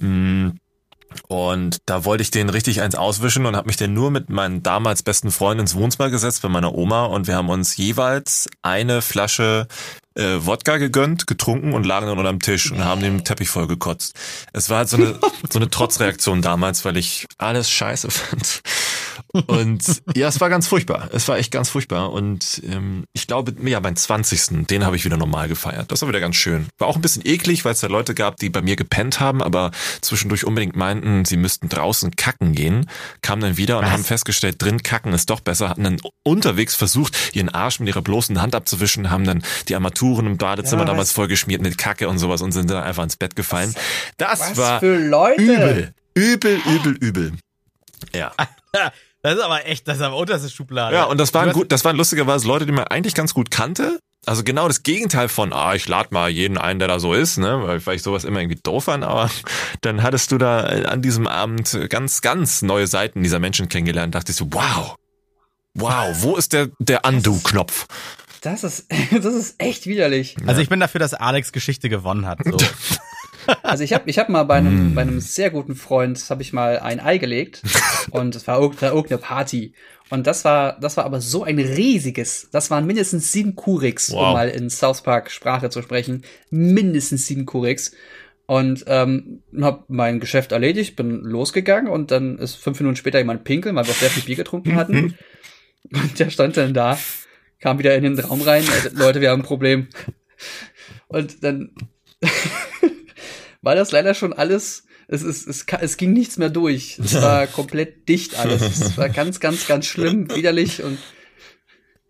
Mm. 0.04 0.54
Und 1.28 1.78
da 1.86 2.06
wollte 2.06 2.22
ich 2.22 2.32
den 2.32 2.50
richtig 2.50 2.82
eins 2.82 2.96
auswischen 2.96 3.46
und 3.46 3.56
habe 3.56 3.68
mich 3.68 3.78
dann 3.78 3.94
nur 3.94 4.12
mit 4.12 4.30
meinen 4.30 4.64
damals 4.64 5.04
besten 5.04 5.32
Freunden 5.32 5.62
ins 5.62 5.76
Wohnzimmer 5.76 6.10
gesetzt 6.10 6.42
bei 6.42 6.50
meiner 6.50 6.76
Oma. 6.76 7.06
Und 7.06 7.28
wir 7.28 7.36
haben 7.36 7.50
uns 7.50 7.78
jeweils 7.78 8.48
eine 8.62 9.02
Flasche 9.02 9.68
äh, 10.16 10.38
Wodka 10.46 10.78
gegönnt, 10.78 11.28
getrunken 11.28 11.74
und 11.74 11.86
lagen 11.86 12.08
dann 12.08 12.18
unterm 12.18 12.40
Tisch 12.40 12.72
und 12.72 12.84
haben 12.84 13.02
den 13.02 13.24
Teppich 13.24 13.50
voll 13.50 13.68
gekotzt. 13.68 14.16
Es 14.54 14.70
war 14.70 14.80
halt 14.80 14.90
so 14.90 14.98
eine, 14.98 15.20
so 15.50 15.60
eine 15.60 15.70
Trotzreaktion 15.70 16.42
damals, 16.42 16.86
weil 16.86 16.98
ich 16.98 17.28
alles 17.38 17.70
scheiße 17.70 18.10
fand. 18.12 18.62
Und 19.48 20.02
ja, 20.16 20.28
es 20.28 20.42
war 20.42 20.50
ganz 20.50 20.68
furchtbar. 20.68 21.10
Es 21.14 21.28
war 21.28 21.38
echt 21.38 21.52
ganz 21.52 21.70
furchtbar. 21.70 22.12
Und 22.12 22.62
ähm, 22.66 23.06
ich 23.14 23.28
glaube, 23.28 23.54
ja, 23.64 23.80
meinen 23.80 23.96
20. 23.96 24.68
Den 24.68 24.86
habe 24.86 24.96
ich 24.96 25.06
wieder 25.06 25.18
normal 25.18 25.48
gefeiert. 25.48 25.92
Das 25.92 26.02
war 26.02 26.10
wieder 26.10 26.20
ganz 26.20 26.36
schön. 26.36 26.68
War 26.78 26.88
auch 26.88 26.96
ein 26.96 27.02
bisschen 27.02 27.26
eklig, 27.26 27.64
weil 27.64 27.74
es 27.74 27.82
da 27.82 27.88
Leute 27.88 28.16
gab, 28.16 28.38
die 28.38 28.50
bei 28.50 28.62
mir 28.62 28.76
gepennt 28.76 29.20
haben, 29.20 29.44
aber 29.44 29.72
zwischendurch 30.02 30.46
unbedingt 30.46 30.76
meinten, 30.76 31.26
sie 31.26 31.38
müssten 31.38 31.70
draußen 31.70 32.16
kacken 32.16 32.54
gehen, 32.54 32.90
kamen 33.22 33.42
dann 33.42 33.58
wieder 33.58 33.78
und 33.78 33.86
Was? 33.86 33.92
haben 33.92 34.04
festgestellt, 34.04 34.62
drin 34.62 34.82
kacken 34.82 35.14
ist 35.14 35.30
doch 35.30 35.42
besser, 35.42 35.70
hatten 35.70 35.84
dann 35.84 35.98
unterwegs 36.24 36.76
versucht, 36.76 37.36
ihren 37.36 37.50
Arsch 37.50 37.80
mit 37.80 37.90
ihrer 37.90 38.02
bloßen 38.02 38.42
Hand 38.42 38.56
abzuwischen, 38.56 39.12
haben 39.12 39.26
dann 39.26 39.44
die 39.68 39.76
Armaturen 40.00 40.26
im 40.26 40.38
Badezimmer 40.38 40.84
Ja, 40.84 40.88
damals 40.88 41.12
vollgeschmiert 41.12 41.62
mit 41.62 41.78
Kacke 41.78 42.08
und 42.08 42.18
sowas 42.18 42.42
und 42.42 42.52
sind 42.52 42.70
dann 42.70 42.84
einfach 42.84 43.04
ins 43.04 43.18
Bett 43.18 43.36
gefallen. 43.36 43.74
Das 44.18 44.58
war 44.58 44.80
für 44.80 44.98
Leute? 44.98 45.42
übel. 45.42 45.94
Übel, 46.16 46.62
übel, 46.66 46.98
übel. 47.00 47.34
Ja. 48.14 48.32
Das 49.22 49.36
ist 49.36 49.42
aber 49.42 49.66
echt, 49.66 49.86
das 49.86 49.98
ist 49.98 50.02
aber 50.02 50.16
unterste 50.16 50.50
Schublade. 50.50 50.96
Ja, 50.96 51.04
und 51.04 51.18
das 51.18 51.34
Du 51.34 51.40
waren 51.40 51.52
gut, 51.52 51.74
das 51.74 51.84
waren 51.84 51.98
lustigerweise 51.98 52.48
Leute, 52.48 52.66
die 52.66 52.72
man 52.72 52.86
eigentlich 52.86 53.14
ganz 53.14 53.34
gut 53.34 53.52
kannte. 53.52 54.00
Also 54.26 54.46
genau 54.46 54.70
das 54.70 54.84
Gegenteil 54.84 55.28
von, 55.28 55.52
ah, 55.52 55.76
ich 55.76 55.90
lade 55.90 56.14
mal 56.14 56.30
jeden 56.30 56.58
ein, 56.58 56.80
der 56.80 56.88
da 56.88 57.00
so 57.00 57.14
ist, 57.14 57.38
ne, 57.38 57.82
weil, 57.84 57.96
ich 57.98 58.02
sowas 58.02 58.24
immer 58.24 58.40
irgendwie 58.40 58.62
doof 58.64 58.86
fand, 58.86 59.04
aber 59.04 59.30
dann 59.82 60.04
hattest 60.04 60.32
du 60.32 60.38
da 60.38 60.70
äh, 60.70 60.86
an 60.86 61.02
diesem 61.02 61.28
Abend 61.28 61.78
ganz, 61.90 62.22
ganz 62.22 62.62
neue 62.62 62.88
Seiten 62.88 63.22
dieser 63.22 63.40
Menschen 63.40 63.68
kennengelernt, 63.68 64.16
dachte 64.16 64.32
ich 64.32 64.38
so, 64.38 64.48
wow, 64.52 64.96
wow, 65.74 66.16
wo 66.22 66.38
ist 66.38 66.54
der, 66.54 66.70
der 66.80 67.04
Undo-Knopf? 67.04 67.88
Das 68.42 68.64
ist, 68.64 68.88
das 69.12 69.26
ist 69.34 69.56
echt 69.58 69.86
widerlich. 69.88 70.36
Also 70.46 70.62
ich 70.62 70.70
bin 70.70 70.80
dafür, 70.80 71.00
dass 71.00 71.14
Alex 71.14 71.52
Geschichte 71.52 71.90
gewonnen 71.90 72.26
hat. 72.26 72.40
So. 72.46 72.58
Also 73.64 73.84
ich 73.84 73.94
habe 73.94 74.08
ich 74.08 74.20
hab 74.20 74.30
mal 74.30 74.44
bei 74.44 74.62
Mm. 74.62 74.68
einem, 74.68 74.96
bei 74.96 75.02
einem 75.02 75.20
sehr 75.22 75.50
guten 75.50 75.74
Freund, 75.76 76.24
habe 76.30 76.44
ich 76.44 76.54
mal 76.54 76.78
ein 76.80 77.00
Ei 77.00 77.18
gelegt 77.18 77.64
und 78.12 78.36
es 78.36 78.46
war 78.48 78.60
irg- 78.60 78.80
war 78.82 78.90
irgendeine 78.92 79.18
Party. 79.22 79.74
Und 80.12 80.28
das 80.28 80.46
war, 80.46 80.80
das 80.80 80.98
war 80.98 81.06
aber 81.06 81.20
so 81.20 81.46
ein 81.46 81.58
riesiges, 81.58 82.50
das 82.52 82.70
waren 82.70 82.86
mindestens 82.86 83.32
sieben 83.32 83.56
Kuriks, 83.56 84.12
Wow. 84.12 84.28
um 84.28 84.34
mal 84.34 84.50
in 84.50 84.70
South 84.70 85.02
Park 85.02 85.32
Sprache 85.32 85.70
zu 85.72 85.82
sprechen. 85.82 86.24
Mindestens 86.52 87.26
sieben 87.26 87.46
Kuriks. 87.48 87.94
Und 88.46 88.84
ähm, 88.88 89.42
habe 89.62 89.84
mein 89.88 90.20
Geschäft 90.20 90.52
erledigt, 90.52 90.96
bin 90.96 91.22
losgegangen 91.22 91.92
und 91.92 92.12
dann 92.12 92.38
ist 92.38 92.56
fünf 92.56 92.80
Minuten 92.80 92.98
später 92.98 93.18
jemand 93.20 93.46
pinkeln, 93.46 93.76
weil 93.76 93.88
wir 93.88 93.94
sehr 93.94 94.10
viel 94.12 94.24
Bier 94.24 94.36
getrunken 94.36 94.76
hatten. 94.76 95.18
Und 95.92 96.20
der 96.20 96.30
stand 96.30 96.58
dann 96.58 96.74
da, 96.74 97.00
kam 97.60 97.80
wieder 97.80 97.96
in 97.96 98.04
den 98.04 98.20
Raum 98.20 98.42
rein, 98.42 98.64
äh, 98.64 98.90
Leute, 98.94 99.22
wir 99.22 99.32
haben 99.32 99.42
ein 99.42 99.46
Problem. 99.46 99.88
Und 101.08 101.44
dann 101.44 101.72
war 103.62 103.76
das 103.76 103.92
leider 103.92 104.14
schon 104.14 104.34
alles, 104.34 104.86
es, 105.08 105.24
es, 105.24 105.48
es, 105.48 105.66
es 105.82 105.98
ging 105.98 106.14
nichts 106.14 106.38
mehr 106.38 106.50
durch. 106.50 107.00
Es 107.04 107.14
war 107.22 107.48
komplett 107.48 108.08
dicht 108.08 108.38
alles. 108.38 108.62
Es 108.62 108.98
war 108.98 109.10
ganz, 109.10 109.40
ganz, 109.40 109.68
ganz 109.68 109.86
schlimm, 109.86 110.34
widerlich 110.36 110.84
und 110.84 111.00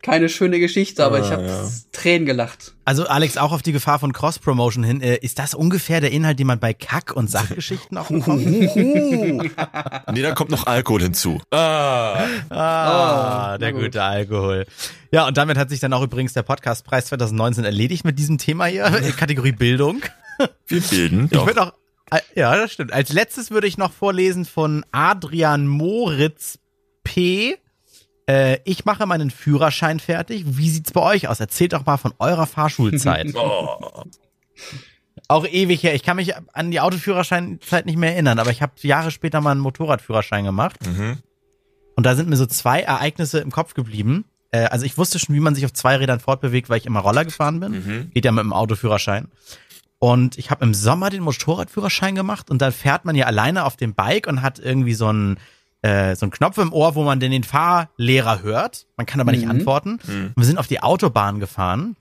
keine 0.01 0.29
schöne 0.29 0.59
Geschichte, 0.59 1.03
aber 1.03 1.19
ich 1.19 1.29
habe 1.31 1.45
ja. 1.45 1.67
Tränen 1.91 2.25
gelacht. 2.25 2.73
Also 2.85 3.05
Alex, 3.07 3.37
auch 3.37 3.51
auf 3.51 3.61
die 3.61 3.73
Gefahr 3.73 3.99
von 3.99 4.13
Cross-Promotion 4.13 4.83
hin, 4.83 5.01
äh, 5.01 5.17
ist 5.17 5.39
das 5.39 5.53
ungefähr 5.53 5.99
der 6.01 6.11
Inhalt, 6.11 6.39
den 6.39 6.47
man 6.47 6.59
bei 6.59 6.73
Kack- 6.73 7.15
und 7.15 7.29
Sachgeschichten 7.29 7.97
auch 7.97 8.07
bekommt? 8.07 8.45
Nee, 10.11 10.21
da 10.21 10.31
kommt 10.33 10.49
noch 10.51 10.65
Alkohol 10.67 11.01
hinzu. 11.01 11.41
Ah. 11.51 12.25
Ah, 12.49 13.55
Oh, 13.55 13.57
der 13.57 13.73
gut. 13.73 13.83
gute 13.83 14.01
Alkohol. 14.03 14.65
Ja, 15.11 15.27
und 15.27 15.37
damit 15.37 15.57
hat 15.57 15.69
sich 15.69 15.79
dann 15.79 15.93
auch 15.93 16.01
übrigens 16.01 16.33
der 16.33 16.43
Podcastpreis 16.43 17.05
2019 17.07 17.63
erledigt 17.65 18.05
mit 18.05 18.17
diesem 18.17 18.37
Thema 18.37 18.65
hier, 18.65 18.83
Kategorie 19.17 19.51
Bildung. 19.51 20.01
Wir 20.67 20.81
bilden 20.81 21.27
Ich 21.31 21.45
würde 21.45 21.61
auch, 21.63 21.73
äh, 22.11 22.19
ja, 22.35 22.55
das 22.55 22.71
stimmt. 22.71 22.93
Als 22.93 23.11
letztes 23.11 23.51
würde 23.51 23.67
ich 23.67 23.77
noch 23.77 23.91
vorlesen 23.91 24.45
von 24.45 24.85
Adrian 24.91 25.67
Moritz 25.67 26.57
P. 27.03 27.57
Äh, 28.29 28.59
ich 28.63 28.85
mache 28.85 29.07
meinen 29.07 29.31
Führerschein 29.31 29.99
fertig. 29.99 30.43
Wie 30.45 30.69
sieht's 30.69 30.91
bei 30.91 31.01
euch 31.01 31.27
aus? 31.27 31.39
Erzählt 31.39 31.73
doch 31.73 31.85
mal 31.87 31.97
von 31.97 32.13
eurer 32.19 32.45
Fahrschulzeit. 32.45 33.33
Oh. 33.41 34.03
auch 35.29 35.47
ewig 35.47 35.81
her. 35.83 35.95
Ich 35.95 36.03
kann 36.03 36.17
mich 36.17 36.33
an 36.53 36.69
die 36.69 36.81
Autoführerscheinzeit 36.81 37.85
nicht 37.85 37.97
mehr 37.97 38.11
erinnern, 38.11 38.39
aber 38.39 38.51
ich 38.51 38.61
habe 38.61 38.73
Jahre 38.81 39.09
später 39.09 39.39
mal 39.39 39.51
einen 39.51 39.61
Motorradführerschein 39.61 40.43
gemacht. 40.43 40.85
Mhm. 40.85 41.19
Und 41.95 42.05
da 42.05 42.15
sind 42.15 42.29
mir 42.29 42.35
so 42.35 42.45
zwei 42.45 42.81
Ereignisse 42.81 43.39
im 43.39 43.51
Kopf 43.51 43.73
geblieben. 43.73 44.25
Äh, 44.51 44.65
also 44.65 44.85
ich 44.85 44.97
wusste 44.97 45.17
schon, 45.17 45.33
wie 45.33 45.39
man 45.39 45.55
sich 45.55 45.65
auf 45.65 45.73
zwei 45.73 45.95
Rädern 45.95 46.19
fortbewegt, 46.19 46.69
weil 46.69 46.77
ich 46.77 46.85
immer 46.85 46.99
Roller 46.99 47.23
gefahren 47.23 47.61
bin. 47.61 47.71
Mhm. 47.71 48.11
Geht 48.13 48.25
ja 48.25 48.31
mit 48.31 48.43
dem 48.43 48.53
Autoführerschein. 48.53 49.29
Und 49.97 50.37
ich 50.37 50.51
habe 50.51 50.63
im 50.65 50.73
Sommer 50.73 51.09
den 51.09 51.23
Motorradführerschein 51.23 52.15
gemacht 52.15 52.49
und 52.49 52.61
dann 52.61 52.73
fährt 52.73 53.05
man 53.05 53.15
ja 53.15 53.25
alleine 53.25 53.63
auf 53.65 53.77
dem 53.77 53.95
Bike 53.95 54.27
und 54.27 54.41
hat 54.41 54.59
irgendwie 54.59 54.93
so 54.93 55.07
einen, 55.07 55.37
äh, 55.81 56.15
so 56.15 56.25
einen 56.25 56.31
Knopf 56.31 56.57
im 56.57 56.73
Ohr, 56.73 56.95
wo 56.95 57.03
man 57.03 57.19
denn 57.19 57.31
den 57.31 57.43
Fahrlehrer 57.43 58.41
hört. 58.41 58.85
Man 58.97 59.05
kann 59.05 59.21
aber 59.21 59.31
nicht 59.31 59.45
Mhm. 59.45 59.51
antworten. 59.51 59.99
Mhm. 60.05 60.33
Wir 60.35 60.45
sind 60.45 60.57
auf 60.57 60.67
die 60.67 60.81
Autobahn 60.81 61.39
gefahren 61.39 61.95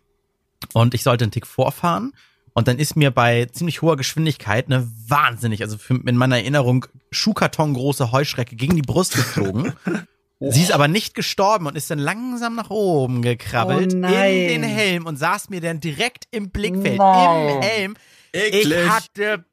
und 0.72 0.94
ich 0.94 1.02
sollte 1.02 1.24
einen 1.24 1.30
Tick 1.32 1.46
vorfahren. 1.46 2.12
Und 2.54 2.66
dann 2.66 2.78
ist 2.80 2.96
mir 2.96 3.12
bei 3.12 3.44
ziemlich 3.46 3.82
hoher 3.82 3.96
Geschwindigkeit 3.96 4.66
eine 4.66 4.88
wahnsinnig, 5.06 5.62
also 5.62 5.78
für, 5.78 5.94
in 5.94 6.16
meiner 6.16 6.38
Erinnerung, 6.38 6.86
Schuhkartongroße 7.12 8.10
Heuschrecke 8.10 8.56
gegen 8.56 8.74
die 8.74 8.82
Brust 8.82 9.14
geflogen. 9.14 9.74
Sie 10.40 10.62
ist 10.62 10.72
aber 10.72 10.86
nicht 10.88 11.14
gestorben 11.14 11.66
und 11.66 11.76
ist 11.76 11.90
dann 11.90 11.98
langsam 11.98 12.54
nach 12.54 12.70
oben 12.70 13.22
gekrabbelt 13.22 13.92
Oh 13.92 13.96
in 13.96 14.02
den 14.02 14.62
Helm 14.62 15.06
und 15.06 15.16
saß 15.18 15.50
mir 15.50 15.60
dann 15.60 15.80
direkt 15.80 16.26
im 16.30 16.50
Blickfeld, 16.50 16.98
Nein. 16.98 17.48
im 17.56 17.62
Helm. 17.62 17.94
Eklig. 18.32 18.66
Ich 18.84 18.88
hatte 18.88 19.44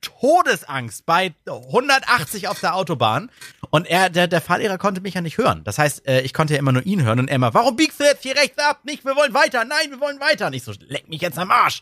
Todesangst 0.00 1.06
bei 1.06 1.34
180 1.46 2.48
auf 2.48 2.60
der 2.60 2.74
Autobahn 2.74 3.30
und 3.70 3.86
er, 3.86 4.10
der, 4.10 4.26
der 4.28 4.40
Fahrlehrer 4.40 4.78
konnte 4.78 5.00
mich 5.00 5.14
ja 5.14 5.20
nicht 5.20 5.38
hören. 5.38 5.62
Das 5.64 5.78
heißt, 5.78 6.06
äh, 6.06 6.20
ich 6.22 6.32
konnte 6.32 6.54
ja 6.54 6.58
immer 6.60 6.72
nur 6.72 6.84
ihn 6.86 7.02
hören 7.04 7.18
und 7.20 7.28
er 7.28 7.36
immer, 7.36 7.54
warum 7.54 7.76
biegst 7.76 8.00
du 8.00 8.04
jetzt 8.04 8.22
hier 8.22 8.36
rechts 8.36 8.58
ab? 8.58 8.80
Nicht, 8.84 9.04
wir 9.04 9.16
wollen 9.16 9.34
weiter. 9.34 9.64
Nein, 9.64 9.90
wir 9.90 10.00
wollen 10.00 10.20
weiter. 10.20 10.46
Und 10.48 10.52
ich 10.54 10.62
so, 10.64 10.72
leck 10.88 11.08
mich 11.08 11.20
jetzt 11.20 11.38
am 11.38 11.50
Arsch. 11.50 11.80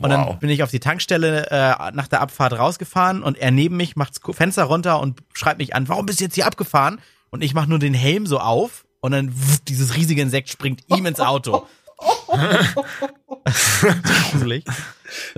Und 0.00 0.10
Wow. 0.10 0.10
dann 0.28 0.38
bin 0.40 0.50
ich 0.50 0.62
auf 0.62 0.70
die 0.70 0.80
Tankstelle 0.80 1.46
äh, 1.50 1.92
nach 1.92 2.06
der 2.08 2.20
Abfahrt 2.20 2.52
rausgefahren 2.52 3.22
und 3.22 3.38
er 3.38 3.50
neben 3.50 3.76
mich 3.78 3.96
macht 3.96 4.18
das 4.22 4.36
Fenster 4.36 4.64
runter 4.64 5.00
und 5.00 5.20
schreibt 5.32 5.58
mich 5.58 5.74
an, 5.74 5.88
warum 5.88 6.04
bist 6.06 6.20
du 6.20 6.24
jetzt 6.24 6.34
hier 6.34 6.46
abgefahren? 6.46 7.00
Und 7.30 7.42
ich 7.42 7.54
mache 7.54 7.68
nur 7.68 7.78
den 7.78 7.94
Helm 7.94 8.26
so 8.26 8.38
auf 8.38 8.84
und 9.00 9.12
dann 9.12 9.32
wuff, 9.34 9.60
dieses 9.66 9.96
riesige 9.96 10.20
Insekt 10.20 10.48
springt 10.50 10.82
ihm 10.94 11.06
ins 11.06 11.20
Auto. 11.20 11.66
Gruselig. 14.32 14.64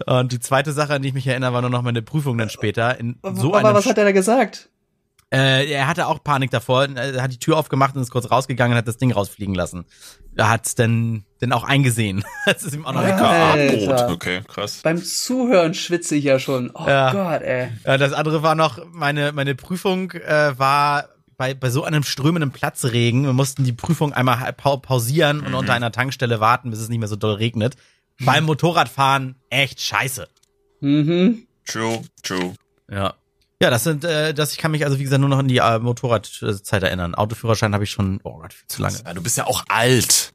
Und 0.07 0.33
die 0.33 0.41
zweite 0.41 0.73
Sache, 0.73 0.95
an 0.95 1.03
die 1.03 1.09
ich 1.09 1.15
mich 1.15 1.27
erinnere, 1.27 1.53
war 1.53 1.61
nur 1.61 1.71
noch 1.71 1.83
meine 1.83 2.03
Prüfung 2.03 2.39
dann 2.39 2.51
später. 2.51 2.99
In 2.99 3.19
so 3.35 3.55
aber 3.55 3.69
einem 3.69 3.77
was 3.77 3.87
hat 3.87 3.99
er 3.99 4.05
da 4.05 4.13
gesagt? 4.13 4.71
Äh, 5.31 5.71
er 5.71 5.87
hatte 5.87 6.07
auch 6.07 6.25
Panik 6.25 6.51
davor, 6.51 6.89
er 6.89 7.23
hat 7.23 7.31
die 7.31 7.39
Tür 7.39 7.59
aufgemacht 7.59 7.95
und 7.95 8.01
ist 8.01 8.11
kurz 8.11 8.31
rausgegangen 8.31 8.73
und 8.73 8.79
hat 8.79 8.89
das 8.89 8.97
Ding 8.97 9.13
rausfliegen 9.13 9.55
lassen. 9.55 9.85
Er 10.35 10.49
hat's 10.49 10.75
denn, 10.75 11.25
denn 11.43 11.53
auch 11.53 11.65
eingesehen. 11.65 12.25
das 12.47 12.63
ist 12.63 12.75
ihm 12.75 12.87
auch 12.87 12.95
noch. 12.95 13.03
Alter. 13.03 14.09
Okay, 14.11 14.41
krass. 14.49 14.81
Beim 14.83 15.05
Zuhören 15.05 15.75
schwitze 15.75 16.15
ich 16.17 16.25
ja 16.25 16.39
schon. 16.39 16.71
Oh 16.75 16.87
Ja. 16.87 17.13
Gott, 17.13 17.43
ey. 17.43 17.69
Ja, 17.85 17.99
das 17.99 18.15
andere 18.15 18.43
war 18.43 18.55
noch, 18.55 18.79
meine, 18.91 19.33
meine 19.33 19.55
Prüfung 19.55 20.13
äh, 20.13 20.59
war 20.59 21.11
bei, 21.39 21.55
bei 21.55 21.70
so 21.70 21.84
einem 21.84 22.03
strömenden 22.03 22.51
Platzregen. 22.51 23.24
Wir 23.24 23.32
mussten 23.32 23.64
die 23.64 23.72
Prüfung 23.72 24.12
einmal 24.12 24.53
pau 24.53 24.76
pausieren 24.76 25.41
und 25.41 25.55
unter 25.55 25.72
einer 25.72 25.93
Tankstelle 25.93 26.41
warten, 26.41 26.70
bis 26.70 26.80
es 26.80 26.89
nicht 26.91 26.99
mehr 26.99 27.09
so 27.09 27.16
doll 27.16 27.34
regnet. 27.36 27.76
Beim 28.20 28.45
Motorradfahren 28.45 29.36
echt 29.49 29.80
scheiße. 29.80 30.28
Mhm. 30.80 31.47
True, 31.64 32.03
true. 32.22 32.55
Ja. 32.91 33.14
Ja, 33.62 33.70
das 33.70 33.84
sind, 33.84 34.05
äh, 34.05 34.34
das, 34.34 34.53
ich 34.53 34.59
kann 34.59 34.70
mich 34.72 34.84
also 34.84 34.99
wie 34.99 35.05
gesagt 35.05 35.20
nur 35.20 35.28
noch 35.28 35.39
an 35.39 35.49
die 35.49 35.59
äh, 35.59 35.78
Motorradzeit 35.78 36.82
erinnern. 36.82 37.14
Autoführerschein 37.14 37.72
habe 37.74 37.84
ich 37.84 37.91
schon, 37.91 38.20
oh 38.24 38.39
Gott, 38.39 38.53
viel 38.53 38.68
zu 38.68 38.82
lange. 38.82 38.99
Ja, 39.05 39.14
du 39.14 39.22
bist 39.22 39.36
ja 39.36 39.47
auch 39.47 39.64
alt. 39.68 40.32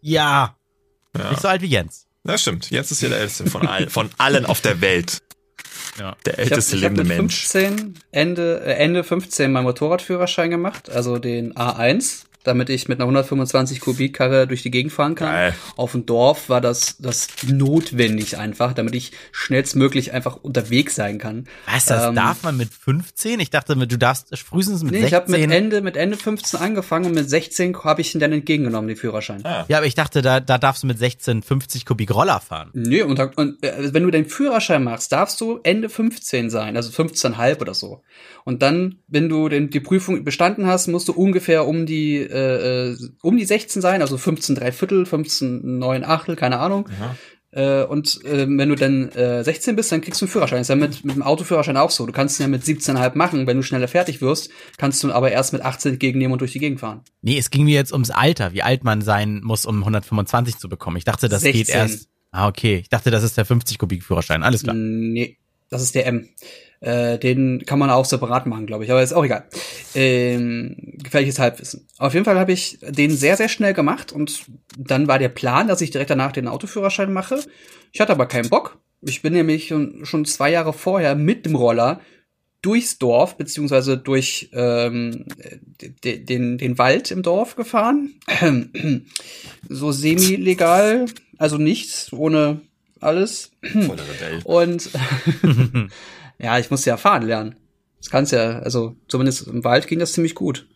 Ja, 0.00 0.56
Ja. 1.16 1.30
nicht 1.30 1.40
so 1.42 1.48
alt 1.48 1.62
wie 1.62 1.66
Jens. 1.66 2.06
Das 2.22 2.40
stimmt. 2.42 2.70
Jetzt 2.70 2.90
ist 2.90 3.00
hier 3.00 3.10
der 3.10 3.18
älteste 3.20 3.46
von 3.50 3.66
allen, 3.66 3.90
von 3.90 4.10
allen 4.18 4.46
auf 4.46 4.60
der 4.62 4.80
Welt. 4.80 5.18
Ja. 5.98 6.16
Der 6.26 6.34
Ich 6.34 6.46
habe 6.46 6.50
älteste 6.50 6.76
lebende 6.76 7.04
Mensch. 7.04 7.46
15, 7.46 7.94
Ende, 8.10 8.62
äh, 8.64 8.72
Ende 8.74 9.04
15 9.04 9.52
meinen 9.52 9.64
Motorradführerschein 9.64 10.50
gemacht, 10.50 10.90
also 10.90 11.18
den 11.18 11.54
A1, 11.54 12.24
damit 12.44 12.70
ich 12.70 12.88
mit 12.88 12.98
einer 12.98 13.04
125 13.06 13.80
Kubikkarre 13.80 14.46
durch 14.46 14.62
die 14.62 14.70
Gegend 14.70 14.92
fahren 14.92 15.14
kann. 15.14 15.28
Geil. 15.32 15.54
Auf 15.76 15.92
dem 15.92 16.06
Dorf 16.06 16.48
war 16.48 16.60
das, 16.60 16.96
das 16.98 17.28
notwendig 17.46 18.38
einfach, 18.38 18.72
damit 18.72 18.94
ich 18.94 19.12
schnellstmöglich 19.32 20.12
einfach 20.12 20.36
unterwegs 20.36 20.94
sein 20.94 21.18
kann. 21.18 21.46
Was, 21.66 21.86
das 21.86 22.04
Ähm, 22.08 22.14
darf 22.14 22.42
man 22.42 22.56
mit 22.56 22.68
15? 22.72 23.40
Ich 23.40 23.50
dachte, 23.50 23.74
du 23.76 23.98
darfst 23.98 24.36
frühestens 24.38 24.82
mit 24.82 24.92
Nee, 24.92 25.00
16. 25.00 25.08
ich 25.08 25.14
habe 25.14 25.30
mit 25.30 25.50
Ende, 25.50 25.80
mit 25.80 25.96
Ende 25.96 26.16
15 26.16 26.60
angefangen 26.60 27.06
und 27.06 27.14
mit 27.14 27.28
16 27.28 27.76
habe 27.82 28.00
ich 28.00 28.14
ihn 28.14 28.20
dann 28.20 28.32
entgegengenommen, 28.32 28.88
den 28.88 28.96
Führerschein. 28.96 29.44
Ah. 29.44 29.64
ja, 29.68 29.78
aber 29.78 29.86
ich 29.86 29.94
dachte, 29.94 30.22
da, 30.22 30.40
da 30.40 30.58
darfst 30.58 30.82
du 30.82 30.86
mit 30.86 30.98
16 30.98 31.42
50 31.42 31.84
Kubik 31.86 32.14
Roller 32.14 32.40
fahren. 32.40 32.70
Nee, 32.74 33.02
und, 33.02 33.18
und 33.36 33.62
äh, 33.62 33.92
wenn 33.92 34.02
du 34.02 34.10
deinen 34.10 34.26
Führerschein 34.26 34.84
machst, 34.84 35.12
darfst 35.12 35.40
du 35.40 35.60
Ende 35.62 35.88
15 35.88 36.50
sein, 36.50 36.76
also 36.76 36.90
15,5 36.90 37.60
oder 37.60 37.74
so. 37.74 38.02
Und 38.44 38.62
dann, 38.62 38.96
wenn 39.08 39.28
du 39.28 39.48
den, 39.48 39.70
die 39.70 39.80
Prüfung 39.80 40.22
bestanden 40.24 40.66
hast, 40.66 40.86
musst 40.88 41.08
du 41.08 41.12
ungefähr 41.12 41.66
um 41.66 41.86
die 41.86 42.20
äh, 42.34 42.90
äh, 42.90 42.96
um 43.22 43.36
die 43.36 43.44
16 43.44 43.80
sein, 43.80 44.02
also 44.02 44.18
15 44.18 44.56
drei 44.56 44.72
Viertel, 44.72 45.06
15 45.06 45.78
neun 45.78 46.04
Achtel, 46.04 46.36
keine 46.36 46.58
Ahnung. 46.58 46.88
Äh, 47.52 47.84
und 47.84 48.24
äh, 48.24 48.48
wenn 48.48 48.68
du 48.68 48.74
dann 48.74 49.10
äh, 49.10 49.44
16 49.44 49.76
bist, 49.76 49.92
dann 49.92 50.00
kriegst 50.00 50.20
du 50.20 50.24
einen 50.24 50.32
Führerschein. 50.32 50.60
ist 50.60 50.68
ja 50.68 50.74
mit, 50.74 51.04
mit 51.04 51.14
dem 51.14 51.22
Autoführerschein 51.22 51.76
auch 51.76 51.90
so. 51.90 52.04
Du 52.04 52.12
kannst 52.12 52.40
ihn 52.40 52.42
ja 52.42 52.48
mit 52.48 52.64
17,5 52.64 53.16
machen. 53.16 53.46
Wenn 53.46 53.58
du 53.58 53.62
schneller 53.62 53.86
fertig 53.86 54.20
wirst, 54.20 54.50
kannst 54.76 55.02
du 55.02 55.08
ihn 55.08 55.12
aber 55.12 55.30
erst 55.30 55.52
mit 55.52 55.62
18 55.62 55.92
entgegennehmen 55.92 56.32
und 56.32 56.40
durch 56.40 56.50
die 56.50 56.58
Gegend 56.58 56.80
fahren. 56.80 57.02
Nee, 57.22 57.38
es 57.38 57.50
ging 57.50 57.64
mir 57.64 57.74
jetzt 57.74 57.92
ums 57.92 58.10
Alter, 58.10 58.52
wie 58.54 58.62
alt 58.62 58.82
man 58.82 59.02
sein 59.02 59.40
muss, 59.44 59.66
um 59.66 59.78
125 59.78 60.58
zu 60.58 60.68
bekommen. 60.68 60.96
Ich 60.96 61.04
dachte, 61.04 61.28
das 61.28 61.44
geht 61.44 61.66
16. 61.68 61.76
erst. 61.76 62.08
Ah, 62.32 62.48
okay. 62.48 62.78
Ich 62.82 62.88
dachte, 62.88 63.12
das 63.12 63.22
ist 63.22 63.36
der 63.36 63.44
50 63.44 63.78
Kubik 63.78 64.02
Führerschein. 64.02 64.42
Alles 64.42 64.64
klar. 64.64 64.74
Nee, 64.74 65.38
das 65.70 65.82
ist 65.82 65.94
der 65.94 66.06
M. 66.06 66.28
Äh, 66.84 67.18
den 67.18 67.64
kann 67.64 67.78
man 67.78 67.88
auch 67.88 68.04
separat 68.04 68.46
machen, 68.46 68.66
glaube 68.66 68.84
ich, 68.84 68.90
aber 68.90 69.02
ist 69.02 69.14
auch 69.14 69.24
egal. 69.24 69.44
Ähm, 69.94 70.76
gefährliches 71.02 71.38
Halbwissen. 71.38 71.88
Auf 71.96 72.12
jeden 72.12 72.26
Fall 72.26 72.38
habe 72.38 72.52
ich 72.52 72.78
den 72.82 73.10
sehr, 73.10 73.38
sehr 73.38 73.48
schnell 73.48 73.72
gemacht 73.72 74.12
und 74.12 74.44
dann 74.76 75.08
war 75.08 75.18
der 75.18 75.30
Plan, 75.30 75.66
dass 75.66 75.80
ich 75.80 75.92
direkt 75.92 76.10
danach 76.10 76.32
den 76.32 76.46
Autoführerschein 76.46 77.10
mache. 77.10 77.42
Ich 77.90 78.02
hatte 78.02 78.12
aber 78.12 78.26
keinen 78.26 78.50
Bock. 78.50 78.76
Ich 79.00 79.22
bin 79.22 79.32
nämlich 79.32 79.68
schon, 79.68 80.04
schon 80.04 80.26
zwei 80.26 80.50
Jahre 80.50 80.74
vorher 80.74 81.14
mit 81.14 81.46
dem 81.46 81.54
Roller 81.54 82.02
durchs 82.60 82.98
Dorf, 82.98 83.38
beziehungsweise 83.38 83.96
durch 83.96 84.50
ähm, 84.52 85.24
de, 86.04 86.18
den, 86.18 86.58
den 86.58 86.76
Wald 86.76 87.10
im 87.10 87.22
Dorf 87.22 87.56
gefahren. 87.56 88.14
so 89.70 89.90
semi-legal, 89.90 91.06
also 91.38 91.56
nichts, 91.56 92.12
ohne 92.12 92.60
alles. 93.00 93.52
Voller 93.62 94.02
Rebell. 94.02 94.42
Und 94.44 94.90
ja, 96.38 96.58
ich 96.58 96.70
musste 96.70 96.90
ja 96.90 96.96
fahren 96.96 97.22
lernen. 97.22 97.56
Das 97.98 98.10
kannst 98.10 98.32
ja, 98.32 98.58
also 98.58 98.96
zumindest 99.08 99.46
im 99.46 99.64
Wald 99.64 99.86
ging 99.86 99.98
das 99.98 100.12
ziemlich 100.12 100.34
gut. 100.34 100.66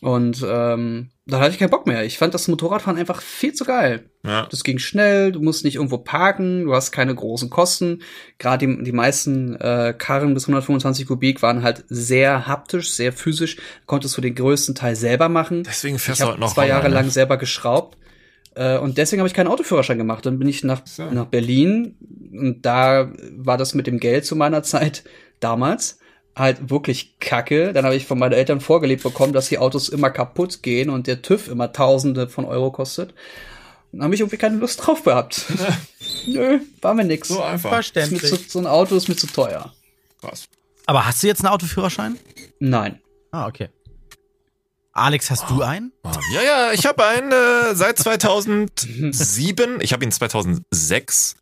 Und 0.00 0.44
ähm, 0.48 1.10
da 1.26 1.40
hatte 1.40 1.50
ich 1.50 1.58
keinen 1.58 1.70
Bock 1.70 1.86
mehr. 1.86 2.04
Ich 2.04 2.18
fand 2.18 2.32
das 2.32 2.46
Motorradfahren 2.46 2.98
einfach 2.98 3.20
viel 3.20 3.52
zu 3.52 3.64
geil. 3.64 4.08
Ja. 4.24 4.46
Das 4.48 4.62
ging 4.62 4.78
schnell, 4.78 5.32
du 5.32 5.40
musst 5.40 5.64
nicht 5.64 5.74
irgendwo 5.74 5.98
parken, 5.98 6.64
du 6.64 6.74
hast 6.74 6.92
keine 6.92 7.14
großen 7.14 7.50
Kosten. 7.50 8.02
Gerade 8.38 8.66
die, 8.66 8.84
die 8.84 8.92
meisten 8.92 9.56
äh, 9.56 9.94
Karren 9.96 10.34
bis 10.34 10.44
125 10.44 11.06
Kubik 11.06 11.42
waren 11.42 11.62
halt 11.62 11.84
sehr 11.88 12.46
haptisch, 12.46 12.92
sehr 12.92 13.12
physisch. 13.12 13.56
Konntest 13.86 14.16
du 14.16 14.20
den 14.20 14.36
größten 14.36 14.76
Teil 14.76 14.94
selber 14.94 15.28
machen. 15.28 15.64
Deswegen 15.64 15.98
fährst 15.98 16.20
Ich 16.20 16.26
du 16.26 16.32
heute 16.32 16.40
noch 16.40 16.54
zwei 16.54 16.68
Jahre 16.68 16.88
ne? 16.88 16.94
lang 16.94 17.10
selber 17.10 17.36
geschraubt. 17.36 17.98
Äh, 18.58 18.78
und 18.78 18.98
deswegen 18.98 19.20
habe 19.20 19.28
ich 19.28 19.34
keinen 19.34 19.46
Autoführerschein 19.46 19.98
gemacht. 19.98 20.26
Dann 20.26 20.38
bin 20.38 20.48
ich 20.48 20.64
nach, 20.64 20.84
So. 20.84 21.04
nach 21.04 21.26
Berlin. 21.26 21.96
Und 22.32 22.62
da 22.62 23.12
war 23.36 23.56
das 23.56 23.74
mit 23.74 23.86
dem 23.86 24.00
Geld 24.00 24.26
zu 24.26 24.34
meiner 24.34 24.64
Zeit 24.64 25.04
damals 25.40 26.00
halt 26.34 26.68
wirklich 26.70 27.18
kacke. 27.20 27.72
Dann 27.72 27.84
habe 27.84 27.94
ich 27.94 28.06
von 28.06 28.18
meinen 28.18 28.32
Eltern 28.32 28.60
vorgelebt 28.60 29.02
bekommen, 29.04 29.32
dass 29.32 29.48
die 29.48 29.58
Autos 29.58 29.88
immer 29.88 30.10
kaputt 30.10 30.62
gehen 30.62 30.90
und 30.90 31.06
der 31.06 31.22
TÜV 31.22 31.48
immer 31.48 31.72
Tausende 31.72 32.28
von 32.28 32.44
Euro 32.44 32.70
kostet. 32.72 33.14
Dann 33.92 34.02
habe 34.02 34.14
ich 34.14 34.20
irgendwie 34.20 34.36
keine 34.36 34.56
Lust 34.56 34.84
drauf 34.84 35.04
gehabt. 35.04 35.46
Nö, 36.26 36.58
war 36.80 36.94
mir 36.94 37.04
nix. 37.04 37.28
So 37.28 37.42
einfach. 37.42 37.70
Verständlich. 37.70 38.22
zu, 38.22 38.36
so 38.36 38.58
ein 38.58 38.66
Auto 38.66 38.96
ist 38.96 39.08
mir 39.08 39.16
zu 39.16 39.28
teuer. 39.28 39.72
Krass. 40.20 40.48
Aber 40.86 41.06
hast 41.06 41.22
du 41.22 41.28
jetzt 41.28 41.44
einen 41.44 41.52
Autoführerschein? 41.52 42.18
Nein. 42.58 43.00
Ah, 43.30 43.46
okay. 43.46 43.68
Alex, 44.98 45.30
hast 45.30 45.48
du 45.50 45.62
einen? 45.62 45.92
Ah, 46.02 46.12
Ja, 46.32 46.42
ja, 46.42 46.72
ich 46.72 46.86
habe 46.86 47.04
einen 47.06 47.32
äh, 47.32 47.74
seit 47.74 47.98
2007. 47.98 49.78
Ich 49.80 49.92
habe 49.92 50.04
ihn 50.04 50.12
2006. 50.12 51.36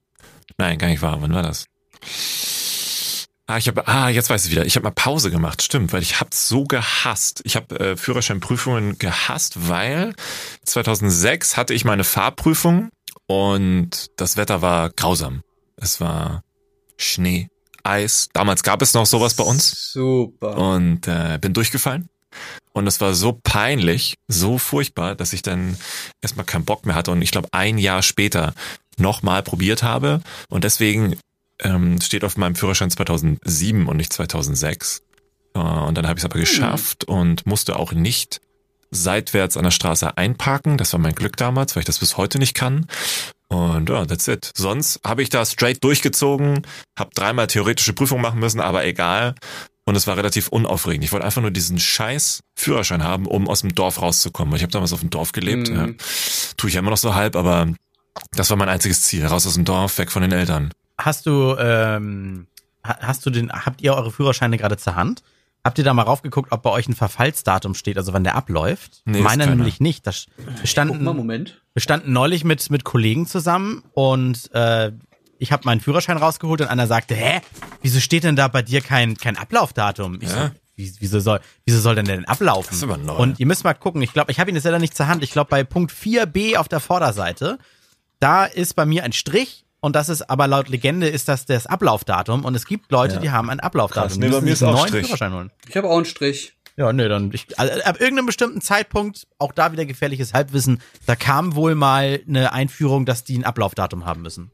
Nein, 0.58 0.78
gar 0.78 0.88
nicht 0.88 1.02
wahr. 1.02 1.18
Wann 1.20 1.34
war 1.34 1.42
das? 1.42 1.66
Ah, 3.48 3.58
ich 3.58 3.68
habe 3.68 3.86
ah, 3.86 4.08
jetzt 4.08 4.28
weiß 4.28 4.44
ich 4.46 4.50
wieder. 4.50 4.66
Ich 4.66 4.74
habe 4.76 4.84
mal 4.84 4.90
Pause 4.90 5.30
gemacht, 5.30 5.62
stimmt, 5.62 5.92
weil 5.92 6.02
ich 6.02 6.20
hab's 6.20 6.48
so 6.48 6.64
gehasst. 6.64 7.42
Ich 7.44 7.54
habe 7.56 7.78
äh, 7.78 7.96
Führerscheinprüfungen 7.96 8.98
gehasst, 8.98 9.68
weil 9.68 10.14
2006 10.64 11.56
hatte 11.56 11.72
ich 11.72 11.84
meine 11.84 12.02
Fahrprüfung 12.04 12.90
und 13.26 14.10
das 14.16 14.36
Wetter 14.36 14.62
war 14.62 14.90
grausam. 14.90 15.42
Es 15.76 16.00
war 16.00 16.42
Schnee, 16.96 17.48
Eis. 17.84 18.28
Damals 18.32 18.64
gab 18.64 18.82
es 18.82 18.94
noch 18.94 19.06
sowas 19.06 19.34
bei 19.34 19.44
uns 19.44 19.92
Super. 19.92 20.56
und 20.56 21.06
äh, 21.06 21.38
bin 21.40 21.52
durchgefallen. 21.52 22.08
Und 22.72 22.86
es 22.86 23.00
war 23.00 23.14
so 23.14 23.38
peinlich, 23.42 24.16
so 24.28 24.58
furchtbar, 24.58 25.14
dass 25.14 25.32
ich 25.32 25.42
dann 25.42 25.76
erstmal 26.20 26.46
keinen 26.46 26.64
Bock 26.64 26.84
mehr 26.84 26.94
hatte 26.94 27.10
und 27.10 27.22
ich 27.22 27.30
glaube 27.30 27.48
ein 27.52 27.78
Jahr 27.78 28.02
später 28.02 28.54
nochmal 28.98 29.42
probiert 29.42 29.82
habe. 29.82 30.20
Und 30.48 30.64
deswegen 30.64 31.16
ähm, 31.62 32.00
steht 32.00 32.24
auf 32.24 32.36
meinem 32.36 32.54
Führerschein 32.54 32.90
2007 32.90 33.86
und 33.86 33.96
nicht 33.96 34.12
2006. 34.12 35.02
Äh, 35.54 35.58
und 35.58 35.96
dann 35.96 36.06
habe 36.06 36.18
ich 36.18 36.24
es 36.24 36.30
aber 36.30 36.38
geschafft 36.38 37.04
und 37.04 37.46
musste 37.46 37.76
auch 37.76 37.92
nicht 37.92 38.40
seitwärts 38.90 39.56
an 39.56 39.64
der 39.64 39.70
Straße 39.70 40.16
einparken. 40.16 40.78
Das 40.78 40.92
war 40.92 41.00
mein 41.00 41.14
Glück 41.14 41.36
damals, 41.36 41.74
weil 41.74 41.80
ich 41.80 41.86
das 41.86 41.98
bis 41.98 42.16
heute 42.16 42.38
nicht 42.38 42.54
kann. 42.54 42.86
Und 43.48 43.88
ja, 43.88 44.04
that's 44.04 44.28
it. 44.28 44.50
Sonst 44.54 45.00
habe 45.04 45.22
ich 45.22 45.28
da 45.28 45.44
straight 45.44 45.82
durchgezogen, 45.82 46.66
habe 46.98 47.10
dreimal 47.14 47.46
theoretische 47.46 47.92
Prüfung 47.92 48.20
machen 48.20 48.40
müssen, 48.40 48.60
aber 48.60 48.84
egal. 48.84 49.34
Und 49.88 49.94
es 49.96 50.06
war 50.08 50.16
relativ 50.16 50.48
unaufregend. 50.48 51.04
Ich 51.04 51.12
wollte 51.12 51.24
einfach 51.24 51.40
nur 51.42 51.52
diesen 51.52 51.78
scheiß 51.78 52.40
Führerschein 52.56 53.02
haben, 53.04 53.24
um 53.26 53.48
aus 53.48 53.60
dem 53.60 53.74
Dorf 53.74 54.02
rauszukommen. 54.02 54.54
Ich 54.56 54.62
habe 54.62 54.72
damals 54.72 54.92
auf 54.92 55.00
dem 55.00 55.10
Dorf 55.10 55.30
gelebt. 55.32 55.70
Mhm. 55.70 55.76
Ja. 55.76 55.86
Tue 56.56 56.68
ich 56.68 56.74
ja 56.74 56.80
immer 56.80 56.90
noch 56.90 56.96
so 56.96 57.14
halb, 57.14 57.36
aber 57.36 57.68
das 58.32 58.50
war 58.50 58.56
mein 58.56 58.68
einziges 58.68 59.02
Ziel. 59.02 59.24
Raus 59.24 59.46
aus 59.46 59.54
dem 59.54 59.64
Dorf, 59.64 59.96
weg 59.98 60.10
von 60.10 60.22
den 60.22 60.32
Eltern. 60.32 60.72
Hast 60.98 61.26
du, 61.26 61.54
ähm, 61.58 62.46
ha- 62.84 62.98
hast 63.00 63.24
du 63.26 63.30
den, 63.30 63.52
habt 63.52 63.80
ihr 63.80 63.94
eure 63.94 64.10
Führerscheine 64.10 64.58
gerade 64.58 64.76
zur 64.76 64.96
Hand? 64.96 65.22
Habt 65.64 65.78
ihr 65.78 65.84
da 65.84 65.94
mal 65.94 66.02
raufgeguckt, 66.02 66.52
ob 66.52 66.62
bei 66.62 66.70
euch 66.70 66.88
ein 66.88 66.94
Verfallsdatum 66.94 67.74
steht, 67.74 67.96
also 67.98 68.12
wann 68.12 68.22
der 68.24 68.36
abläuft? 68.36 69.02
Nee, 69.04 69.18
ist 69.18 69.24
Meiner 69.24 69.46
nämlich 69.46 69.80
nicht. 69.80 70.06
Das, 70.06 70.26
wir, 70.36 70.66
standen, 70.66 71.02
mal, 71.02 71.12
Moment. 71.12 71.60
wir 71.74 71.82
standen 71.82 72.12
neulich 72.12 72.44
mit, 72.44 72.70
mit 72.70 72.84
Kollegen 72.84 73.26
zusammen 73.26 73.82
und 73.92 74.48
äh, 74.54 74.92
ich 75.38 75.52
habe 75.52 75.62
meinen 75.64 75.80
Führerschein 75.80 76.16
rausgeholt 76.16 76.60
und 76.60 76.68
einer 76.68 76.86
sagte, 76.86 77.14
hä, 77.14 77.40
wieso 77.82 78.00
steht 78.00 78.24
denn 78.24 78.36
da 78.36 78.48
bei 78.48 78.62
dir 78.62 78.80
kein, 78.80 79.16
kein 79.16 79.36
Ablaufdatum? 79.36 80.18
Ich 80.20 80.28
Ja. 80.28 80.46
so, 80.46 80.50
wie, 80.76 80.92
wieso, 81.00 81.20
soll, 81.20 81.40
wieso 81.64 81.80
soll 81.80 81.94
denn 81.94 82.04
der 82.04 82.16
denn 82.16 82.24
ablaufen? 82.26 82.68
Das 82.68 82.76
ist 82.78 82.82
aber 82.82 82.96
neu. 82.98 83.14
Und 83.14 83.40
ihr 83.40 83.46
müsst 83.46 83.64
mal 83.64 83.74
gucken, 83.74 84.02
ich 84.02 84.12
glaube, 84.12 84.30
ich 84.30 84.38
habe 84.40 84.50
ihn 84.50 84.56
jetzt 84.56 84.64
leider 84.64 84.78
nicht 84.78 84.96
zur 84.96 85.06
Hand. 85.08 85.22
Ich 85.22 85.30
glaube, 85.30 85.48
bei 85.48 85.64
Punkt 85.64 85.92
4b 85.92 86.56
auf 86.56 86.68
der 86.68 86.80
Vorderseite, 86.80 87.58
da 88.20 88.44
ist 88.44 88.74
bei 88.74 88.84
mir 88.86 89.04
ein 89.04 89.12
Strich 89.12 89.64
und 89.80 89.96
das 89.96 90.08
ist 90.08 90.28
aber 90.28 90.46
laut 90.46 90.68
Legende 90.68 91.08
ist 91.08 91.28
das 91.28 91.46
das 91.46 91.66
Ablaufdatum 91.66 92.44
und 92.44 92.54
es 92.54 92.66
gibt 92.66 92.90
Leute, 92.92 93.14
Ja. 93.16 93.20
die 93.20 93.30
haben 93.30 93.48
ein 93.50 93.60
Ablaufdatum. 93.60 94.08
Krass. 94.08 94.18
Nee, 94.18 94.26
bei 94.28 94.32
müssen 94.40 94.44
mir 94.44 94.52
ist 94.52 94.62
einen 94.62 94.72
auch 94.74 94.78
neuen 94.78 94.88
Strich. 94.88 95.06
Führerschein 95.06 95.32
holen. 95.32 95.50
Ich 95.68 95.76
habe 95.76 95.88
auch 95.88 95.96
einen 95.96 96.04
Strich. 96.06 96.52
Ja, 96.78 96.92
nee, 96.92 97.08
dann 97.08 97.30
ich, 97.32 97.58
also, 97.58 97.82
ab 97.84 97.98
irgendeinem 98.00 98.26
bestimmten 98.26 98.60
Zeitpunkt, 98.60 99.26
auch 99.38 99.52
da 99.52 99.72
wieder 99.72 99.86
gefährliches 99.86 100.34
Halbwissen, 100.34 100.82
da 101.06 101.16
kam 101.16 101.54
wohl 101.54 101.74
mal 101.74 102.20
eine 102.28 102.52
Einführung, 102.52 103.06
dass 103.06 103.24
die 103.24 103.38
ein 103.38 103.44
Ablaufdatum 103.44 104.04
haben 104.04 104.20
müssen. 104.20 104.50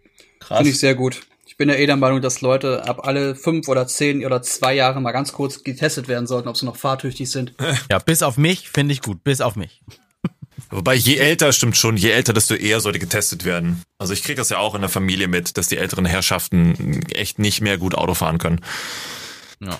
Finde 0.49 0.71
ich 0.71 0.79
sehr 0.79 0.95
gut. 0.95 1.23
Ich 1.47 1.57
bin 1.57 1.69
ja 1.69 1.75
eh 1.75 1.87
der 1.87 1.97
Meinung, 1.97 2.23
dass 2.23 2.41
Leute 2.41 2.89
ab 2.89 3.07
alle 3.07 3.35
fünf 3.35 3.69
oder 3.69 3.87
zehn 3.87 4.25
oder 4.25 4.41
zwei 4.43 4.75
Jahre 4.75 5.01
mal 5.01 5.13
ganz 5.13 5.33
kurz 5.33 5.63
getestet 5.63 6.09
werden 6.09 6.27
sollten, 6.27 6.49
ob 6.49 6.57
sie 6.57 6.65
noch 6.65 6.77
fahrtüchtig 6.77 7.31
sind. 7.31 7.55
Ja, 7.91 7.99
bis 7.99 8.23
auf 8.23 8.39
mich 8.39 8.71
finde 8.71 8.95
ich 8.95 9.03
gut, 9.03 9.23
bis 9.23 9.41
auf 9.41 9.55
mich. 9.55 9.83
Wobei 10.71 10.95
je 10.95 11.17
älter, 11.17 11.53
stimmt 11.53 11.77
schon, 11.77 11.99
je 11.99 12.11
älter, 12.11 12.33
desto 12.33 12.55
eher 12.55 12.81
sollte 12.81 12.99
getestet 12.99 13.45
werden. 13.45 13.83
Also 13.99 14.15
ich 14.15 14.23
kriege 14.23 14.37
das 14.37 14.49
ja 14.49 14.59
auch 14.59 14.75
in 14.75 14.81
der 14.81 14.89
Familie 14.89 15.29
mit, 15.29 15.59
dass 15.59 15.69
die 15.69 15.77
älteren 15.77 16.07
Herrschaften 16.07 17.03
echt 17.11 17.39
nicht 17.39 17.61
mehr 17.61 17.77
gut 17.77 17.95
Auto 17.95 18.15
fahren 18.15 18.39
können. 18.39 18.61
Ja. 19.61 19.79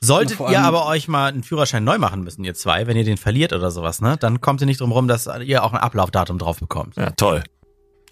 Solltet 0.00 0.40
ihr 0.40 0.60
aber 0.60 0.86
euch 0.86 1.08
mal 1.08 1.28
einen 1.28 1.44
Führerschein 1.44 1.84
neu 1.84 1.98
machen 1.98 2.24
müssen, 2.24 2.44
ihr 2.44 2.54
zwei, 2.54 2.86
wenn 2.86 2.96
ihr 2.96 3.04
den 3.04 3.16
verliert 3.16 3.52
oder 3.52 3.70
sowas, 3.70 4.00
ne? 4.00 4.16
Dann 4.18 4.40
kommt 4.40 4.60
ihr 4.60 4.66
nicht 4.66 4.80
drum 4.80 4.92
rum, 4.92 5.08
dass 5.08 5.28
ihr 5.44 5.64
auch 5.64 5.72
ein 5.72 5.78
Ablaufdatum 5.78 6.38
drauf 6.38 6.58
bekommt. 6.58 6.96
Ja, 6.96 7.10
toll. 7.12 7.42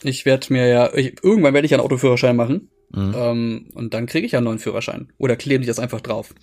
Ich 0.04 0.24
werde 0.24 0.52
mir 0.52 0.66
ja, 0.68 0.94
ich, 0.94 1.22
irgendwann 1.22 1.54
werde 1.54 1.66
ich 1.66 1.74
einen 1.74 1.82
Autoführerschein 1.82 2.36
machen. 2.36 2.70
Mhm. 2.94 3.14
Ähm, 3.16 3.66
und 3.74 3.94
dann 3.94 4.04
kriege 4.04 4.26
ich 4.26 4.32
ja 4.32 4.38
einen 4.38 4.44
neuen 4.44 4.58
Führerschein. 4.58 5.08
Oder 5.16 5.34
kleben 5.36 5.62
die 5.62 5.66
das 5.66 5.78
einfach 5.78 6.02
drauf. 6.02 6.34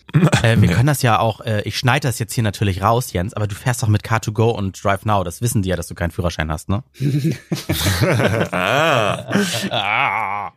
Äh, 0.41 0.59
wir 0.59 0.69
können 0.69 0.87
das 0.87 1.03
ja 1.03 1.19
auch, 1.19 1.41
äh, 1.41 1.61
ich 1.61 1.77
schneide 1.77 2.07
das 2.07 2.17
jetzt 2.17 2.33
hier 2.33 2.43
natürlich 2.43 2.81
raus, 2.81 3.13
Jens, 3.13 3.35
aber 3.35 3.45
du 3.45 3.53
fährst 3.53 3.83
doch 3.83 3.87
mit 3.87 4.03
Car2Go 4.03 4.49
und 4.49 4.83
Drive 4.83 5.05
Now. 5.05 5.23
Das 5.23 5.41
wissen 5.41 5.61
die 5.61 5.69
ja, 5.69 5.75
dass 5.75 5.87
du 5.87 5.95
keinen 5.95 6.09
Führerschein 6.11 6.51
hast, 6.51 6.69
ne? 6.69 6.83
Ah, 8.51 9.31
Ah. 9.69 10.51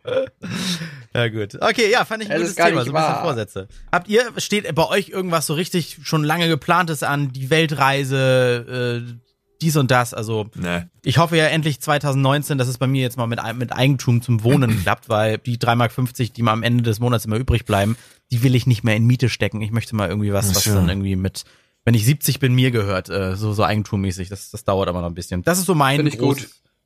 Ja, 1.13 1.27
gut. 1.27 1.61
Okay, 1.61 1.91
ja, 1.91 2.05
fand 2.05 2.23
ich 2.23 2.31
ein 2.31 2.41
Es 2.41 2.55
gutes 2.55 2.55
Thema, 2.55 2.83
so 2.85 2.91
ein 2.91 2.95
bisschen. 2.95 3.21
Vorsätze. 3.21 3.67
Habt 3.91 4.07
ihr, 4.07 4.23
steht 4.37 4.73
bei 4.73 4.87
euch 4.87 5.09
irgendwas 5.09 5.45
so 5.45 5.53
richtig 5.53 5.99
schon 6.03 6.23
lange 6.23 6.47
geplantes 6.47 7.03
an, 7.03 7.31
die 7.31 7.51
Weltreise, 7.51 9.03
äh, 9.05 9.13
dies 9.61 9.75
und 9.77 9.91
das? 9.91 10.13
Also, 10.13 10.49
ne. 10.55 10.89
ich 11.03 11.17
hoffe 11.17 11.37
ja 11.37 11.45
endlich 11.45 11.79
2019, 11.79 12.57
dass 12.57 12.67
es 12.67 12.77
bei 12.77 12.87
mir 12.87 13.01
jetzt 13.01 13.17
mal 13.17 13.27
mit, 13.27 13.39
mit 13.55 13.71
Eigentum 13.73 14.21
zum 14.21 14.43
Wohnen 14.43 14.79
klappt, 14.83 15.09
weil 15.09 15.37
die 15.37 15.57
3,50 15.57 15.75
Mark, 15.75 16.33
die 16.35 16.41
mal 16.41 16.53
am 16.53 16.63
Ende 16.63 16.83
des 16.83 16.99
Monats 16.99 17.25
immer 17.25 17.37
übrig 17.37 17.65
bleiben, 17.65 17.97
die 18.31 18.43
will 18.43 18.55
ich 18.55 18.67
nicht 18.67 18.83
mehr 18.83 18.95
in 18.95 19.05
Miete 19.05 19.29
stecken. 19.29 19.61
Ich 19.61 19.71
möchte 19.71 19.95
mal 19.95 20.09
irgendwie 20.09 20.33
was, 20.33 20.53
was 20.55 20.63
dann 20.63 20.89
irgendwie 20.89 21.15
mit, 21.15 21.43
wenn 21.85 21.93
ich 21.93 22.05
70 22.05 22.39
bin, 22.39 22.53
mir 22.53 22.71
gehört, 22.71 23.09
äh, 23.09 23.35
so, 23.35 23.53
so 23.53 23.63
eigentummäßig. 23.63 24.29
Das, 24.29 24.51
das 24.51 24.63
dauert 24.63 24.89
aber 24.89 25.01
noch 25.01 25.09
ein 25.09 25.15
bisschen. 25.15 25.43
Das 25.43 25.59
ist 25.59 25.65
so 25.65 25.75
mein 25.75 26.09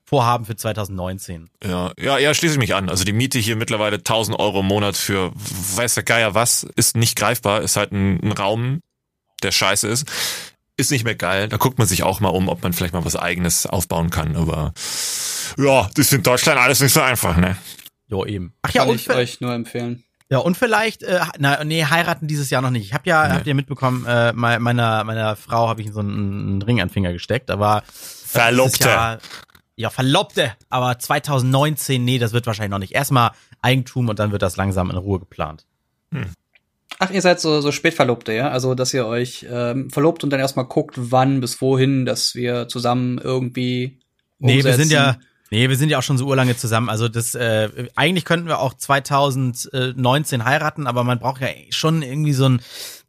Vorhaben 0.10 0.46
für 0.46 0.56
2019. 0.56 1.50
Ja, 1.62 1.92
ja, 2.00 2.18
ja, 2.18 2.34
schließe 2.34 2.54
ich 2.54 2.60
mich 2.60 2.74
an. 2.74 2.90
Also 2.90 3.04
die 3.04 3.12
Miete 3.12 3.40
hier 3.40 3.58
mittlerweile 3.58 3.98
1000 3.98 4.40
Euro 4.40 4.62
im 4.62 4.68
Monat 4.68 4.96
für 4.96 5.34
weiß 5.36 5.96
der 5.96 6.04
Geier 6.04 6.34
was, 6.34 6.64
ist 6.64 6.96
nicht 6.96 7.18
greifbar, 7.18 7.62
ist 7.62 7.76
halt 7.76 7.92
ein, 7.92 8.18
ein 8.24 8.32
Raum, 8.32 8.80
der 9.44 9.52
scheiße 9.52 9.86
ist. 9.90 10.06
Ist 10.78 10.92
nicht 10.92 11.04
mehr 11.04 11.16
geil. 11.16 11.50
Da 11.50 11.58
guckt 11.58 11.78
man 11.80 11.88
sich 11.88 12.04
auch 12.04 12.20
mal 12.20 12.30
um, 12.30 12.48
ob 12.50 12.62
man 12.62 12.72
vielleicht 12.72 12.94
mal 12.94 13.04
was 13.04 13.16
eigenes 13.16 13.66
aufbauen 13.66 14.10
kann. 14.12 14.36
Aber 14.36 14.74
ja, 15.58 15.90
das 15.96 16.06
ist 16.08 16.14
in 16.14 16.24
Deutschland 16.24 16.60
alles 16.60 16.80
nicht 16.82 16.94
so 16.94 17.02
einfach, 17.02 17.36
ne? 17.38 17.58
Jo, 18.08 18.26
eben. 18.26 18.54
Ach 18.62 18.70
ja, 18.72 18.86
Kann 18.86 18.96
ich 18.96 19.10
euch 19.10 19.42
nur 19.42 19.54
empfehlen. 19.54 20.04
ja, 20.30 20.38
und 20.38 20.56
vielleicht, 20.56 21.02
äh, 21.04 21.20
na, 21.40 21.64
nee, 21.64 21.84
heiraten 21.84 22.28
dieses 22.28 22.50
Jahr 22.52 22.62
noch 22.62 22.70
nicht. 22.70 22.86
Ich 22.86 22.94
habe 22.94 23.10
ja, 23.10 23.28
Nee. 23.28 23.34
habt 23.34 23.48
ihr 23.48 23.56
mitbekommen, 23.56 24.06
äh, 24.08 24.34
me- 24.34 24.60
meiner, 24.60 25.04
meiner 25.04 25.36
Frau 25.36 25.68
habe 25.68 25.82
ich 25.82 25.92
so 25.92 26.00
einen, 26.00 26.48
einen 26.50 26.62
Ring 26.62 26.80
an 26.80 26.90
den 26.90 26.94
Finger 26.94 27.12
gesteckt, 27.12 27.50
aber 27.50 27.84
Verlobte. 27.92 28.78
dieses 28.78 28.86
Jahr- 28.94 29.18
ja, 29.78 29.90
Verlobte, 29.90 30.54
aber 30.70 30.98
2019, 31.00 32.04
nee, 32.06 32.18
das 32.20 32.34
wird 32.34 32.46
wahrscheinlich 32.48 32.72
noch 32.72 32.80
nicht. 32.80 32.94
Erstmal 32.94 33.32
Eigentum 33.62 34.10
und 34.10 34.20
dann 34.20 34.32
wird 34.32 34.42
das 34.44 34.58
langsam 34.58 34.90
in 34.92 34.98
Ruhe 34.98 35.20
geplant. 35.20 35.66
Ach, 37.00 37.12
ihr 37.12 37.22
seid 37.22 37.40
so, 37.40 37.62
so 37.62 37.72
Spätverlobte, 37.72 38.34
ja? 38.34 38.50
Also, 38.50 38.74
dass 38.74 38.94
ihr 38.94 39.06
euch 39.06 39.46
ähm, 39.50 39.90
verlobt 39.90 40.24
und 40.24 40.32
dann 40.32 40.40
erstmal 40.40 40.66
guckt, 40.66 40.96
wann 40.98 41.42
bis 41.42 41.62
wohin, 41.62 42.06
dass 42.06 42.34
wir 42.34 42.68
zusammen 42.68 43.20
irgendwie. 43.20 44.00
Nee, 44.40 44.50
wir 44.50 44.56
umsetzen. 44.58 44.80
sind 44.80 44.92
ja, 44.92 45.18
nee, 45.52 45.70
wir 45.70 45.76
sind 45.78 45.90
ja 45.90 46.00
auch 46.00 46.04
schon 46.04 46.18
so 46.18 46.26
urlange 46.26 46.56
zusammen. 46.58 46.90
Also 46.90 47.08
das, 47.08 47.36
äh, 47.36 47.70
eigentlich 47.96 48.26
könnten 48.26 48.48
wir 48.48 48.60
auch 48.60 48.74
2019 48.74 50.44
heiraten, 50.46 50.88
aber 50.88 51.04
man 51.04 51.20
braucht 51.20 51.42
ja 51.42 51.50
schon 51.70 52.02
irgendwie 52.02 52.34
so 52.34 52.50
ein 52.50 52.62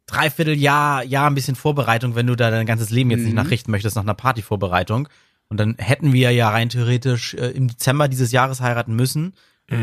Dreivierteljahr, 0.07 1.03
Jahr 1.03 1.29
ein 1.29 1.35
bisschen 1.35 1.55
Vorbereitung, 1.55 2.15
wenn 2.15 2.27
du 2.27 2.35
da 2.35 2.49
dein 2.49 2.65
ganzes 2.65 2.89
Leben 2.89 3.11
jetzt 3.11 3.21
nicht 3.21 3.29
Mhm. 3.29 3.35
nachrichten 3.35 3.71
möchtest 3.71 3.95
nach 3.95 4.03
einer 4.03 4.15
Partyvorbereitung. 4.15 5.07
Und 5.49 5.59
dann 5.59 5.75
hätten 5.77 6.13
wir 6.13 6.31
ja 6.31 6.49
rein 6.49 6.69
theoretisch 6.69 7.33
äh, 7.35 7.47
im 7.49 7.67
Dezember 7.67 8.07
dieses 8.07 8.31
Jahres 8.31 8.61
heiraten 8.61 8.95
müssen. 8.95 9.33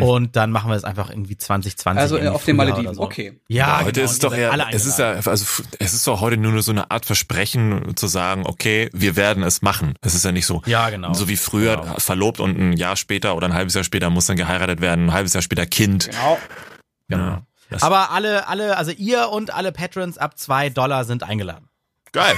Und 0.01 0.35
dann 0.37 0.51
machen 0.51 0.71
wir 0.71 0.77
es 0.77 0.85
einfach 0.85 1.11
irgendwie 1.11 1.37
2020. 1.37 2.01
Also 2.01 2.17
irgendwie 2.17 2.35
auf 2.35 2.45
den 2.45 2.57
Malediven, 2.57 2.95
so. 2.95 3.03
okay. 3.03 3.41
Ja, 3.49 3.81
heute 3.85 3.93
genau, 3.93 4.05
ist 4.05 4.11
es 4.13 4.19
doch 4.19 4.35
eher, 4.35 4.51
alle 4.53 4.67
es 4.73 4.85
ist 4.85 4.99
ja, 4.99 5.13
also 5.13 5.31
es 5.79 5.95
ist 5.95 6.07
doch 6.07 6.21
heute 6.21 6.37
nur 6.37 6.61
so 6.63 6.73
eine 6.73 6.91
Art 6.91 7.07
Versprechen 7.07 7.95
zu 7.97 8.07
sagen, 8.09 8.43
okay, 8.47 8.91
wir 8.93 9.15
werden 9.17 9.43
es 9.45 9.63
machen. 9.63 9.95
Es 10.01 10.15
ist 10.15 10.25
ja 10.25 10.33
nicht 10.33 10.47
so, 10.47 10.63
Ja, 10.67 10.91
genau. 10.91 11.15
so 11.15 11.29
wie 11.29 11.37
früher 11.37 11.77
Genau. 11.77 11.95
verlobt 11.99 12.41
und 12.41 12.59
ein 12.59 12.73
Jahr 12.73 12.97
später 12.97 13.37
oder 13.37 13.47
ein 13.47 13.55
halbes 13.55 13.75
Jahr 13.75 13.85
später 13.85 14.11
muss 14.11 14.27
dann 14.27 14.37
geheiratet 14.37 14.81
werden, 14.81 15.07
ein 15.07 15.13
halbes 15.13 15.33
Jahr 15.35 15.43
später 15.43 15.67
Kind. 15.67 16.11
Genau. 16.11 16.39
Genau. 17.09 17.25
Ja, 17.25 17.43
das- 17.71 17.83
Aber 17.83 18.11
alle, 18.11 18.49
alle, 18.49 18.77
also 18.77 18.91
ihr 18.91 19.29
und 19.29 19.55
alle 19.55 19.71
Patrons 19.73 20.19
ab 20.19 20.37
zwei 20.39 20.69
Dollar 20.69 21.05
sind 21.05 21.23
eingeladen. 21.23 21.69
Geil. 22.13 22.35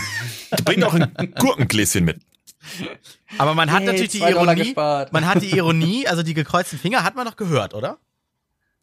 Bring 0.64 0.80
doch 0.80 0.92
ein 0.94 1.32
Gurkengläschen 1.38 2.05
mit. 2.05 2.20
Aber 3.38 3.54
man 3.54 3.70
hat 3.70 3.80
Yay, 3.80 3.86
natürlich 3.86 4.10
die 4.12 4.18
Ironie, 4.20 4.54
gespart. 4.64 5.12
man 5.12 5.26
hat 5.26 5.42
die 5.42 5.50
Ironie, 5.56 6.06
also 6.06 6.22
die 6.22 6.34
gekreuzten 6.34 6.78
Finger 6.78 7.04
hat 7.04 7.14
man 7.16 7.24
noch 7.26 7.36
gehört, 7.36 7.74
oder? 7.74 7.98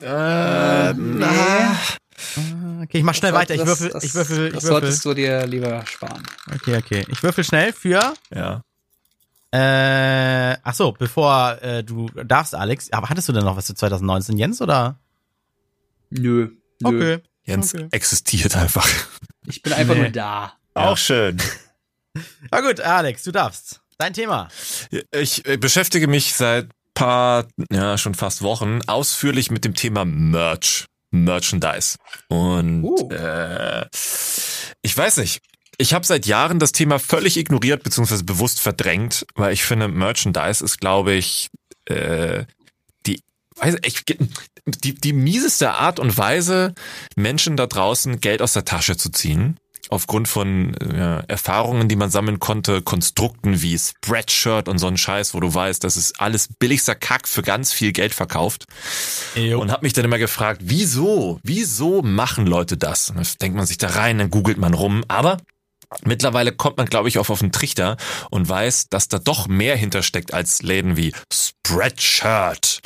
Äh, 0.02 0.94
nee. 0.94 1.26
Okay, 2.84 2.98
ich 3.00 3.04
mach 3.04 3.14
schnell 3.16 3.32
Das- 3.32 3.42
weiter. 3.42 3.54
Ich 3.56 3.60
das- 3.62 3.68
würfel, 3.68 3.90
das, 3.90 4.04
ich 4.04 4.14
würfel, 4.16 4.38
Das 4.38 4.48
ich 4.48 4.54
würfel. 4.54 4.68
solltest 4.68 5.06
du 5.06 5.14
dir 5.14 5.46
lieber 5.48 5.86
sparen. 5.86 6.24
Okay, 6.54 6.78
okay. 6.78 7.06
Ich 7.10 7.24
würfel 7.24 7.44
schnell 7.44 7.72
für. 7.74 8.14
Ja. 8.34 8.62
Äh, 9.52 10.58
ach 10.64 10.74
so, 10.74 10.92
bevor 10.92 11.62
äh, 11.62 11.84
du 11.84 12.08
darfst, 12.10 12.56
Alex. 12.56 12.92
Aber 12.92 13.10
hattest 13.10 13.30
du 13.30 13.34
denn 13.34 13.46
noch 13.46 13.56
was 13.56 13.66
zu 13.66 13.74
2019, 13.74 14.38
Jens, 14.38 14.62
oder? 14.62 15.00
Nö. 16.10 16.50
Nö. 16.82 16.88
Okay. 16.90 17.24
Jens 17.46 17.74
Okay. 17.74 17.88
existiert 17.92 18.56
einfach. 18.58 18.88
Ich 19.48 19.62
bin 19.62 19.72
einfach 19.74 19.94
Nee. 19.96 20.02
nur 20.02 20.10
da. 20.10 20.54
Auch 20.74 20.98
schön. 20.98 21.38
Na 22.52 22.62
gut, 22.62 22.80
Alex, 22.82 23.24
du 23.24 23.32
darfst. 23.32 23.82
Dein 23.98 24.14
Thema. 24.14 24.50
Ich 25.12 25.44
beschäftige 25.44 26.08
mich 26.08 26.34
seit 26.34 26.68
paar, 26.94 27.48
ja, 27.72 27.98
schon 27.98 28.16
fast 28.16 28.42
Wochen 28.42 28.80
ausführlich 28.88 29.52
mit 29.52 29.66
dem 29.66 29.74
Thema 29.76 30.06
Merch. 30.06 30.86
Merchandise. 31.12 31.98
Und 32.28 32.84
Uh. 32.84 33.10
äh, 33.12 33.86
ich 34.82 34.98
weiß 34.98 35.18
nicht. 35.18 35.42
Ich 35.78 35.94
habe 35.94 36.06
seit 36.06 36.26
Jahren 36.26 36.60
das 36.60 36.72
Thema 36.72 37.00
völlig 37.00 37.38
ignoriert 37.38 37.84
beziehungsweise 37.84 38.24
bewusst 38.24 38.60
verdrängt, 38.62 39.26
weil 39.36 39.54
ich 39.54 39.64
finde, 39.64 39.88
Merchandise 39.88 40.64
ist, 40.64 40.80
glaube 40.80 41.14
ich, 41.14 41.50
äh, 41.86 42.46
die, 43.06 43.22
weiß 43.58 43.78
ich, 43.86 44.04
die, 44.66 44.94
die 44.96 45.14
mieseste 45.14 45.74
Art 45.74 46.00
und 46.00 46.18
Weise, 46.18 46.74
Menschen 47.16 47.58
da 47.58 47.68
draußen 47.68 48.22
Geld 48.22 48.42
aus 48.42 48.54
der 48.54 48.66
Tasche 48.66 48.96
zu 48.96 49.10
ziehen. 49.10 49.58
Aufgrund 49.90 50.28
von 50.28 50.74
äh, 50.76 51.24
Erfahrungen, 51.28 51.88
die 51.88 51.96
man 51.96 52.10
sammeln 52.10 52.40
konnte, 52.40 52.82
Konstrukten 52.82 53.62
wie 53.62 53.78
Spreadshirt 53.78 54.68
und 54.68 54.78
so 54.78 54.88
ein 54.88 54.98
Scheiß, 54.98 55.34
wo 55.34 55.40
du 55.40 55.54
weißt, 55.54 55.84
das 55.84 55.98
ist 55.98 56.20
alles 56.20 56.50
billigster 56.60 56.96
Kack 56.96 57.28
für 57.28 57.42
ganz 57.42 57.72
viel 57.72 57.92
Geld 57.92 58.14
verkauft. 58.14 58.66
Und 59.60 59.72
habe 59.72 59.86
mich 59.86 59.94
dann 59.94 60.06
immer 60.06 60.18
gefragt, 60.18 60.62
wieso, 60.64 61.40
wieso 61.44 62.02
machen 62.02 62.48
Leute 62.48 62.78
das? 62.78 63.10
Und 63.10 63.18
dann 63.18 63.26
denkt 63.42 63.58
man 63.58 63.66
sich 63.66 63.78
da 63.78 63.90
rein, 63.90 64.18
dann 64.18 64.30
googelt 64.30 64.58
man 64.58 64.74
rum. 64.74 65.04
Aber 65.08 65.38
mittlerweile 66.04 66.52
kommt 66.52 66.78
man, 66.78 66.88
glaube 66.88 67.10
ich, 67.10 67.18
auch 67.18 67.30
auf 67.30 67.40
den 67.40 67.52
Trichter 67.52 67.98
und 68.30 68.48
weiß, 68.48 68.90
dass 68.90 69.08
da 69.08 69.20
doch 69.20 69.48
mehr 69.48 69.76
hintersteckt 69.76 70.34
als 70.34 70.62
Läden 70.62 70.98
wie 70.98 71.14
Spreadshirt. 71.32 72.82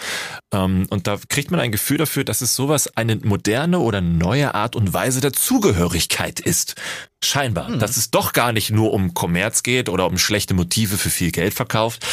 Ähm, 0.53 0.87
und 0.89 1.07
da 1.07 1.17
kriegt 1.29 1.51
man 1.51 1.59
ein 1.59 1.71
Gefühl 1.71 1.97
dafür, 1.97 2.23
dass 2.23 2.41
es 2.41 2.55
sowas 2.55 2.95
eine 2.95 3.15
moderne 3.17 3.79
oder 3.79 4.01
neue 4.01 4.53
Art 4.55 4.75
und 4.75 4.93
Weise 4.93 5.21
der 5.21 5.33
Zugehörigkeit 5.33 6.39
ist. 6.39 6.75
Scheinbar. 7.23 7.69
Dass 7.77 7.97
es 7.97 8.11
doch 8.11 8.33
gar 8.33 8.53
nicht 8.53 8.71
nur 8.71 8.93
um 8.93 9.13
Kommerz 9.13 9.63
geht 9.63 9.89
oder 9.89 10.07
um 10.07 10.17
schlechte 10.17 10.53
Motive 10.53 10.97
für 10.97 11.09
viel 11.09 11.31
Geld 11.31 11.53
verkauft. 11.53 12.05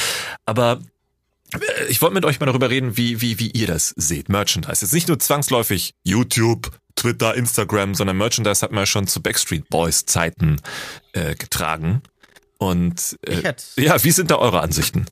Aber 0.44 0.80
äh, 1.52 1.58
ich 1.88 2.02
wollte 2.02 2.14
mit 2.14 2.24
euch 2.24 2.40
mal 2.40 2.46
darüber 2.46 2.70
reden, 2.70 2.96
wie, 2.96 3.20
wie, 3.20 3.38
wie 3.38 3.50
ihr 3.50 3.66
das 3.66 3.94
seht. 3.96 4.28
Merchandise. 4.28 4.84
Jetzt 4.84 4.92
nicht 4.92 5.08
nur 5.08 5.18
zwangsläufig 5.18 5.94
YouTube, 6.04 6.70
Twitter, 6.96 7.34
Instagram, 7.34 7.94
sondern 7.94 8.16
Merchandise 8.16 8.62
hat 8.62 8.72
man 8.72 8.82
ja 8.82 8.86
schon 8.86 9.06
zu 9.06 9.22
Backstreet 9.22 9.68
Boys 9.68 10.06
Zeiten 10.06 10.60
äh, 11.12 11.34
getragen. 11.34 12.02
Und 12.58 13.18
äh, 13.22 13.42
hätte 13.42 13.64
ja, 13.76 14.02
wie 14.02 14.10
sind 14.10 14.30
da 14.30 14.36
eure 14.36 14.60
Ansichten? 14.60 15.06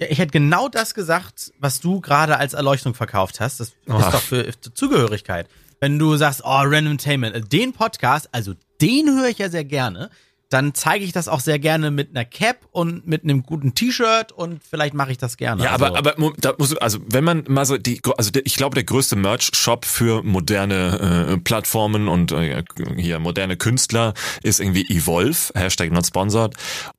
ja, 0.00 0.06
ich 0.08 0.18
hätte 0.18 0.32
genau 0.32 0.68
das 0.68 0.94
gesagt, 0.94 1.52
was 1.58 1.80
du 1.80 2.00
gerade 2.00 2.38
als 2.38 2.54
Erleuchtung 2.54 2.94
verkauft 2.94 3.40
hast. 3.40 3.60
Das 3.60 3.72
Ach. 3.88 4.06
ist 4.06 4.14
doch 4.14 4.22
für, 4.22 4.44
für 4.44 4.74
Zugehörigkeit. 4.74 5.48
Wenn 5.80 5.98
du 5.98 6.16
sagst, 6.16 6.42
oh, 6.44 6.62
Randomtainment, 6.64 7.34
äh, 7.34 7.40
den 7.40 7.72
Podcast, 7.72 8.28
also 8.32 8.54
den 8.80 9.08
höre 9.08 9.28
ich 9.28 9.38
ja 9.38 9.48
sehr 9.48 9.64
gerne, 9.64 10.10
dann 10.50 10.74
zeige 10.74 11.04
ich 11.04 11.12
das 11.12 11.28
auch 11.28 11.40
sehr 11.40 11.58
gerne 11.58 11.90
mit 11.90 12.10
einer 12.10 12.24
Cap 12.24 12.66
und 12.72 13.06
mit 13.06 13.22
einem 13.22 13.44
guten 13.44 13.74
T-Shirt 13.74 14.32
und 14.32 14.62
vielleicht 14.62 14.94
mache 14.94 15.12
ich 15.12 15.18
das 15.18 15.36
gerne. 15.36 15.62
Ja, 15.62 15.72
also, 15.72 15.86
aber, 15.86 15.98
aber 15.98 16.32
da 16.38 16.54
muss, 16.58 16.76
also 16.76 16.98
wenn 17.06 17.24
man 17.24 17.44
mal 17.48 17.64
so 17.64 17.78
die, 17.78 18.02
also 18.18 18.30
ich 18.44 18.56
glaube 18.56 18.74
der 18.74 18.84
größte 18.84 19.14
Merch-Shop 19.16 19.84
für 19.84 20.22
moderne 20.24 21.30
äh, 21.30 21.36
Plattformen 21.38 22.08
und 22.08 22.32
äh, 22.32 22.64
hier 22.96 23.20
moderne 23.20 23.56
Künstler 23.56 24.12
ist 24.42 24.60
irgendwie 24.60 24.86
Evolve, 24.90 25.52
Hashtag 25.54 25.92
not 25.92 26.06
sponsored 26.06 26.54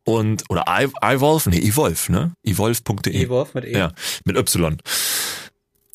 und 0.05 0.43
oder 0.49 0.63
I, 0.67 0.87
Evolve, 1.01 1.49
nee 1.49 1.59
Evolve, 1.59 2.11
ne? 2.11 2.33
Evolve.de. 2.43 3.13
E-Wolf 3.13 3.53
mit 3.53 3.65
E. 3.65 3.73
Ja, 3.77 3.91
mit 4.23 4.37
Y. 4.37 4.77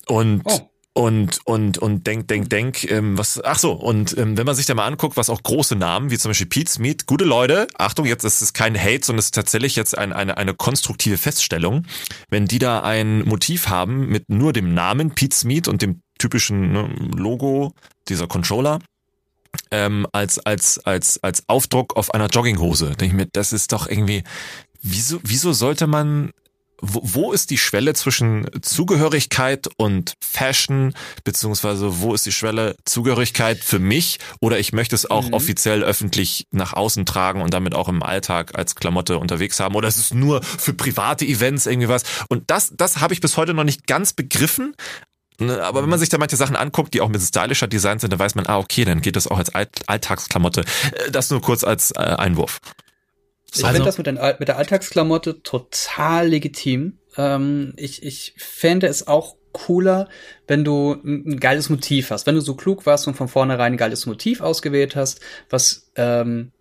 Und 0.09 0.43
Oh. 0.45 0.71
Und 0.97 1.41
und 1.45 1.77
und 1.77 2.07
denk 2.07 2.27
denk 2.29 2.49
denk 2.49 2.91
ähm, 2.91 3.19
was 3.19 3.43
ach 3.45 3.59
so 3.59 3.73
und 3.73 4.17
ähm, 4.17 4.39
wenn 4.39 4.47
man 4.47 4.55
sich 4.55 4.65
da 4.65 4.75
mal 4.75 4.87
anguckt 4.87 5.19
was 5.19 5.29
auch 5.29 5.43
große 5.43 5.77
Namen 5.77 6.11
wie 6.11 6.17
zum 6.17 6.31
Beispiel 6.31 6.47
Pete's 6.47 6.79
Meat 6.79 7.07
gute 7.07 7.25
Leute 7.25 7.67
Achtung 7.77 8.07
jetzt 8.07 8.25
ist 8.25 8.41
es 8.41 8.55
kein 8.55 8.81
Hate 8.81 9.05
sondern 9.05 9.19
es 9.19 9.27
ist 9.27 9.35
tatsächlich 9.35 9.77
jetzt 9.77 9.97
ein, 9.97 10.15
eine 10.15 10.39
eine 10.39 10.55
konstruktive 10.55 11.19
Feststellung. 11.19 11.83
Wenn 12.31 12.47
die 12.47 12.59
da 12.59 12.81
ein 12.81 13.25
Motiv 13.27 13.69
haben 13.69 14.09
mit 14.09 14.31
nur 14.31 14.55
dem 14.55 14.73
Namen 14.73 15.15
Pete's 15.15 15.45
Meat 15.45 15.69
und 15.69 15.83
dem 15.83 16.01
typischen 16.19 16.73
ne, 16.73 16.89
Logo 17.15 17.75
dieser 18.09 18.27
Controller 18.27 18.79
ähm, 19.71 20.07
als 20.13 20.39
als 20.39 20.79
als 20.79 21.23
als 21.23 21.45
Aufdruck 21.47 21.95
auf 21.97 22.15
einer 22.15 22.29
Jogginghose 22.29 22.97
denke 22.97 23.07
ich 23.07 23.13
mir 23.13 23.27
das 23.27 23.53
ist 23.53 23.73
doch 23.73 23.87
irgendwie 23.87 24.25
wieso 24.81 25.21
wieso 25.23 25.53
sollte 25.53 25.87
man 25.87 26.31
wo, 26.81 27.01
wo 27.03 27.33
ist 27.33 27.51
die 27.51 27.59
Schwelle 27.59 27.95
zwischen 27.95 28.49
Zugehörigkeit 28.63 29.69
und 29.77 30.15
Fashion, 30.21 30.95
beziehungsweise 31.25 32.01
wo 32.01 32.15
ist 32.15 32.27
die 32.27 32.33
Schwelle 32.33 32.77
Zugehörigkeit 32.85 33.59
für 33.59 33.79
mich 33.79 34.19
oder 34.41 34.59
ich 34.59 34.73
möchte 34.73 34.95
es 34.95 35.11
auch 35.11 35.29
mhm. 35.29 35.35
offiziell 35.35 35.83
öffentlich 35.83 36.47
nach 36.51 36.73
außen 36.73 37.07
tragen 37.07 37.41
und 37.41 37.55
damit 37.55 37.75
auch 37.75 37.89
im 37.89 38.03
Alltag 38.03 38.59
als 38.59 38.75
Klamotte 38.75 39.19
unterwegs 39.19 39.61
haben 39.61 39.75
oder 39.75 39.89
ist 39.89 39.99
es 39.99 40.13
nur 40.13 40.43
für 40.43 40.75
private 40.75 41.25
Events 41.25 41.67
irgendwie 41.67 41.89
was? 41.89 42.03
Und 42.29 42.51
das, 42.51 42.73
das 42.77 43.01
habe 43.01 43.15
ich 43.15 43.21
bis 43.21 43.37
heute 43.37 43.55
noch 43.55 43.65
nicht 43.65 43.87
ganz 43.87 44.13
begriffen. 44.13 44.75
Ne, 45.39 45.63
aber 45.63 45.83
wenn 45.83 45.91
man 45.91 45.99
sich 45.99 46.09
da 46.09 46.17
manche 46.17 46.37
Sachen 46.37 46.57
anguckt, 46.57 46.95
die 46.95 47.03
auch 47.03 47.09
mit 47.09 47.21
stylischer 47.21 47.67
Design 47.67 47.99
sind, 47.99 48.11
dann 48.11 48.19
weiß 48.19 48.37
man, 48.37 48.47
ah, 48.47 48.59
okay, 48.59 48.85
dann 48.87 49.03
geht 49.03 49.17
das 49.17 49.27
auch 49.27 49.39
als 49.39 49.53
Alltagsklamotte. 49.55 50.63
Äh, 50.93 51.11
das 51.11 51.31
nur 51.31 51.43
kurz 51.43 51.63
als 51.63 51.91
äh, 51.91 51.99
Einwurf. 51.99 52.61
Ich 53.55 53.65
also, 53.65 53.75
finde 53.75 53.87
das 53.87 53.99
mit, 53.99 54.07
den, 54.07 54.19
mit, 54.39 54.49
der 54.49 54.59
Alltagsklamotte 54.59 55.43
total 55.43 56.29
legitim. 56.29 56.99
Ähm, 57.17 57.73
ich, 57.77 58.03
ich 58.03 58.35
fände 58.37 58.87
es 58.87 59.07
auch 59.07 59.37
cooler, 59.53 60.09
wenn 60.47 60.65
du 60.65 60.93
ein, 60.93 61.41
geiles 61.41 61.71
Motiv 61.71 62.11
hast. 62.11 62.27
Wenn 62.27 62.35
du 62.35 62.41
so 62.41 62.55
klug 62.55 62.85
warst 62.85 63.07
und 63.09 63.15
von 63.15 63.29
vornherein 63.29 63.73
ein 63.73 63.79
geiles 63.79 64.05
Motiv 64.05 64.43
ausgewählt 64.43 64.97
hast, 64.97 65.21
was 65.49 65.91
ähm, 65.97 66.53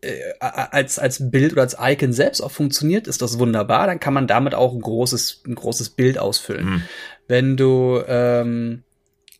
äh, 0.00 0.32
als, 0.40 0.98
als 0.98 1.30
Bild 1.30 1.52
oder 1.52 1.62
als 1.62 1.76
Icon 1.78 2.12
selbst 2.12 2.40
auch 2.40 2.50
funktioniert, 2.50 3.06
ist 3.06 3.20
das 3.20 3.38
wunderbar. 3.38 3.86
Dann 3.86 4.00
kann 4.00 4.14
man 4.14 4.26
damit 4.26 4.54
auch 4.54 4.72
ein 4.72 4.80
großes, 4.80 5.42
ein 5.46 5.54
großes 5.54 5.90
Bild 5.90 6.18
ausfüllen. 6.18 6.66
Mhm. 6.66 6.82
Wenn 7.28 7.56
du 7.56 8.02
ähm, 8.06 8.82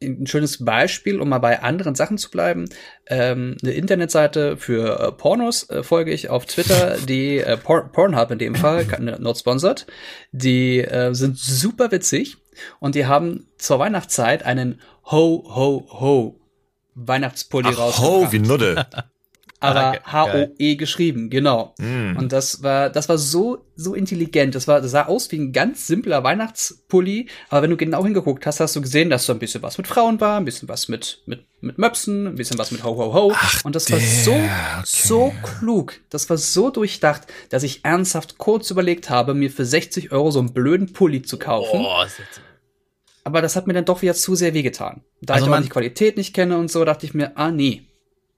ein 0.03 0.26
schönes 0.26 0.64
Beispiel, 0.64 1.20
um 1.20 1.28
mal 1.28 1.38
bei 1.38 1.62
anderen 1.62 1.94
Sachen 1.94 2.18
zu 2.18 2.30
bleiben. 2.30 2.68
Ähm, 3.07 3.57
eine 3.62 3.72
Internetseite 3.72 4.57
für 4.57 5.00
äh, 5.00 5.12
Pornos 5.12 5.68
äh, 5.70 5.82
folge 5.82 6.12
ich 6.12 6.30
auf 6.30 6.46
Twitter, 6.46 6.96
die 7.09 7.38
äh, 7.38 7.57
Por 7.57 7.92
Pornhub 7.92 8.30
in 8.30 8.38
dem 8.38 8.55
Fall, 8.55 8.86
not 8.98 9.38
sponsored. 9.38 9.86
Die 10.32 10.80
äh, 10.80 11.14
sind 11.14 11.38
super 11.38 11.90
witzig 11.90 12.36
und 12.80 12.94
die 12.94 13.07
haben 13.07 13.46
zur 13.57 13.78
Weihnachtszeit 13.78 14.44
einen 14.44 14.80
Ho 15.11 15.44
Ho 15.55 15.86
Ho 15.90 16.40
Weihnachtspulli 16.94 17.68
rausgebracht. 17.68 18.03
Ho 18.03 18.32
wie 18.32 18.38
Nudde. 18.38 18.86
aber 19.62 20.00
H-O-E 20.04 20.74
geschrieben, 20.76 21.30
genau. 21.30 21.74
Mm. 21.78 22.16
Und 22.16 22.32
das 22.32 22.62
war, 22.62 22.90
das 22.90 23.08
war 23.08 23.16
so, 23.16 23.64
so 23.76 23.94
intelligent. 23.94 24.54
Das 24.54 24.66
war, 24.66 24.80
das 24.80 24.90
sah 24.90 25.06
aus 25.06 25.30
wie 25.30 25.38
ein 25.38 25.52
ganz 25.52 25.86
simpler 25.86 26.24
Weihnachtspulli. 26.24 27.28
Aber 27.48 27.62
wenn 27.62 27.70
du 27.70 27.76
genau 27.76 28.04
hingeguckt 28.04 28.44
hast, 28.44 28.60
hast 28.60 28.74
du 28.74 28.80
gesehen, 28.80 29.08
dass 29.08 29.24
so 29.24 29.32
ein 29.32 29.38
bisschen 29.38 29.62
was 29.62 29.78
mit 29.78 29.86
Frauen 29.86 30.20
war, 30.20 30.38
ein 30.38 30.44
bisschen 30.44 30.68
was 30.68 30.88
mit, 30.88 31.22
mit, 31.26 31.44
mit 31.60 31.78
Möpsen, 31.78 32.26
ein 32.26 32.34
bisschen 32.34 32.58
was 32.58 32.72
mit 32.72 32.82
Ho, 32.82 32.96
Ho, 32.96 33.14
Ho. 33.14 33.32
Ach, 33.34 33.64
und 33.64 33.76
das 33.76 33.84
der, 33.84 33.98
war 33.98 34.04
so, 34.04 34.32
okay. 34.32 34.82
so 34.84 35.32
klug. 35.42 36.00
Das 36.10 36.28
war 36.28 36.36
so 36.36 36.70
durchdacht, 36.70 37.22
dass 37.50 37.62
ich 37.62 37.84
ernsthaft 37.84 38.38
kurz 38.38 38.70
überlegt 38.70 39.10
habe, 39.10 39.34
mir 39.34 39.50
für 39.50 39.64
60 39.64 40.10
Euro 40.12 40.30
so 40.32 40.40
einen 40.40 40.52
blöden 40.52 40.92
Pulli 40.92 41.22
zu 41.22 41.38
kaufen. 41.38 41.80
Oh, 41.84 42.04
aber 43.24 43.40
das 43.40 43.54
hat 43.54 43.68
mir 43.68 43.74
dann 43.74 43.84
doch 43.84 44.02
wieder 44.02 44.14
zu 44.14 44.34
sehr 44.34 44.52
wehgetan. 44.52 45.02
Da 45.20 45.34
also 45.34 45.46
ich 45.46 45.52
auch 45.52 45.60
die 45.60 45.68
Qualität 45.68 46.16
nicht 46.16 46.34
kenne 46.34 46.58
und 46.58 46.72
so, 46.72 46.84
dachte 46.84 47.06
ich 47.06 47.14
mir, 47.14 47.36
ah, 47.36 47.52
nee 47.52 47.86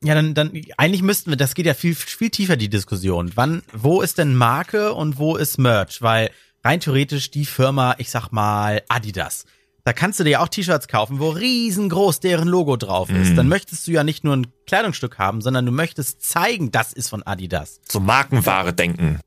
ja, 0.05 0.15
dann, 0.15 0.35
dann, 0.35 0.53
eigentlich 0.77 1.03
müssten 1.03 1.31
wir, 1.31 1.37
das 1.37 1.55
geht 1.55 1.67
ja 1.67 1.75
viel, 1.75 1.95
viel 1.95 2.31
tiefer, 2.31 2.57
die 2.57 2.69
Diskussion. 2.69 3.33
Wann, 3.35 3.63
wo 3.73 4.03
ist 4.03 4.19
denn 4.19 4.37
Marke 4.37 4.93
und 4.93 5.19
wo 5.19 5.37
ist 5.37 5.59
Merch? 5.59 6.03
Weil 6.03 6.31
rein 6.63 6.81
theoretisch 6.81 7.31
die 7.31 7.47
Firma, 7.47 7.95
ich 7.99 8.11
sag 8.11 8.31
mal, 8.31 8.83
Adidas. 8.89 9.45
Da 9.85 9.93
kannst 9.93 10.19
du 10.19 10.25
dir 10.25 10.41
auch 10.41 10.49
T-Shirts 10.49 10.89
kaufen, 10.89 11.21
wo 11.21 11.29
riesengroß 11.29 12.21
deren 12.21 12.49
Logo 12.49 12.77
drauf 12.77 13.11
ist. 13.11 13.33
Mhm. 13.33 13.37
Dann 13.37 13.49
möchtest 13.49 13.87
du 13.87 13.93
ja 13.93 14.03
nicht 14.03 14.25
nur 14.25 14.35
ein 14.35 14.47
Kleidungsstück 14.67 15.19
haben, 15.19 15.43
sondern 15.43 15.67
du 15.67 15.73
möchtest 15.73 16.23
zeigen, 16.23 16.73
das 16.73 16.95
ist 16.95 17.11
von 17.11 17.23
Adidas. 17.23 17.81
So 17.87 18.01
Markenware 18.01 18.73
denken. 18.73 19.21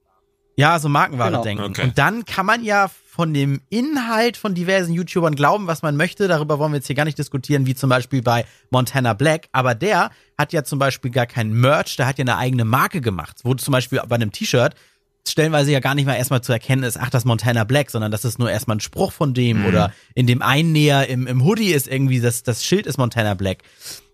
Ja, 0.57 0.79
so 0.79 0.89
Markenware 0.89 1.29
genau. 1.31 1.43
denken. 1.43 1.63
Okay. 1.63 1.83
Und 1.83 1.97
dann 1.99 2.25
kann 2.25 2.45
man 2.45 2.63
ja 2.63 2.89
von 3.05 3.31
dem 3.31 3.61
Inhalt 3.69 4.37
von 4.37 4.55
diversen 4.55 4.91
YouTubern 4.91 5.35
glauben, 5.35 5.67
was 5.67 5.83
man 5.83 5.95
möchte. 5.95 6.27
Darüber 6.27 6.57
wollen 6.57 6.71
wir 6.71 6.77
jetzt 6.77 6.87
hier 6.87 6.95
gar 6.95 7.05
nicht 7.05 7.19
diskutieren, 7.19 7.67
wie 7.67 7.75
zum 7.75 7.91
Beispiel 7.91 8.23
bei 8.23 8.43
Montana 8.71 9.13
Black. 9.13 9.49
Aber 9.51 9.75
der 9.75 10.09
hat 10.35 10.53
ja 10.53 10.63
zum 10.63 10.79
Beispiel 10.79 11.11
gar 11.11 11.27
kein 11.27 11.53
Merch, 11.53 11.95
der 11.95 12.07
hat 12.07 12.17
ja 12.17 12.23
eine 12.23 12.37
eigene 12.37 12.65
Marke 12.65 13.01
gemacht. 13.01 13.37
Wo 13.43 13.53
zum 13.53 13.71
Beispiel 13.71 14.01
bei 14.07 14.15
einem 14.15 14.31
T-Shirt 14.31 14.73
stellenweise 15.27 15.71
ja 15.71 15.79
gar 15.79 15.93
nicht 15.93 16.05
mal 16.05 16.15
erstmal 16.15 16.41
zu 16.41 16.53
erkennen 16.53 16.83
ist, 16.83 16.97
ach, 16.99 17.09
das 17.09 17.25
Montana 17.25 17.63
Black, 17.63 17.91
sondern 17.91 18.11
das 18.11 18.25
ist 18.25 18.39
nur 18.39 18.49
erstmal 18.49 18.77
ein 18.77 18.81
Spruch 18.81 19.11
von 19.11 19.33
dem 19.33 19.59
mhm. 19.59 19.65
oder 19.67 19.93
in 20.15 20.25
dem 20.25 20.41
Einnäher 20.41 21.07
im, 21.07 21.27
im 21.27 21.43
Hoodie 21.43 21.71
ist 21.71 21.87
irgendwie 21.87 22.19
das, 22.19 22.43
das 22.43 22.63
Schild 22.63 22.87
ist 22.87 22.97
Montana 22.97 23.35
Black. 23.35 23.59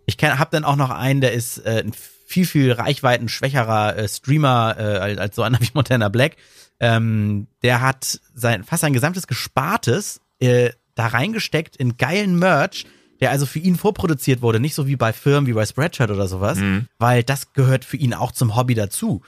Ich 0.06 0.18
habe 0.22 0.50
dann 0.52 0.66
auch 0.66 0.76
noch 0.76 0.90
einen, 0.90 1.22
der 1.22 1.32
ist 1.32 1.60
äh, 1.60 1.84
ein 1.86 1.94
viel, 2.34 2.46
viel 2.46 2.72
reichweiten 2.72 3.30
schwächerer 3.30 3.96
äh, 3.96 4.08
Streamer 4.08 4.76
äh, 4.78 4.98
als, 4.98 5.20
als 5.20 5.36
so 5.36 5.44
einer 5.44 5.60
wie 5.62 5.70
Montana 5.74 6.10
Black. 6.10 6.36
Ähm, 6.80 7.48
der 7.62 7.82
hat 7.82 8.20
sein, 8.34 8.64
fast 8.64 8.82
sein 8.82 8.94
gesamtes 8.94 9.28
Gespartes 9.28 10.20
äh, 10.40 10.72
da 10.96 11.08
reingesteckt 11.08 11.76
in 11.76 11.98
geilen 11.98 12.38
Merch, 12.38 12.86
der 13.20 13.32
also 13.32 13.46
für 13.46 13.60
ihn 13.60 13.78
vorproduziert 13.78 14.42
wurde, 14.42 14.60
nicht 14.60 14.76
so 14.76 14.88
wie 14.88 14.96
bei 14.96 15.14
Firmen 15.14 15.48
wie 15.48 15.54
bei 15.54 15.66
Spreadshirt 15.66 16.12
oder 16.12 16.28
sowas, 16.28 16.58
mhm. 16.58 16.88
weil 17.00 17.24
das 17.24 17.54
gehört 17.54 17.86
für 17.86 17.98
ihn 17.98 18.14
auch 18.14 18.32
zum 18.32 18.56
Hobby 18.56 18.74
dazu. 18.74 19.22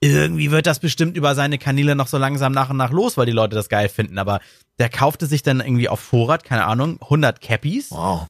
Irgendwie 0.00 0.50
wird 0.50 0.66
das 0.66 0.80
bestimmt 0.80 1.16
über 1.16 1.34
seine 1.34 1.58
Kanäle 1.58 1.94
noch 1.94 2.06
so 2.06 2.18
langsam 2.18 2.52
nach 2.52 2.70
und 2.70 2.76
nach 2.76 2.90
los, 2.90 3.16
weil 3.16 3.26
die 3.26 3.32
Leute 3.32 3.54
das 3.54 3.68
geil 3.68 3.88
finden, 3.88 4.18
aber 4.18 4.40
der 4.78 4.88
kaufte 4.88 5.26
sich 5.26 5.42
dann 5.42 5.60
irgendwie 5.60 5.88
auf 5.88 6.00
Vorrat, 6.00 6.44
keine 6.44 6.64
Ahnung, 6.64 6.98
100 7.02 7.40
Cappies. 7.40 7.90
Wow. 7.90 8.26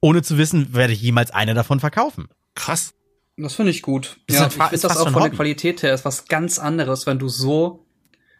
Ohne 0.00 0.22
zu 0.22 0.38
wissen, 0.38 0.74
werde 0.74 0.92
ich 0.92 1.00
jemals 1.00 1.30
eine 1.30 1.54
davon 1.54 1.80
verkaufen. 1.80 2.28
Krass. 2.54 2.94
Das 3.36 3.54
finde 3.54 3.72
ich 3.72 3.82
gut. 3.82 4.18
Das 4.28 4.38
ja, 4.38 4.46
ich 4.46 4.52
finde 4.52 4.78
das 4.78 4.96
auch 4.96 5.10
von 5.10 5.22
der 5.22 5.32
Qualität 5.32 5.82
her 5.82 5.92
ist 5.92 6.04
was 6.04 6.26
ganz 6.26 6.58
anderes, 6.58 7.06
wenn 7.06 7.18
du 7.18 7.28
so 7.28 7.84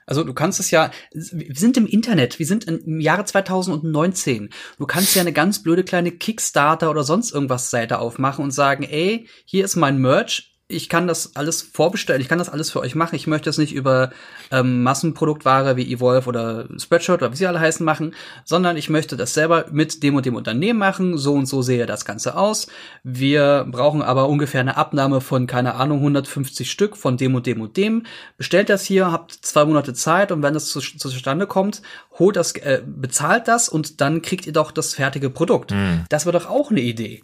also 0.06 0.22
du 0.22 0.34
kannst 0.34 0.60
es 0.60 0.70
ja, 0.70 0.90
wir 1.12 1.54
sind 1.54 1.76
im 1.76 1.86
Internet, 1.86 2.38
wir 2.38 2.46
sind 2.46 2.64
im 2.64 3.00
Jahre 3.00 3.24
2019. 3.24 4.50
Du 4.78 4.86
kannst 4.86 5.14
ja 5.14 5.22
eine 5.22 5.32
ganz 5.32 5.62
blöde 5.62 5.82
kleine 5.82 6.12
Kickstarter 6.12 6.90
oder 6.90 7.04
sonst 7.04 7.32
irgendwas 7.32 7.70
Seite 7.70 7.98
aufmachen 7.98 8.44
und 8.44 8.50
sagen, 8.50 8.82
ey, 8.82 9.28
hier 9.46 9.64
ist 9.64 9.76
mein 9.76 9.98
Merch, 9.98 10.53
ich 10.66 10.88
kann 10.88 11.06
das 11.06 11.36
alles 11.36 11.60
vorbestellen, 11.60 12.22
ich 12.22 12.28
kann 12.28 12.38
das 12.38 12.48
alles 12.48 12.70
für 12.70 12.80
euch 12.80 12.94
machen. 12.94 13.16
Ich 13.16 13.26
möchte 13.26 13.50
es 13.50 13.58
nicht 13.58 13.74
über 13.74 14.10
ähm, 14.50 14.82
Massenproduktware 14.82 15.76
wie 15.76 15.92
Evolve 15.92 16.26
oder 16.26 16.66
Spreadshirt 16.78 17.20
oder 17.20 17.32
wie 17.32 17.36
sie 17.36 17.46
alle 17.46 17.60
heißen 17.60 17.84
machen, 17.84 18.14
sondern 18.46 18.78
ich 18.78 18.88
möchte 18.88 19.18
das 19.18 19.34
selber 19.34 19.66
mit 19.70 20.02
dem 20.02 20.14
und 20.14 20.24
dem 20.24 20.36
Unternehmen 20.36 20.78
machen. 20.78 21.18
So 21.18 21.34
und 21.34 21.44
so 21.44 21.60
sehe 21.60 21.84
das 21.84 22.06
Ganze 22.06 22.34
aus. 22.34 22.68
Wir 23.02 23.66
brauchen 23.70 24.00
aber 24.00 24.26
ungefähr 24.30 24.62
eine 24.62 24.78
Abnahme 24.78 25.20
von, 25.20 25.46
keine 25.46 25.74
Ahnung, 25.74 25.98
150 25.98 26.70
Stück 26.70 26.96
von 26.96 27.18
dem 27.18 27.34
und 27.34 27.44
dem 27.44 27.60
und 27.60 27.76
dem. 27.76 28.06
Bestellt 28.38 28.70
das 28.70 28.84
hier, 28.84 29.12
habt 29.12 29.32
zwei 29.32 29.66
Monate 29.66 29.92
Zeit 29.92 30.32
und 30.32 30.42
wenn 30.42 30.54
das 30.54 30.70
zu 30.70 30.80
zustande 30.80 31.46
kommt, 31.46 31.82
holt 32.18 32.36
das, 32.36 32.52
äh, 32.52 32.82
bezahlt 32.86 33.48
das 33.48 33.68
und 33.68 34.00
dann 34.00 34.22
kriegt 34.22 34.46
ihr 34.46 34.54
doch 34.54 34.72
das 34.72 34.94
fertige 34.94 35.28
Produkt. 35.28 35.72
Mhm. 35.72 36.06
Das 36.08 36.24
wäre 36.24 36.38
doch 36.38 36.48
auch 36.48 36.70
eine 36.70 36.80
Idee. 36.80 37.22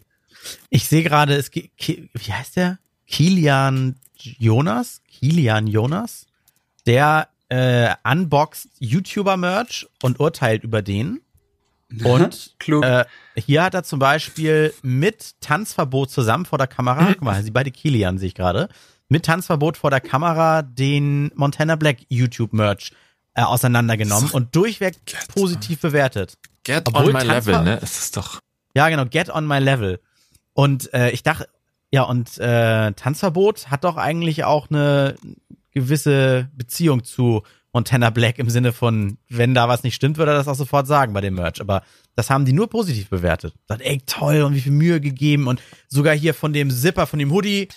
Ich 0.69 0.89
sehe 0.89 1.03
gerade, 1.03 1.35
es 1.35 1.51
geht, 1.51 1.71
wie 1.79 2.33
heißt 2.33 2.57
der? 2.57 2.79
Kilian 3.11 3.97
Jonas, 4.17 5.03
Kilian 5.09 5.67
Jonas, 5.67 6.27
der 6.87 7.29
äh, 7.49 7.95
unboxt 8.05 8.69
YouTuber-Merch 8.79 9.89
und 10.03 10.21
urteilt 10.21 10.65
über 10.65 10.81
den. 10.81 11.21
Und 12.05 12.55
äh, 12.69 13.05
hier 13.37 13.65
hat 13.65 13.75
er 13.75 13.83
zum 13.83 13.99
Beispiel 13.99 14.73
mit 14.83 15.35
Tanzverbot 15.41 16.11
zusammen 16.11 16.47
vor 16.47 16.57
der 16.57 16.69
Kamera, 16.69 17.07
guck 17.13 17.23
mal, 17.23 17.43
sie 17.43 17.51
beide 17.51 17.73
Kilian 17.73 18.19
sehe 18.19 18.29
ich 18.29 18.35
gerade, 18.35 18.69
mit 19.09 19.25
Tanzverbot 19.25 19.77
vor 19.77 19.91
der 19.91 20.01
Kamera 20.01 20.63
den 20.63 21.33
Montana 21.35 21.75
Black 21.75 21.99
YouTube-Merch 22.09 22.93
äh, 23.35 23.43
auseinandergenommen 23.43 24.31
und 24.31 24.55
durchweg 24.55 24.97
positiv 25.35 25.81
bewertet. 25.81 26.39
Get 26.63 26.87
Obwohl 26.87 27.07
on 27.07 27.13
my 27.13 27.27
Tanzver 27.27 27.53
level, 27.53 27.65
ne? 27.65 27.81
Es 27.83 27.99
ist 27.99 28.17
doch. 28.17 28.39
Ja, 28.77 28.89
genau, 28.89 29.07
get 29.07 29.29
on 29.29 29.49
my 29.49 29.59
level. 29.59 30.01
Und 30.53 30.95
äh, 30.95 31.11
ich 31.11 31.25
dachte, 31.25 31.49
ja, 31.91 32.03
und 32.03 32.39
äh, 32.39 32.93
Tanzverbot 32.93 33.71
hat 33.71 33.85
doch 33.85 33.97
eigentlich 33.97 34.45
auch 34.45 34.71
eine 34.71 35.17
gewisse 35.73 36.49
Beziehung 36.55 37.05
zu 37.05 37.43
Montana 37.73 38.11
Black 38.11 38.39
im 38.39 38.51
Sinne 38.51 38.73
von, 38.73 39.19
wenn 39.29 39.55
da 39.55 39.69
was 39.69 39.85
nicht 39.85 39.95
stimmt, 39.95 40.19
würde 40.19 40.33
er 40.33 40.39
das 40.39 40.49
auch 40.49 40.55
sofort 40.55 40.87
sagen 40.87 41.13
bei 41.13 41.21
dem 41.21 41.35
Merch. 41.35 41.61
Aber 41.61 41.83
das 42.17 42.29
haben 42.29 42.45
die 42.45 42.53
nur 42.53 42.69
positiv 42.69 43.09
bewertet. 43.09 43.55
Sagt, 43.69 43.83
ey, 43.83 44.03
toll 44.07 44.43
und 44.43 44.55
wie 44.55 44.61
viel 44.61 44.73
Mühe 44.73 45.01
gegeben 45.01 45.47
und 45.47 45.63
sogar 45.87 46.15
hier 46.15 46.35
von 46.35 46.53
dem 46.53 46.71
Zipper, 46.71 47.07
von 47.07 47.21
dem 47.21 47.31
Hoodie, 47.31 47.69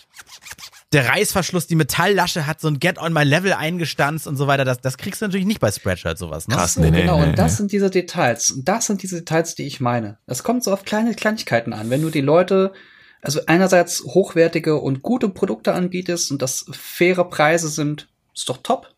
der 0.94 1.10
Reißverschluss, 1.10 1.68
die 1.68 1.76
Metalllasche 1.76 2.46
hat 2.46 2.62
so 2.62 2.68
ein 2.68 2.80
Get 2.80 3.00
on 3.00 3.14
my 3.14 3.24
Level 3.24 3.54
eingestanzt 3.54 4.28
und 4.28 4.36
so 4.36 4.48
weiter. 4.48 4.64
Das, 4.66 4.80
das 4.80 4.98
kriegst 4.98 5.22
du 5.22 5.26
natürlich 5.26 5.46
nicht 5.46 5.60
bei 5.60 5.72
Spreadshirt 5.72 6.18
sowas, 6.18 6.48
ne? 6.48 6.56
Krass, 6.56 6.76
So, 6.76 6.82
nee, 6.82 6.92
nee, 6.92 7.02
genau, 7.02 7.20
nee, 7.20 7.30
und 7.30 7.40
das 7.40 7.54
nee. 7.54 7.58
sind 7.58 7.72
diese 7.72 7.90
Details. 7.90 8.52
Und 8.52 8.68
das 8.68 8.88
sind 8.88 9.02
diese 9.02 9.18
Details, 9.18 9.56
die 9.56 9.64
ich 9.64 9.80
meine. 9.80 10.18
Es 10.28 10.44
kommt 10.44 10.64
so 10.64 10.72
auf 10.72 10.86
kleine 10.86 11.16
Kleinigkeiten 11.16 11.74
an. 11.74 11.90
Wenn 11.90 12.02
du 12.02 12.10
die 12.10 12.22
Leute, 12.22 12.74
also 13.24 13.40
einerseits 13.48 14.04
hochwertige 14.04 14.80
und 14.80 15.02
gute 15.02 15.30
Produkte 15.30 15.74
anbietest 15.74 16.32
und 16.32 16.42
das 16.42 16.66
faire 16.72 17.24
Preise 17.26 17.70
sind, 17.70 18.10
ist 18.36 18.50
doch 18.50 18.58
top. 18.58 18.94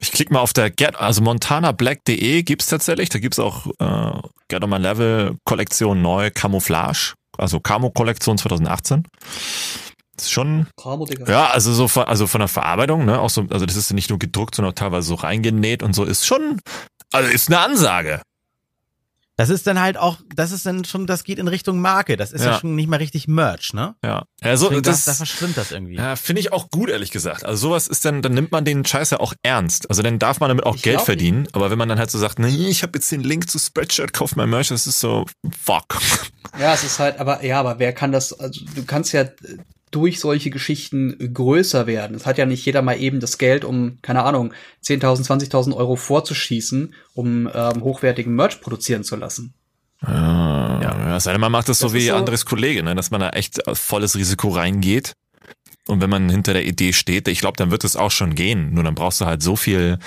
Ich 0.00 0.12
klicke 0.12 0.32
mal 0.32 0.40
auf 0.40 0.52
der 0.52 0.70
Get, 0.70 0.96
also 0.96 1.22
montanablack.de 1.22 2.42
gibt's 2.42 2.66
tatsächlich. 2.66 3.08
Da 3.08 3.20
gibt's 3.20 3.38
auch 3.38 3.66
äh, 3.78 4.20
Get 4.48 4.62
on 4.62 4.70
my 4.70 4.76
Level 4.76 5.36
Kollektion 5.44 6.02
neu 6.02 6.30
Camouflage, 6.34 7.14
also 7.38 7.60
Camo 7.60 7.90
Kollektion 7.90 8.36
2018. 8.36 9.04
Das 10.16 10.26
ist 10.26 10.30
schon, 10.30 10.66
Bravo, 10.76 11.06
Digga. 11.06 11.30
ja, 11.30 11.46
also 11.46 11.72
so 11.72 11.88
von, 11.88 12.04
also 12.04 12.26
von 12.26 12.40
der 12.40 12.48
Verarbeitung, 12.48 13.04
ne, 13.04 13.20
auch 13.20 13.30
so, 13.30 13.46
also 13.50 13.66
das 13.66 13.76
ist 13.76 13.92
nicht 13.92 14.10
nur 14.10 14.18
gedruckt, 14.18 14.54
sondern 14.54 14.72
auch 14.72 14.76
teilweise 14.76 15.08
so 15.08 15.14
reingenäht 15.14 15.82
und 15.82 15.94
so 15.94 16.04
ist 16.04 16.26
schon, 16.26 16.60
also 17.12 17.30
ist 17.30 17.48
eine 17.48 17.60
Ansage. 17.60 18.20
Das 19.36 19.50
ist 19.50 19.66
dann 19.66 19.80
halt 19.80 19.96
auch, 19.96 20.18
das 20.34 20.52
ist 20.52 20.64
dann 20.64 20.84
schon, 20.84 21.06
das 21.08 21.24
geht 21.24 21.40
in 21.40 21.48
Richtung 21.48 21.80
Marke. 21.80 22.16
Das 22.16 22.30
ist 22.32 22.44
ja, 22.44 22.52
Ja. 22.52 22.60
schon 22.60 22.76
nicht 22.76 22.88
mal 22.88 22.96
richtig 22.96 23.26
Merch, 23.26 23.72
ne? 23.74 23.96
Ja, 24.04 24.26
also 24.40 24.66
Deswegen, 24.66 24.82
das, 24.84 25.04
da, 25.06 25.14
verschwimmt 25.14 25.56
das 25.56 25.72
irgendwie. 25.72 25.96
Ja, 25.96 26.14
finde 26.14 26.38
ich 26.40 26.52
auch 26.52 26.70
gut, 26.70 26.88
ehrlich 26.88 27.10
gesagt. 27.10 27.44
Also 27.44 27.68
sowas 27.68 27.88
ist 27.88 28.04
dann, 28.04 28.22
dann 28.22 28.32
nimmt 28.32 28.52
man 28.52 28.64
den 28.64 28.84
Scheiß 28.84 29.10
ja 29.10 29.18
auch 29.18 29.34
ernst. 29.42 29.90
Also 29.90 30.02
dann 30.02 30.20
darf 30.20 30.38
man 30.38 30.48
damit 30.50 30.64
auch 30.64 30.76
Ich 30.76 30.82
Geld 30.82 30.96
glaub, 30.98 31.06
verdienen. 31.06 31.48
Aber 31.52 31.70
wenn 31.72 31.78
man 31.78 31.88
dann 31.88 31.98
halt 31.98 32.12
so 32.12 32.18
sagt, 32.18 32.38
nee, 32.38 32.68
ich 32.68 32.82
habe 32.84 32.92
jetzt 32.96 33.10
den 33.10 33.22
Link 33.24 33.50
zu 33.50 33.58
Spreadshirt, 33.58 34.12
kauf 34.12 34.36
mein 34.36 34.48
Merch, 34.50 34.68
das 34.68 34.86
ist 34.86 35.00
so, 35.00 35.26
fuck. 35.64 35.98
Ja, 36.58 36.72
es 36.74 36.84
ist 36.84 37.00
halt, 37.00 37.18
aber 37.18 37.44
ja, 37.44 37.58
aber 37.58 37.80
wer 37.80 37.92
kann 37.92 38.12
das, 38.12 38.32
also 38.32 38.60
du 38.76 38.84
kannst 38.84 39.12
ja 39.12 39.24
durch 39.94 40.18
solche 40.20 40.50
Geschichten 40.50 41.16
größer 41.32 41.86
werden. 41.86 42.16
Es 42.16 42.26
hat 42.26 42.38
ja 42.38 42.46
nicht 42.46 42.64
jeder 42.66 42.82
mal 42.82 43.00
eben 43.00 43.20
das 43.20 43.38
Geld, 43.38 43.64
um, 43.64 43.98
keine 44.02 44.24
Ahnung, 44.24 44.52
10.000, 44.84 45.24
20.000 45.26 45.74
Euro 45.74 45.96
vorzuschießen, 45.96 46.94
um 47.14 47.48
ähm, 47.52 47.82
hochwertigen 47.82 48.34
Merch 48.34 48.60
produzieren 48.60 49.04
zu 49.04 49.16
lassen. 49.16 49.54
Ja, 50.02 50.80
ja. 50.82 51.16
Es 51.16 51.24
sei 51.24 51.32
denn, 51.32 51.40
man 51.40 51.52
macht 51.52 51.68
das, 51.68 51.78
Das 51.78 51.90
so 51.92 51.96
wie 51.96 52.06
so- 52.08 52.14
Andres 52.14 52.44
Kollege, 52.44 52.82
ne, 52.82 52.94
dass 52.94 53.10
man 53.10 53.20
da 53.20 53.30
echt 53.30 53.66
auf 53.68 53.78
volles 53.78 54.16
Risiko 54.16 54.48
reingeht. 54.48 55.12
Und 55.86 56.00
wenn 56.00 56.10
man 56.10 56.28
hinter 56.28 56.54
der 56.54 56.64
Idee 56.66 56.92
steht, 56.92 57.28
ich 57.28 57.40
glaube, 57.40 57.56
dann 57.56 57.70
wird 57.70 57.84
es 57.84 57.94
auch 57.96 58.10
schon 58.10 58.34
gehen. 58.34 58.72
Nur 58.74 58.84
dann 58.84 58.94
brauchst 58.94 59.20
du 59.20 59.26
halt 59.26 59.42
so 59.42 59.54
viel 59.54 59.98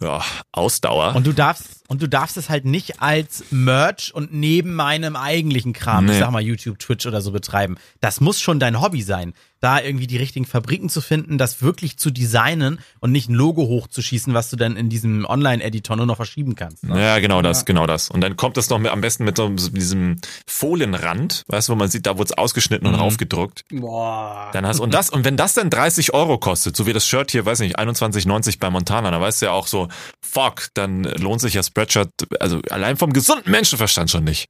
ja, 0.00 0.22
Ausdauer. 0.52 1.14
Und 1.16 1.26
du 1.26 1.32
darfst, 1.32 1.79
und 1.90 2.00
du 2.00 2.08
darfst 2.08 2.36
es 2.36 2.48
halt 2.48 2.64
nicht 2.64 3.02
als 3.02 3.44
Merch 3.50 4.14
und 4.14 4.32
neben 4.32 4.74
meinem 4.74 5.16
eigentlichen 5.16 5.72
Kram, 5.72 6.06
ich 6.06 6.12
Nee. 6.12 6.18
sag 6.20 6.30
mal 6.30 6.40
YouTube, 6.40 6.78
Twitch 6.78 7.04
oder 7.04 7.20
so 7.20 7.32
betreiben. 7.32 7.76
Das 8.00 8.20
muss 8.20 8.40
schon 8.40 8.60
dein 8.60 8.80
Hobby 8.80 9.02
sein, 9.02 9.34
da 9.58 9.78
irgendwie 9.80 10.06
die 10.06 10.16
richtigen 10.16 10.46
Fabriken 10.46 10.88
zu 10.88 11.00
finden, 11.02 11.36
das 11.36 11.60
wirklich 11.60 11.98
zu 11.98 12.10
designen 12.10 12.78
und 13.00 13.12
nicht 13.12 13.28
ein 13.28 13.34
Logo 13.34 13.62
hochzuschießen, 13.66 14.32
was 14.32 14.48
du 14.48 14.56
dann 14.56 14.76
in 14.76 14.88
diesem 14.88 15.26
Online-Editor 15.26 15.96
nur 15.96 16.06
noch 16.06 16.16
verschieben 16.16 16.54
kannst. 16.54 16.84
Ne? 16.84 16.98
Ja, 16.98 17.18
genau 17.18 17.42
das, 17.42 17.58
Ja. 17.58 17.64
genau 17.64 17.86
das. 17.86 18.08
Und 18.08 18.22
dann 18.22 18.36
kommt 18.36 18.56
das 18.56 18.70
noch 18.70 18.78
mit, 18.78 18.90
am 18.90 19.00
besten 19.02 19.24
mit 19.24 19.36
so 19.36 19.48
diesem 19.50 20.16
Folienrand, 20.46 21.44
weißt 21.48 21.68
du, 21.68 21.72
wo 21.72 21.76
man 21.76 21.88
sieht, 21.90 22.06
da 22.06 22.16
wurde 22.16 22.30
es 22.32 22.38
ausgeschnitten 22.38 22.86
und 22.86 22.94
Mhm. 22.94 23.00
raufgedruckt. 23.00 23.64
Boah. 23.70 24.50
Dann 24.52 24.64
hast 24.64 24.78
und 24.78 24.94
das 24.94 25.10
und 25.10 25.24
wenn 25.24 25.36
das 25.36 25.54
dann 25.54 25.68
30 25.68 26.14
Euro 26.14 26.38
kostet, 26.38 26.76
so 26.76 26.86
wie 26.86 26.92
das 26.92 27.06
Shirt 27.06 27.30
hier, 27.32 27.44
weiß 27.44 27.58
nicht, 27.60 27.78
21,90 27.78 28.60
bei 28.60 28.70
Montana, 28.70 29.10
dann 29.10 29.20
weißt 29.20 29.42
du 29.42 29.46
ja 29.46 29.52
auch 29.52 29.66
so, 29.66 29.88
fuck, 30.22 30.68
dann 30.74 31.02
lohnt 31.02 31.40
sich 31.40 31.54
ja 31.54 31.62
Spreadshirt, 31.80 32.10
also 32.40 32.60
allein 32.70 32.96
vom 32.96 33.12
gesunden 33.12 33.50
Menschenverstand 33.50 34.10
schon 34.10 34.24
nicht. 34.24 34.48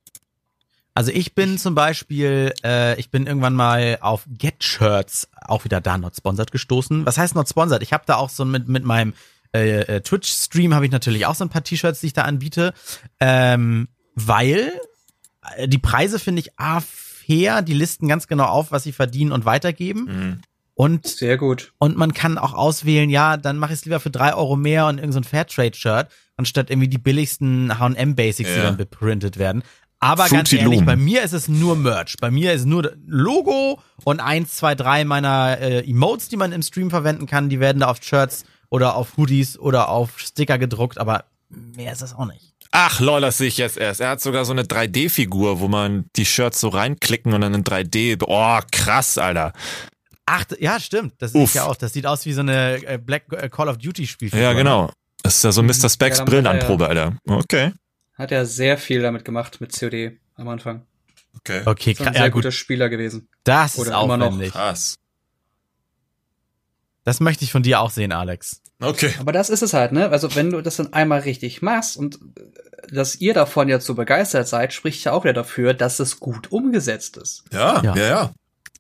Also 0.95 1.13
ich 1.13 1.35
bin 1.35 1.57
zum 1.57 1.75
Beispiel, 1.75 2.53
äh, 2.65 2.99
ich 2.99 3.11
bin 3.11 3.27
irgendwann 3.27 3.55
mal 3.55 3.99
auf 4.01 4.25
Get 4.29 4.65
Shirts, 4.65 5.29
auch 5.47 5.65
wieder 5.65 5.81
da 5.81 5.97
not 5.97 6.17
sponsored 6.17 6.51
gestoßen. 6.51 7.07
Was 7.07 7.17
heißt 7.17 7.35
not 7.35 7.49
sponsored? 7.49 7.83
Ich 7.83 7.93
habe 7.93 8.05
da 8.07 8.17
auch 8.17 8.29
so 8.29 8.45
mit 8.45 8.69
mit 8.69 8.85
meinem 8.85 9.15
äh, 9.55 9.81
äh, 9.83 10.01
Twitch-Stream 10.01 10.75
habe 10.75 10.85
ich 10.87 10.93
natürlich 10.93 11.27
auch 11.27 11.35
so 11.35 11.45
ein 11.45 11.49
paar 11.49 11.65
T-Shirts, 11.65 12.01
die 12.01 12.09
ich 12.09 12.13
da 12.13 12.23
anbiete, 12.23 12.73
ähm, 13.19 13.89
weil 14.15 14.73
äh, 15.57 15.69
die 15.69 15.79
Preise 15.79 16.19
finde 16.19 16.41
ich 16.41 16.59
a 16.59 16.81
fair, 16.81 17.63
die 17.63 17.75
listen 17.75 18.07
ganz 18.07 18.27
genau 18.27 18.45
auf, 18.45 18.71
was 18.71 18.85
sie 18.85 18.93
verdienen 18.93 19.33
und 19.33 19.45
weitergeben. 19.45 20.05
Mhm. 20.05 20.41
Und 20.75 21.07
Sehr 21.07 21.37
gut. 21.37 21.75
und 21.79 21.97
man 21.97 22.15
kann 22.15 22.39
auch 22.39 22.55
auswählen, 22.55 23.11
ja, 23.11 23.37
dann 23.37 23.59
mache 23.59 23.73
ich 23.73 23.81
es 23.81 23.85
lieber 23.85 24.01
für 24.01 24.11
drei 24.11 24.35
Euro 24.35 24.57
mehr 24.57 24.87
und 24.87 24.97
irgendein 24.99 25.13
so 25.13 25.21
ein 25.21 25.25
Fairtrade-Shirt, 25.25 26.09
anstatt 26.41 26.71
irgendwie 26.71 26.89
die 26.89 26.99
billigsten 26.99 27.79
H&M-Basics, 27.79 28.49
die 28.51 28.57
Ja. 28.57 28.65
dann 28.65 28.77
beprintet 28.77 29.39
werden. 29.39 29.63
Aber 30.03 30.25
Fruity 30.25 30.37
ganz 30.37 30.53
ehrlich, 30.55 30.79
Loom. 30.79 30.87
bei 30.87 30.97
mir 30.97 31.23
ist 31.23 31.33
es 31.35 31.47
nur 31.49 31.77
Merch. 31.77 32.17
Bei 32.21 32.31
mir 32.31 32.53
ist 32.55 32.65
nur 32.67 32.93
Logo 33.07 33.79
und 34.05 34.19
eins, 34.21 34.57
zwei, 34.57 34.75
drei 34.75 35.05
meiner 35.05 35.59
äh, 35.61 35.81
Emotes, 35.89 36.29
die 36.29 36.37
man 36.39 36.53
im 36.53 36.63
Stream 36.63 36.89
verwenden 36.91 37.27
kann, 37.27 37.51
die 37.51 37.61
werden 37.61 37.81
da 37.81 37.89
auf 37.89 37.99
Shirts 38.03 38.45
oder 38.71 38.97
auf 38.97 39.17
Hoodies 39.19 39.59
oder 39.59 39.91
auf 39.91 40.19
Sticker 40.19 40.57
gedruckt, 40.59 40.97
aber 40.99 41.25
mehr 41.51 41.93
ist 41.93 42.01
es 42.03 42.15
auch 42.15 42.25
nicht. 42.27 42.55
Ach, 42.73 43.01
lol, 43.01 43.21
das 43.21 43.37
sehe 43.39 43.49
ich 43.49 43.59
jetzt 43.59 43.77
erst. 43.77 44.01
Er 44.01 44.11
hat 44.11 44.21
sogar 44.23 44.45
so 44.45 44.53
eine 44.53 44.63
3D-Figur, 44.63 45.61
wo 45.61 45.69
man 45.69 46.07
die 46.17 46.25
Shirts 46.25 46.61
so 46.61 46.69
reinklicken 46.69 47.33
und 47.35 47.41
dann 47.43 47.53
in 47.53 47.65
3D. 47.65 48.23
Oh, 48.27 48.61
krass, 48.71 49.19
Alter. 49.19 49.53
Ach, 50.25 50.45
ja, 50.61 50.79
stimmt. 50.79 51.15
Das 51.19 51.33
sehe 51.33 51.43
ich 51.43 51.49
Uff. 51.49 51.55
ja 51.57 51.65
auch. 51.65 51.75
Das 51.77 51.93
sieht 51.93 52.07
aus 52.07 52.25
wie 52.25 52.33
so 52.33 52.41
eine 52.43 52.77
äh, 52.87 52.99
Black 52.99 53.25
äh, 53.33 53.49
Call 53.49 53.69
of 53.69 53.79
Duty 53.79 54.07
Spielfigur. 54.07 54.41
Ja, 54.41 54.53
genau. 54.53 54.89
Das 55.23 55.37
ist 55.37 55.45
ja 55.45 55.53
so 55.53 55.63
Mr. 55.63 55.89
Specs 55.89 56.19
Ja, 56.19 56.25
Brillenanprobe, 56.25 56.89
Alter. 56.89 57.17
Okay. 57.27 57.73
Hat 58.15 58.33
er 58.33 58.47
sehr 58.47 58.79
viel 58.79 59.03
damit 59.03 59.25
gemacht 59.25 59.61
mit 59.61 59.79
COD 59.79 60.19
am 60.35 60.49
Anfang. 60.49 60.87
Okay. 61.39 61.63
Okay, 61.65 61.93
Ist 61.93 62.01
ein 62.03 62.13
sehr 62.13 62.23
ja, 62.23 62.29
gut. 62.29 62.43
guter 62.43 62.53
Spieler 62.53 62.89
gewesen. 62.89 63.29
Das 63.45 63.75
ist 63.75 63.81
Oder 63.81 64.03
immer 64.03 64.17
noch. 64.17 64.39
Krass. 64.51 64.97
Das 67.05 67.21
möchte 67.21 67.45
ich 67.45 67.53
von 67.53 67.63
dir 67.63 67.81
auch 67.81 67.91
sehen, 67.91 68.13
Alex. 68.13 68.61
Okay. 68.81 69.13
Aber 69.19 69.33
das 69.33 69.51
ist 69.51 69.63
es 69.63 69.75
halt, 69.75 69.93
ne? 69.93 70.09
Also 70.11 70.35
wenn 70.35 70.51
du 70.51 70.61
das 70.63 70.77
dann 70.77 70.93
einmal 70.93 71.21
richtig 71.21 71.61
machst 71.63 71.97
und 71.97 72.17
äh, 72.37 72.93
dass 72.95 73.17
ihr 73.17 73.35
davon 73.35 73.69
jetzt 73.69 73.87
so 73.87 73.95
begeistert 73.95 74.49
seid, 74.49 74.73
spricht 74.73 75.05
ja 75.05 75.13
auch 75.13 75.25
wieder 75.25 75.35
dafür, 75.35 75.75
dass 75.75 76.01
es 76.01 76.19
gut 76.19 76.51
umgesetzt 76.51 77.17
ist. 77.17 77.45
Ja, 77.53 77.83
Ja. 77.83 77.95
ja, 77.95 78.07
ja. 78.07 78.31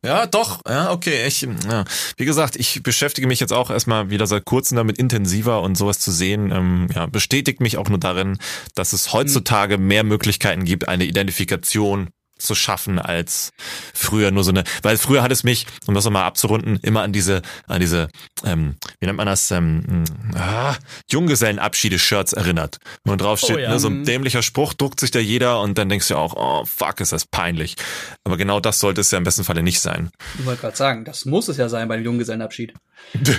Ja, 0.03 0.27
doch. 0.27 0.61
Ja, 0.67 0.93
okay. 0.93 1.27
Ich, 1.27 1.43
ja. 1.43 1.85
Wie 2.17 2.25
gesagt, 2.25 2.57
ich 2.57 2.83
beschäftige 2.83 3.27
mich 3.27 3.39
jetzt 3.39 3.53
auch 3.53 3.71
erstmal 3.71 4.09
wieder 4.09 4.27
seit 4.27 4.47
kurzem 4.47 4.77
damit 4.77 4.99
intensiver 4.99 5.61
und 5.61 5.77
sowas 5.77 5.99
zu 5.99 6.11
sehen, 6.11 6.51
ähm, 6.51 6.89
ja, 6.95 7.05
bestätigt 7.07 7.61
mich 7.61 7.77
auch 7.77 7.89
nur 7.89 7.99
darin, 7.99 8.39
dass 8.75 8.95
es 8.95 9.13
heutzutage 9.13 9.77
mehr 9.77 10.03
Möglichkeiten 10.03 10.65
gibt, 10.65 10.89
eine 10.89 11.05
Identifikation 11.05 12.09
zu 12.41 12.55
schaffen 12.55 12.99
als 12.99 13.51
früher 13.95 14.31
nur 14.31 14.45
so 14.45 14.51
eine, 14.51 14.65
weil 14.83 14.97
früher 14.99 15.23
hat 15.23 15.33
es 15.33 15.45
mich, 15.45 15.67
um 15.87 15.95
das 15.95 16.05
nochmal 16.05 16.25
abzurunden, 16.25 16.79
immer 16.83 17.03
an 17.03 17.13
diese, 17.13 17.43
an 17.67 17.81
diese, 17.81 18.09
ähm, 18.45 18.77
wie 18.99 19.07
nennt 19.07 19.17
man 19.19 19.27
das, 19.27 19.51
ähm, 19.51 20.05
ah, 20.35 20.75
Junggesellenabschiede-Shirts 21.11 22.33
erinnert. 22.33 22.79
Wo 23.05 23.17
drauf 23.17 23.39
steht, 23.41 23.57
Oh 23.57 23.59
ja. 23.61 23.71
ne, 23.71 23.79
so 23.79 23.89
ein 23.89 24.01
Mhm. 24.01 24.05
dämlicher 24.05 24.43
Spruch, 24.43 24.75
druckt 24.75 25.01
sich 25.01 25.11
da 25.11 25.19
jeder 25.19 25.61
und 25.61 25.79
dann 25.79 25.89
denkst 25.89 26.09
du 26.09 26.17
auch, 26.17 26.35
oh 26.37 26.65
fuck, 26.65 27.01
ist 27.01 27.13
das 27.13 27.27
peinlich. 27.27 27.77
Aber 28.25 28.37
genau 28.37 28.61
das 28.61 28.81
sollte 28.81 29.01
es 29.01 29.11
ja 29.11 29.19
im 29.19 29.25
besten 29.25 29.45
Falle 29.45 29.63
nicht 29.63 29.81
sein. 29.81 30.11
Ich 30.39 30.47
wollte 30.47 30.61
gerade 30.63 30.77
sagen, 30.77 31.05
das 31.05 31.25
muss 31.25 31.49
es 31.49 31.57
ja 31.57 31.69
sein 31.69 31.89
beim 31.89 32.03
Junggesellenabschied. 32.05 32.75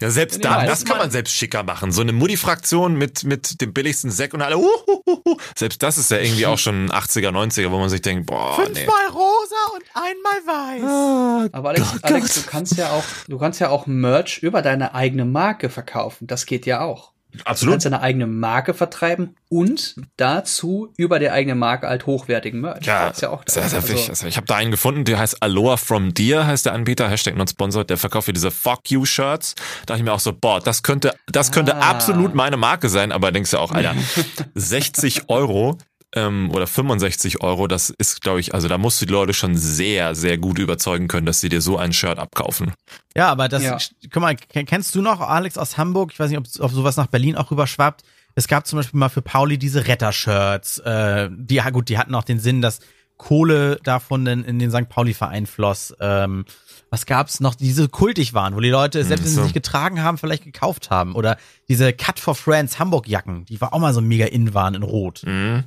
Ja, 0.00 0.10
selbst 0.10 0.36
Nee, 0.36 0.42
da, 0.42 0.60
nee, 0.60 0.66
das 0.66 0.84
kann 0.84 0.98
man 0.98 1.10
selbst 1.10 1.34
schicker 1.34 1.62
machen. 1.62 1.90
So 1.90 2.02
eine 2.02 2.12
Mutti-Fraktion 2.12 2.96
mit, 2.96 3.24
mit 3.24 3.60
dem 3.62 3.72
billigsten 3.72 4.10
Sekt 4.10 4.34
und 4.34 4.42
alle, 4.42 4.58
uhuhuhu. 4.58 5.38
Selbst 5.56 5.82
das 5.82 5.96
ist 5.96 6.10
ja 6.10 6.18
irgendwie 6.18 6.44
auch 6.46 6.58
schon 6.58 6.90
80er, 6.90 7.30
90er, 7.30 7.70
wo 7.70 7.78
man 7.78 7.88
sich 7.88 8.02
denkt, 8.02 8.26
boah, 8.26 8.58
nee. 8.58 8.64
Fünfmal 8.74 9.06
rosa 9.08 9.74
und 9.74 9.84
einmal 9.94 11.44
weiß. 11.44 11.52
Aber 11.52 11.70
Alex, 11.70 12.02
Alex, 12.02 12.34
Gott. 12.34 12.44
du 12.44 12.50
kannst 12.50 12.76
ja 12.76 12.90
auch, 12.90 13.04
du 13.26 13.38
kannst 13.38 13.60
ja 13.60 13.70
auch 13.70 13.86
Merch 13.86 14.38
über 14.38 14.60
deine 14.60 14.94
eigene 14.94 15.24
Marke 15.24 15.70
verkaufen. 15.70 16.26
Das 16.26 16.44
geht 16.44 16.66
ja 16.66 16.82
auch. 16.82 17.12
Du 17.36 17.44
Absolut. 17.44 17.72
kannst 17.74 17.86
deine 17.86 18.00
eigene 18.00 18.26
Marke 18.26 18.74
vertreiben 18.74 19.36
und 19.48 19.94
dazu 20.16 20.92
über 20.96 21.18
die 21.18 21.30
eigene 21.30 21.54
Marke 21.54 21.88
halt 21.88 22.06
hochwertigen 22.06 22.60
Merch. 22.60 22.84
Ja, 22.86 23.08
Das 23.08 23.18
ist 23.18 23.22
ja 23.22 23.30
auch 23.30 23.42
sehr, 23.46 23.68
sehr 23.68 23.78
also, 23.80 23.92
wichtig. 23.92 24.08
Also 24.10 24.26
ich 24.26 24.36
habe 24.36 24.46
da 24.46 24.56
einen 24.56 24.70
gefunden, 24.70 25.04
der 25.04 25.18
heißt 25.18 25.42
Aloha 25.42 25.76
from 25.76 26.14
Deer, 26.14 26.46
heißt 26.46 26.66
der 26.66 26.72
Anbieter, 26.72 27.08
Hashtag 27.08 27.36
not 27.36 27.50
sponsored, 27.50 27.90
der 27.90 27.96
verkauft 27.96 28.26
hier 28.26 28.34
diese 28.34 28.50
Fuck 28.50 28.90
You 28.90 29.04
Shirts. 29.04 29.54
Da 29.54 29.62
dachte 29.86 29.98
ich 30.00 30.04
mir 30.04 30.12
auch 30.12 30.20
so, 30.20 30.32
boah, 30.32 30.60
das 30.60 30.82
könnte, 30.82 31.14
das 31.26 31.52
könnte 31.52 31.76
Ah. 31.76 31.90
absolut 31.90 32.34
meine 32.34 32.56
Marke 32.56 32.88
sein, 32.88 33.12
aber 33.12 33.32
denkst 33.32 33.50
du 33.50 33.58
auch, 33.58 33.72
Alter, 33.72 33.94
60 34.54 35.28
Euro 35.28 35.78
ähm, 36.16 36.50
oder 36.52 36.66
65 36.66 37.42
Euro, 37.42 37.68
das 37.68 37.90
ist, 37.90 38.20
glaube 38.22 38.40
ich, 38.40 38.54
also 38.54 38.66
da 38.66 38.78
musst 38.78 39.00
du 39.00 39.06
die 39.06 39.12
Leute 39.12 39.32
schon 39.34 39.56
sehr, 39.56 40.14
sehr 40.16 40.38
gut 40.38 40.58
überzeugen 40.58 41.06
können, 41.06 41.26
dass 41.26 41.40
sie 41.40 41.48
dir 41.48 41.60
so 41.60 41.76
ein 41.78 41.92
Shirt 41.92 42.18
abkaufen. 42.18 42.72
Ja, 43.14 43.28
aber 43.28 43.48
das, 43.48 43.62
Ja. 43.62 43.78
guck 44.12 44.22
mal, 44.22 44.34
ken- 44.34 44.66
kennst 44.66 44.94
du 44.94 45.02
noch 45.02 45.20
Alex 45.20 45.56
aus 45.58 45.78
Hamburg? 45.78 46.10
Ich 46.12 46.18
weiß 46.18 46.30
nicht, 46.30 46.38
ob, 46.38 46.46
ob 46.58 46.72
sowas 46.72 46.96
nach 46.96 47.06
Berlin 47.06 47.36
auch 47.36 47.50
rüberschwappt. 47.50 48.02
Es 48.34 48.48
gab 48.48 48.66
zum 48.66 48.78
Beispiel 48.78 48.98
mal 48.98 49.08
für 49.08 49.22
Pauli 49.22 49.56
diese 49.58 49.86
Rettershirts. 49.86 50.78
Äh, 50.80 51.28
die, 51.32 51.54
ja 51.54 51.70
gut, 51.70 51.88
die 51.88 51.96
hatten 51.98 52.14
auch 52.14 52.24
den 52.24 52.38
Sinn, 52.40 52.60
dass 52.60 52.80
Kohle 53.16 53.80
davon 53.82 54.26
in, 54.26 54.44
in 54.44 54.58
den 54.58 54.70
St. 54.70 54.88
Pauli-Verein 54.90 55.46
floss. 55.46 55.94
Ähm, 56.00 56.44
was 56.90 57.06
gab's 57.06 57.40
noch, 57.40 57.54
die 57.54 57.64
diese 57.64 57.88
kultig 57.88 58.34
waren, 58.34 58.54
wo 58.54 58.60
die 58.60 58.68
Leute, 58.68 59.02
selbst 59.04 59.24
wenn 59.24 59.30
sie 59.30 59.36
so. 59.36 59.42
nicht 59.42 59.54
getragen 59.54 60.02
haben, 60.02 60.18
vielleicht 60.18 60.44
gekauft 60.44 60.90
haben. 60.90 61.14
Oder 61.14 61.36
diese 61.68 61.92
Cut 61.94 62.20
for 62.20 62.34
Friends 62.34 62.78
Hamburg-Jacken, 62.78 63.46
die 63.46 63.60
war 63.60 63.72
auch 63.72 63.78
mal 63.80 63.94
so 63.94 64.00
mega 64.02 64.26
in 64.26 64.52
waren 64.54 64.74
in 64.74 64.82
Rot. 64.82 65.22
Mhm. 65.24 65.64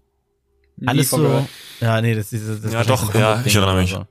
Alles 0.85 1.09
so. 1.09 1.17
gehört. 1.17 1.49
Ja, 1.81 2.01
nee, 2.01 2.15
das, 2.15 2.29
diese, 2.29 2.59
das 2.59 2.73
Ja, 2.73 2.83
doch, 2.83 3.13
ja, 3.13 3.41
ich 3.45 3.55
erinnere 3.55 3.77
mich. 3.77 3.91
So. 3.91 4.05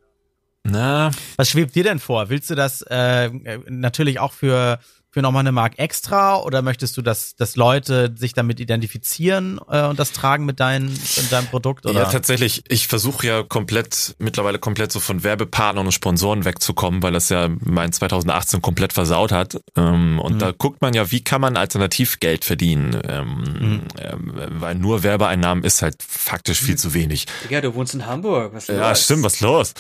Na, 0.65 1.11
Was 1.37 1.49
schwebt 1.51 1.75
dir 1.75 1.85
denn 1.85 1.99
vor? 1.99 2.29
Willst 2.29 2.51
du 2.51 2.55
das 2.55 2.83
äh, 2.83 3.31
natürlich 3.69 4.19
auch 4.21 4.33
für 4.33 4.79
für 5.11 5.23
nochmal 5.23 5.41
eine 5.41 5.53
Mark 5.53 5.79
extra 5.79 6.37
oder 6.37 6.61
möchtest 6.61 6.97
du, 6.97 7.03
dass, 7.03 7.35
dass 7.35 7.57
Leute 7.57 8.15
sich 8.15 8.35
damit 8.35 8.61
identifizieren 8.61 9.59
äh, 9.71 9.85
und 9.85 9.99
das 9.99 10.13
tragen 10.13 10.45
mit, 10.45 10.61
dein, 10.61 10.85
mit 10.85 11.33
deinem 11.33 11.47
Produkt? 11.47 11.87
Oder? 11.87 12.03
Ja, 12.03 12.11
tatsächlich. 12.11 12.63
Ich 12.69 12.89
versuche 12.89 13.27
ja 13.27 13.43
komplett, 13.43 14.17
mittlerweile 14.19 14.59
komplett 14.59 14.93
so 14.93 15.01
von 15.01 15.25
Werbepartnern 15.25 15.87
und 15.87 15.93
Sponsoren 15.93 16.45
wegzukommen, 16.45 17.03
weil 17.03 17.13
das 17.13 17.31
ja 17.31 17.49
mein 17.61 17.93
2018 17.93 18.61
komplett 18.61 18.93
versaut 18.93 19.33
hat. 19.33 19.59
Ähm, 19.77 20.19
und 20.21 20.35
mhm. 20.35 20.39
da 20.41 20.53
guckt 20.53 20.83
man 20.83 20.93
ja, 20.93 21.11
wie 21.11 21.25
kann 21.25 21.41
man 21.41 21.57
alternativ 21.57 22.21
Geld 22.21 22.45
verdienen? 22.45 23.01
Ähm, 23.09 23.45
mhm. 23.61 23.83
ähm, 23.99 24.33
weil 24.61 24.75
nur 24.75 25.03
Werbeeinnahmen 25.03 25.65
ist 25.65 25.81
halt 25.81 26.03
faktisch 26.03 26.61
viel 26.61 26.77
zu 26.77 26.93
wenig. 26.93 27.27
Ja, 27.49 27.63
du 27.63 27.75
wohnst 27.75 27.95
in 27.95 28.05
Hamburg. 28.05 28.53
Was 28.53 28.67
ja, 28.67 28.91
los? 28.91 29.05
stimmt, 29.05 29.23
was 29.23 29.41
los? 29.41 29.73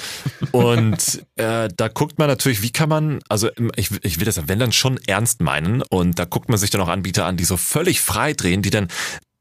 Und 0.53 1.23
äh, 1.37 1.69
da 1.77 1.89
guckt 1.89 2.19
man 2.19 2.29
natürlich, 2.29 2.63
wie 2.63 2.71
kann 2.71 2.89
man, 2.89 3.21
also 3.29 3.51
ich, 3.77 3.91
ich 4.03 4.19
will 4.19 4.25
das, 4.25 4.49
wenn 4.49 4.59
dann 4.59 4.73
schon 4.73 4.99
ernst 5.07 5.28
ernst 5.29 5.43
meinen. 5.43 5.83
Und 5.83 6.19
da 6.19 6.25
guckt 6.25 6.49
man 6.49 6.59
sich 6.59 6.71
dann 6.71 6.81
auch 6.81 6.89
Anbieter 6.89 7.27
an, 7.27 7.37
die 7.37 7.45
so 7.45 7.57
völlig 7.57 8.01
frei 8.01 8.33
drehen, 8.33 8.63
die 8.63 8.71
dann 8.71 8.89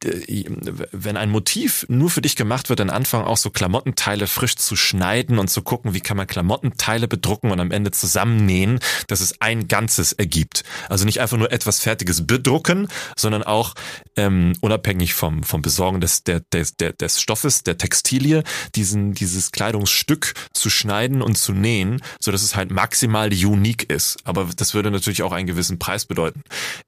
wenn 0.04 1.18
ein 1.18 1.32
Motiv 1.32 1.86
nur 1.90 2.10
für 2.10 2.22
dich 2.22 2.36
gemacht 2.36 2.70
wird, 2.70 2.80
dann 2.80 2.92
anfangen 2.92 3.26
auch 3.26 3.38
so 3.38 3.50
Klamottenteile 3.50 4.28
frisch 4.28 4.56
zu 4.56 4.76
schneiden 4.76 5.40
und 5.40 5.50
zu 5.50 5.64
gucken, 5.64 5.94
wie 5.94 6.02
kann 6.02 6.18
man 6.18 6.28
Klamottenteile 6.28 7.08
bedrucken 7.08 7.52
und 7.52 7.60
am 7.60 7.72
Ende 7.72 7.92
zusammennähen, 7.92 8.80
dass 9.08 9.22
es 9.22 9.42
ein 9.42 9.68
Ganzes 9.68 10.14
ergibt. 10.14 10.64
Also 10.88 11.06
nicht 11.06 11.20
einfach 11.20 11.38
nur 11.38 11.52
etwas 11.52 11.80
Fertiges 11.80 12.28
bedrucken, 12.28 12.88
sondern 13.18 13.42
auch 13.42 13.74
ähm, 14.16 14.54
unabhängig 14.62 15.16
vom, 15.16 15.42
vom 15.44 15.64
Besorgen 15.64 16.00
des, 16.00 16.24
der, 16.24 16.42
des, 16.54 16.76
der, 16.76 16.94
des 16.94 17.20
Stoffes, 17.20 17.64
der 17.64 17.80
Textilie, 17.80 18.44
diesen, 18.76 19.14
dieses 19.14 19.52
Kleidungsstück 19.52 20.36
zu 20.54 20.70
schneiden 20.70 21.24
und 21.24 21.38
zu 21.38 21.54
nähen, 21.54 22.02
so 22.20 22.32
dass 22.32 22.44
es 22.44 22.56
halt 22.56 22.70
maximal 22.70 23.30
unique 23.34 23.90
ist. 23.90 24.18
Aber 24.26 24.48
das 24.56 24.76
würde 24.76 24.92
natürlich 24.92 25.24
auch 25.24 25.32
einen 25.32 25.48
gewissen 25.48 25.80
Preis 25.80 26.06
bedeuten. 26.06 26.44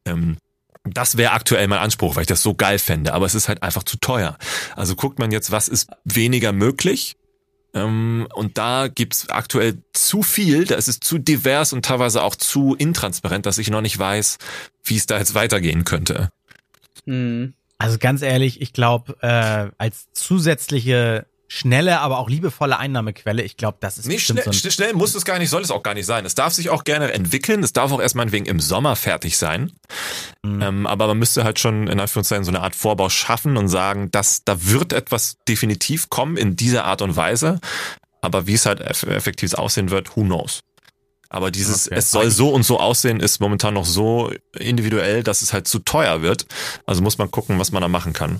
Ähm, 0.05 0.37
das 0.83 1.17
wäre 1.17 1.31
aktuell 1.31 1.67
mein 1.67 1.79
Anspruch, 1.79 2.15
weil 2.15 2.21
ich 2.21 2.27
das 2.27 2.41
so 2.41 2.55
geil 2.55 2.79
fände, 2.79 3.13
aber 3.13 3.25
es 3.25 3.35
ist 3.35 3.47
halt 3.47 3.63
einfach 3.63 3.83
zu 3.83 3.97
teuer. 3.97 4.37
Also 4.75 4.95
guckt 4.95 5.19
man 5.19 5.31
jetzt, 5.31 5.51
was 5.51 5.67
ist 5.67 5.89
weniger 6.05 6.51
möglich? 6.51 7.15
Ähm, 7.73 8.27
und 8.33 8.57
da 8.57 8.87
gibt's 8.87 9.29
aktuell 9.29 9.83
zu 9.93 10.23
viel, 10.23 10.65
da 10.65 10.75
ist 10.75 10.87
es 10.87 10.99
zu 10.99 11.19
divers 11.19 11.73
und 11.73 11.85
teilweise 11.85 12.23
auch 12.23 12.35
zu 12.35 12.75
intransparent, 12.75 13.45
dass 13.45 13.57
ich 13.57 13.69
noch 13.69 13.81
nicht 13.81 13.99
weiß, 13.99 14.37
wie 14.83 14.95
es 14.95 15.05
da 15.05 15.19
jetzt 15.19 15.35
weitergehen 15.35 15.83
könnte. 15.83 16.31
Hm. 17.05 17.53
Also 17.77 17.97
ganz 17.97 18.21
ehrlich, 18.21 18.61
ich 18.61 18.73
glaube, 18.73 19.15
äh, 19.21 19.71
als 19.77 20.11
zusätzliche 20.11 21.27
schnelle, 21.51 21.99
aber 21.99 22.19
auch 22.19 22.29
liebevolle 22.29 22.77
Einnahmequelle. 22.77 23.41
Ich 23.41 23.57
glaube, 23.57 23.79
das 23.81 23.97
ist 23.97 24.07
nicht 24.07 24.25
schnell, 24.25 24.43
so 24.45 24.69
schnell 24.69 24.93
muss 24.93 25.15
es 25.15 25.25
gar 25.25 25.39
nicht, 25.39 25.49
soll 25.49 25.63
es 25.63 25.71
auch 25.71 25.81
gar 25.81 25.95
nicht 25.95 26.05
sein. 26.05 26.23
Es 26.23 26.35
darf 26.35 26.53
sich 26.53 26.69
auch 26.69 26.83
gerne 26.83 27.11
entwickeln. 27.11 27.63
Es 27.63 27.73
darf 27.73 27.91
auch 27.91 27.99
erstmal 27.99 28.31
wegen 28.31 28.45
im 28.45 28.59
Sommer 28.59 28.95
fertig 28.95 29.37
sein. 29.37 29.71
Mhm. 30.43 30.61
Ähm, 30.61 30.87
aber 30.87 31.07
man 31.07 31.17
müsste 31.17 31.43
halt 31.43 31.59
schon 31.59 31.87
in 31.87 31.99
Anführungszeichen 31.99 32.45
so 32.45 32.51
eine 32.51 32.61
Art 32.61 32.75
Vorbau 32.75 33.09
schaffen 33.09 33.57
und 33.57 33.67
sagen, 33.67 34.11
dass 34.11 34.43
da 34.45 34.63
wird 34.67 34.93
etwas 34.93 35.37
definitiv 35.47 36.09
kommen 36.09 36.37
in 36.37 36.55
dieser 36.55 36.85
Art 36.85 37.01
und 37.01 37.15
Weise. 37.15 37.59
Aber 38.21 38.45
wie 38.45 38.53
es 38.53 38.67
halt 38.67 38.79
effektiv 38.81 39.55
aussehen 39.55 39.89
wird, 39.89 40.15
who 40.15 40.21
knows. 40.21 40.59
Aber 41.29 41.51
dieses, 41.51 41.87
okay. 41.87 41.95
es 41.97 42.11
soll 42.11 42.29
so 42.29 42.49
und 42.49 42.63
so 42.63 42.79
aussehen, 42.79 43.19
ist 43.19 43.39
momentan 43.39 43.73
noch 43.73 43.85
so 43.85 44.31
individuell, 44.57 45.23
dass 45.23 45.41
es 45.41 45.53
halt 45.53 45.67
zu 45.67 45.79
teuer 45.79 46.21
wird. 46.21 46.45
Also 46.85 47.01
muss 47.01 47.17
man 47.17 47.31
gucken, 47.31 47.57
was 47.59 47.71
man 47.71 47.81
da 47.81 47.87
machen 47.87 48.13
kann. 48.13 48.39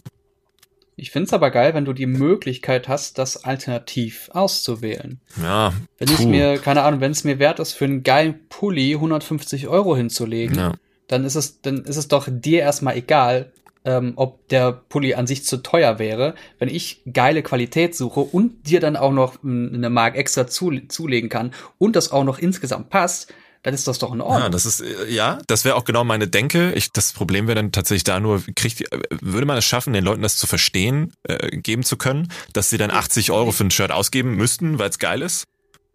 Ich 1.00 1.12
find's 1.12 1.34
aber 1.34 1.52
geil, 1.52 1.74
wenn 1.74 1.86
du 1.86 1.94
die 1.94 2.06
Möglichkeit 2.06 2.88
hast, 2.88 3.18
das 3.18 3.44
alternativ 3.44 4.30
auszuwählen. 4.34 5.20
Ja. 5.42 5.74
Wenn 5.98 6.10
ich 6.10 6.26
mir, 6.26 6.58
keine 6.58 6.84
Ahnung, 6.84 7.02
wenn 7.02 7.12
es 7.12 7.24
mir 7.24 7.40
wert 7.40 7.60
ist, 7.60 7.74
für 7.74 7.86
einen 7.86 8.04
geilen 8.04 8.48
Pulli 8.50 8.94
150 8.94 9.68
Euro 9.68 9.96
hinzulegen, 9.96 10.58
ja. 10.58 10.74
dann 11.08 11.24
ist 11.24 11.36
es, 11.36 11.62
dann 11.62 11.84
ist 11.86 11.98
es 11.98 12.08
doch 12.08 12.28
dir 12.30 12.62
erstmal 12.62 12.98
egal, 12.98 13.52
ähm, 13.86 14.14
ob 14.18 14.48
der 14.50 14.72
Pulli 14.72 15.14
an 15.14 15.28
sich 15.28 15.46
zu 15.46 15.58
teuer 15.58 16.00
wäre. 16.00 16.36
Wenn 16.58 16.70
ich 16.70 17.02
geile 17.12 17.44
Qualität 17.44 17.96
suche 17.96 18.20
und 18.20 18.68
dir 18.68 18.80
dann 18.80 18.96
auch 18.96 19.14
noch 19.14 19.44
eine 19.44 19.90
Mark 19.90 20.16
extra 20.16 20.48
zu, 20.48 20.72
zulegen 20.88 21.30
kann 21.30 21.52
und 21.78 21.96
das 21.96 22.12
auch 22.12 22.24
noch 22.24 22.40
insgesamt 22.40 22.90
passt, 22.90 23.34
dann 23.64 23.74
ist 23.74 23.88
das 23.88 24.00
doch 24.00 24.14
in 24.14 24.22
Ordnung. 24.22 24.44
Ja, 24.44 24.50
das 24.50 24.66
ist, 24.66 24.82
äh, 24.82 25.10
ja, 25.10 25.40
das 25.48 25.66
wäre 25.66 25.76
auch 25.76 25.86
genau 25.86 26.04
meine 26.04 26.28
Denke. 26.28 26.72
Ich, 26.74 26.92
das 26.92 27.12
Problem 27.12 27.48
wäre 27.48 27.56
dann 27.56 27.72
tatsächlich 27.72 28.04
da 28.04 28.20
nur, 28.20 28.42
kriegt, 28.56 28.84
würde 29.22 29.46
man 29.46 29.58
es 29.58 29.66
schaffen, 29.66 29.94
den 29.94 30.04
Leuten 30.04 30.22
das 30.22 30.38
zu 30.38 30.48
verstehen, 30.48 31.14
äh, 31.24 31.58
geben 31.58 31.84
zu 31.84 31.98
können, 31.98 32.32
dass 32.54 32.70
sie 32.70 32.78
dann 32.78 32.92
80 32.92 33.32
Euro 33.32 33.52
für 33.52 33.66
ein 33.66 33.72
Shirt 33.72 33.92
ausgeben 33.92 34.36
müssten, 34.36 34.80
weil 34.80 34.90
es 34.90 35.00
geil 35.00 35.22
ist? 35.22 35.44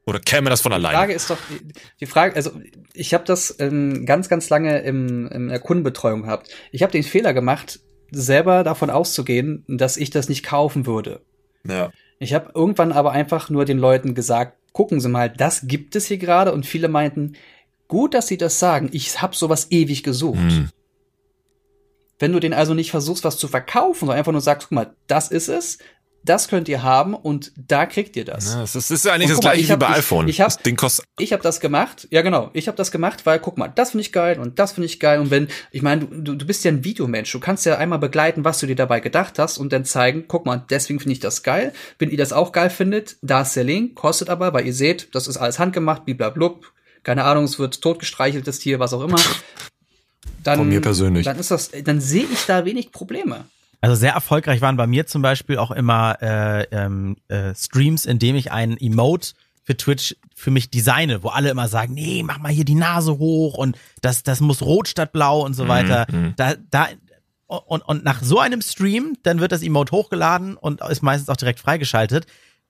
Oder 0.06 0.20
käme 0.20 0.50
das 0.50 0.60
von 0.60 0.72
alleine? 0.72 0.92
Die 0.92 0.98
Frage 0.98 1.12
ist 1.14 1.30
doch, 1.30 1.38
die 2.00 2.06
Frage, 2.06 2.36
also 2.36 2.50
ich 2.92 3.14
habe 3.14 3.24
das 3.24 3.56
ähm, 3.58 4.04
ganz, 4.04 4.28
ganz 4.28 4.50
lange 4.50 4.80
im, 4.80 5.28
in 5.28 5.48
der 5.48 5.60
Kundenbetreuung 5.60 6.22
gehabt. 6.22 6.50
Ich 6.72 6.82
habe 6.82 6.92
den 6.92 7.02
Fehler 7.02 7.32
gemacht, 7.32 7.80
selber 8.10 8.64
davon 8.64 8.90
auszugehen, 8.90 9.64
dass 9.66 9.96
ich 9.96 10.10
das 10.10 10.28
nicht 10.28 10.44
kaufen 10.44 10.84
würde. 10.84 11.22
Ja. 11.66 11.90
Ich 12.18 12.34
habe 12.34 12.50
irgendwann 12.54 12.92
aber 12.92 13.12
einfach 13.12 13.48
nur 13.48 13.64
den 13.64 13.78
Leuten 13.78 14.14
gesagt, 14.14 14.58
gucken 14.72 15.00
Sie 15.00 15.08
mal, 15.08 15.30
das 15.30 15.66
gibt 15.66 15.96
es 15.96 16.06
hier 16.06 16.18
gerade 16.18 16.52
und 16.52 16.66
viele 16.66 16.88
meinten, 16.88 17.34
Gut, 17.89 18.14
dass 18.14 18.26
sie 18.26 18.39
das 18.39 18.59
sagen. 18.59 18.89
Ich 18.93 19.20
habe 19.20 19.37
sowas 19.37 19.68
ewig 19.70 20.03
gesucht. 20.03 20.39
Mhm. 20.39 20.70
Wenn 22.18 22.32
du 22.32 22.41
den 22.41 22.53
also 22.53 22.74
nicht 22.74 22.91
versuchst, 22.91 23.24
was 23.24 23.37
zu 23.37 23.49
verkaufen, 23.49 24.01
sondern 24.01 24.18
einfach 24.18 24.32
nur 24.32 24.41
sagst, 24.41 24.68
guck 24.68 24.76
mal, 24.76 24.95
das 25.07 25.30
ist 25.30 25.49
es, 25.49 25.78
das 26.24 26.49
könnt 26.49 26.68
ihr 26.68 26.82
haben 26.82 27.14
und 27.14 27.53
da 27.57 27.85
kriegt 27.85 28.16
ihr 28.16 28.24
das. 28.24 28.55
Ja, 28.55 28.61
das 28.62 28.74
ist, 28.74 28.91
ist 28.91 29.05
ja 29.05 29.12
eigentlich 29.12 29.28
das 29.28 29.43
mal, 29.43 29.53
gleiche 29.53 29.74
wie 29.74 29.76
bei 29.76 29.89
iPhone. 29.91 30.26
Ich, 30.26 30.37
ich 30.39 30.41
hab, 30.41 30.53
habe 30.53 31.43
das 31.43 31.61
gemacht. 31.61 32.09
Ja, 32.11 32.22
genau. 32.22 32.51
Ich 32.55 32.66
habe 32.66 32.76
das 32.76 32.91
gemacht, 32.91 33.26
weil 33.26 33.39
guck 33.39 33.59
mal, 33.59 33.68
das 33.68 33.91
finde 33.91 34.03
ich 34.03 34.12
geil 34.12 34.39
und 34.39 34.59
das 34.59 34.72
finde 34.72 34.87
ich 34.87 35.01
geil 35.01 35.20
und 35.20 35.30
wenn 35.30 35.49
ich 35.70 35.82
meine, 35.82 36.07
du, 36.07 36.35
du 36.35 36.47
bist 36.47 36.64
ja 36.64 36.70
ein 36.70 36.82
Videomensch, 36.82 37.30
du 37.30 37.41
kannst 37.41 37.66
ja 37.66 37.76
einmal 37.76 37.99
begleiten, 37.99 38.45
was 38.45 38.59
du 38.59 38.66
dir 38.66 38.76
dabei 38.76 39.01
gedacht 39.01 39.39
hast 39.39 39.59
und 39.59 39.72
dann 39.72 39.85
zeigen, 39.85 40.24
guck 40.26 40.47
mal, 40.47 40.64
deswegen 40.70 40.99
finde 40.99 41.12
ich 41.12 41.20
das 41.20 41.43
geil. 41.43 41.72
Wenn 41.99 42.11
ihr 42.11 42.18
das 42.18 42.32
auch 42.32 42.53
geil 42.53 42.70
findet, 42.70 43.16
da 43.20 43.43
ist 43.43 43.55
der 43.55 43.64
Link, 43.64 43.95
kostet 43.95 44.30
aber, 44.30 44.55
weil 44.55 44.66
ihr 44.66 44.74
seht, 44.74 45.14
das 45.14 45.28
ist 45.28 45.37
alles 45.37 45.59
handgemacht, 45.59 46.07
bliblablub, 46.07 46.72
keine 47.05 47.24
Ahnung, 47.24 47.44
es 47.44 47.59
wird 47.59 47.80
totgestreichelt, 47.80 48.46
das 48.46 48.59
Tier, 48.59 48.80
was 48.80 48.92
auch 48.92 49.02
immer. 49.02 49.20
Dann, 50.42 50.59
Von 50.59 50.68
mir 50.68 50.80
persönlich. 50.80 51.24
Dann 51.24 51.38
ist 51.38 51.50
das, 51.50 51.70
dann 51.70 52.00
sehe 52.00 52.24
ich 52.24 52.46
da 52.46 52.64
wenig 52.64 52.92
Probleme. 52.92 53.44
Also 53.80 53.96
sehr 53.96 54.12
erfolgreich 54.12 54.61
waren 54.62 54.76
bei 54.76 54.86
mir 54.86 55.07
zum 55.07 55.22
Beispiel 55.22 55.59
auch 55.59 55.70
immer 55.70 56.16
äh, 56.22 56.62
ähm, 56.70 57.16
äh, 57.28 57.55
Streams, 57.55 58.07
in 58.07 58.18
dem 58.18 58.34
ich 58.34 58.50
einen 58.50 58.78
Emote 58.78 59.34
für 59.62 59.76
Twitch 59.76 60.16
für 60.34 60.50
mich 60.50 60.70
designe, 60.70 61.22
wo 61.22 61.28
alle 61.28 61.50
immer 61.50 61.68
sagen, 61.68 61.94
nee, 61.94 62.22
mach 62.22 62.38
mal 62.38 62.52
hier 62.52 62.64
die 62.64 62.74
Nase 62.74 63.18
hoch 63.18 63.57
und 63.57 63.78
das, 64.02 64.22
das 64.22 64.40
muss 64.40 64.62
rot 64.62 64.88
statt 64.88 65.12
blau 65.12 65.44
und 65.44 65.55
so 65.55 65.68
weiter. 65.68 66.07
Mhm. 66.11 66.34
Da, 66.36 66.55
da, 66.70 66.88
und, 67.46 67.82
und 67.82 68.05
nach 68.05 68.22
so 68.22 68.38
einem 68.38 68.62
Stream, 68.62 69.16
dann 69.22 69.40
wird 69.40 69.52
das 69.52 69.62
Emote 69.62 69.92
hochgeladen 69.92 70.57
und 70.57 70.80
ist 70.82 71.02
meistens 71.02 71.28
auch 71.28 71.36
direkt 71.36 71.61
freigeschaltet 71.61 72.26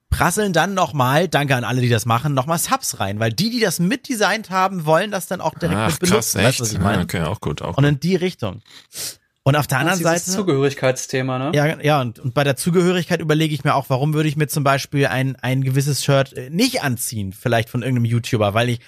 prasseln 0.09 0.53
dann 0.53 0.73
nochmal, 0.73 1.27
danke 1.27 1.55
an 1.55 1.63
alle, 1.63 1.81
die 1.81 1.89
das 1.89 2.05
machen, 2.05 2.33
nochmal 2.33 2.57
Subs 2.57 2.99
rein, 2.99 3.19
weil 3.19 3.33
die, 3.33 3.49
die 3.49 3.59
das 3.59 3.79
mitdesignt 3.79 4.49
haben, 4.49 4.85
wollen 4.85 5.11
das 5.11 5.27
dann 5.27 5.41
auch 5.41 5.53
direkt 5.55 5.79
Ach, 5.79 5.91
mit 5.91 5.99
benutzen. 5.99 6.39
Krass? 6.39 6.47
Weißt, 6.47 6.61
was 6.61 6.73
ich 6.73 6.79
meine? 6.79 7.03
okay, 7.03 7.21
auch 7.21 7.41
gut, 7.41 7.61
auch 7.61 7.77
Und 7.77 7.83
in 7.83 7.99
die 7.99 8.15
Richtung. 8.15 8.61
Und 9.43 9.55
auf 9.55 9.67
der 9.67 9.77
anderen 9.77 9.99
Seite. 9.99 10.25
Das 10.25 10.33
Zugehörigkeitsthema, 10.33 11.37
ne? 11.37 11.51
Ja, 11.53 11.79
ja, 11.79 12.01
und, 12.01 12.17
und 12.17 12.33
bei 12.33 12.43
der 12.43 12.55
Zugehörigkeit 12.55 13.21
überlege 13.21 13.53
ich 13.53 13.63
mir 13.63 13.75
auch, 13.75 13.89
warum 13.89 14.15
würde 14.15 14.27
ich 14.27 14.37
mir 14.37 14.47
zum 14.47 14.63
Beispiel 14.63 15.05
ein, 15.05 15.35
ein 15.35 15.63
gewisses 15.63 16.03
Shirt 16.03 16.33
äh, 16.33 16.49
nicht 16.49 16.81
anziehen, 16.81 17.31
vielleicht 17.31 17.69
von 17.69 17.83
irgendeinem 17.83 18.05
YouTuber, 18.05 18.55
weil 18.55 18.69
ich, 18.69 18.79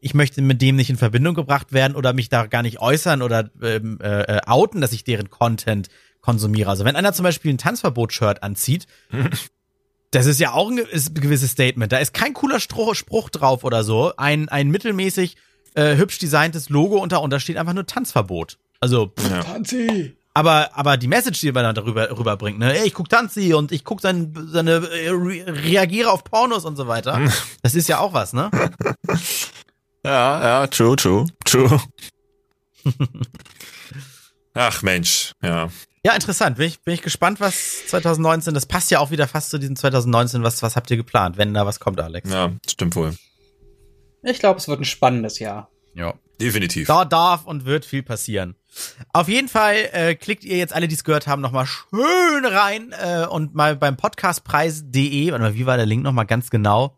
ich 0.00 0.14
möchte 0.14 0.40
mit 0.40 0.62
dem 0.62 0.76
nicht 0.76 0.88
in 0.88 0.96
Verbindung 0.96 1.34
gebracht 1.34 1.74
werden 1.74 1.94
oder 1.94 2.14
mich 2.14 2.30
da 2.30 2.46
gar 2.46 2.62
nicht 2.62 2.80
äußern 2.80 3.20
oder 3.20 3.50
ähm, 3.60 3.98
äh, 4.02 4.22
äh 4.22 4.40
outen, 4.46 4.80
dass 4.80 4.92
ich 4.92 5.04
deren 5.04 5.28
Content 5.28 5.88
konsumiere. 6.22 6.70
Also 6.70 6.86
wenn 6.86 6.96
einer 6.96 7.12
zum 7.12 7.24
Beispiel 7.24 7.52
ein 7.52 7.58
Tanzverbot-Shirt 7.58 8.42
anzieht, 8.42 8.86
Das 10.10 10.26
ist 10.26 10.40
ja 10.40 10.52
auch 10.52 10.70
ein, 10.70 10.78
ein 10.78 11.14
gewisses 11.14 11.50
Statement. 11.50 11.92
Da 11.92 11.98
ist 11.98 12.14
kein 12.14 12.32
cooler 12.32 12.60
Spruch, 12.60 12.94
Spruch 12.94 13.30
drauf 13.30 13.64
oder 13.64 13.84
so. 13.84 14.12
Ein, 14.16 14.48
ein 14.48 14.68
mittelmäßig 14.68 15.36
äh, 15.74 15.96
hübsch 15.96 16.18
designtes 16.18 16.68
Logo 16.68 16.98
und 16.98 17.12
da 17.12 17.40
steht 17.40 17.56
einfach 17.56 17.74
nur 17.74 17.86
Tanzverbot. 17.86 18.58
Also, 18.80 19.08
pff, 19.08 19.30
ja. 19.30 19.42
Tanzi. 19.42 20.16
Aber, 20.36 20.76
aber 20.76 20.98
die 20.98 21.08
Message, 21.08 21.40
die 21.40 21.50
man 21.50 21.64
dann 21.64 21.74
darüber 21.74 22.10
rüberbringt, 22.10 22.58
ne, 22.58 22.78
ey, 22.78 22.86
ich 22.86 22.92
guck 22.92 23.08
Tanzi 23.08 23.54
und 23.54 23.72
ich 23.72 23.84
guck 23.84 24.02
sein, 24.02 24.34
seine, 24.52 24.86
äh, 24.86 25.10
reagiere 25.10 26.10
auf 26.10 26.24
Pornos 26.24 26.66
und 26.66 26.76
so 26.76 26.88
weiter. 26.88 27.20
Das 27.62 27.74
ist 27.74 27.88
ja 27.88 27.98
auch 27.98 28.12
was, 28.12 28.32
ne? 28.32 28.50
Ja, 30.04 30.42
ja, 30.42 30.66
true, 30.68 30.94
true, 30.94 31.26
true. 31.44 31.80
Ach 34.54 34.82
Mensch, 34.82 35.32
ja. 35.42 35.68
Ja, 36.06 36.14
interessant. 36.14 36.56
Bin 36.56 36.68
ich, 36.68 36.80
bin 36.82 36.94
ich 36.94 37.02
gespannt, 37.02 37.40
was 37.40 37.84
2019, 37.88 38.54
das 38.54 38.64
passt 38.66 38.92
ja 38.92 39.00
auch 39.00 39.10
wieder 39.10 39.26
fast 39.26 39.50
zu 39.50 39.58
diesem 39.58 39.74
2019. 39.74 40.44
Was, 40.44 40.62
was 40.62 40.76
habt 40.76 40.88
ihr 40.92 40.96
geplant, 40.96 41.36
wenn 41.36 41.52
da 41.52 41.66
was 41.66 41.80
kommt, 41.80 42.00
Alex? 42.00 42.30
Ja, 42.30 42.52
stimmt 42.70 42.94
wohl. 42.94 43.16
Ich 44.22 44.38
glaube, 44.38 44.60
es 44.60 44.68
wird 44.68 44.80
ein 44.80 44.84
spannendes 44.84 45.40
Jahr. 45.40 45.68
Ja, 45.94 46.14
definitiv. 46.40 46.86
Da 46.86 47.04
darf 47.04 47.44
und 47.44 47.64
wird 47.64 47.84
viel 47.84 48.04
passieren. 48.04 48.54
Auf 49.12 49.26
jeden 49.26 49.48
Fall 49.48 49.74
äh, 49.90 50.14
klickt 50.14 50.44
ihr 50.44 50.58
jetzt 50.58 50.72
alle, 50.72 50.86
die 50.86 50.94
es 50.94 51.02
gehört 51.02 51.26
haben, 51.26 51.42
nochmal 51.42 51.66
schön 51.66 52.44
rein 52.44 52.92
äh, 52.92 53.26
und 53.26 53.56
mal 53.56 53.74
beim 53.74 53.96
podcastpreis.de, 53.96 55.32
warte 55.32 55.42
mal, 55.42 55.54
wie 55.56 55.66
war 55.66 55.76
der 55.76 55.86
Link 55.86 56.04
nochmal 56.04 56.26
ganz 56.26 56.50
genau? 56.50 56.96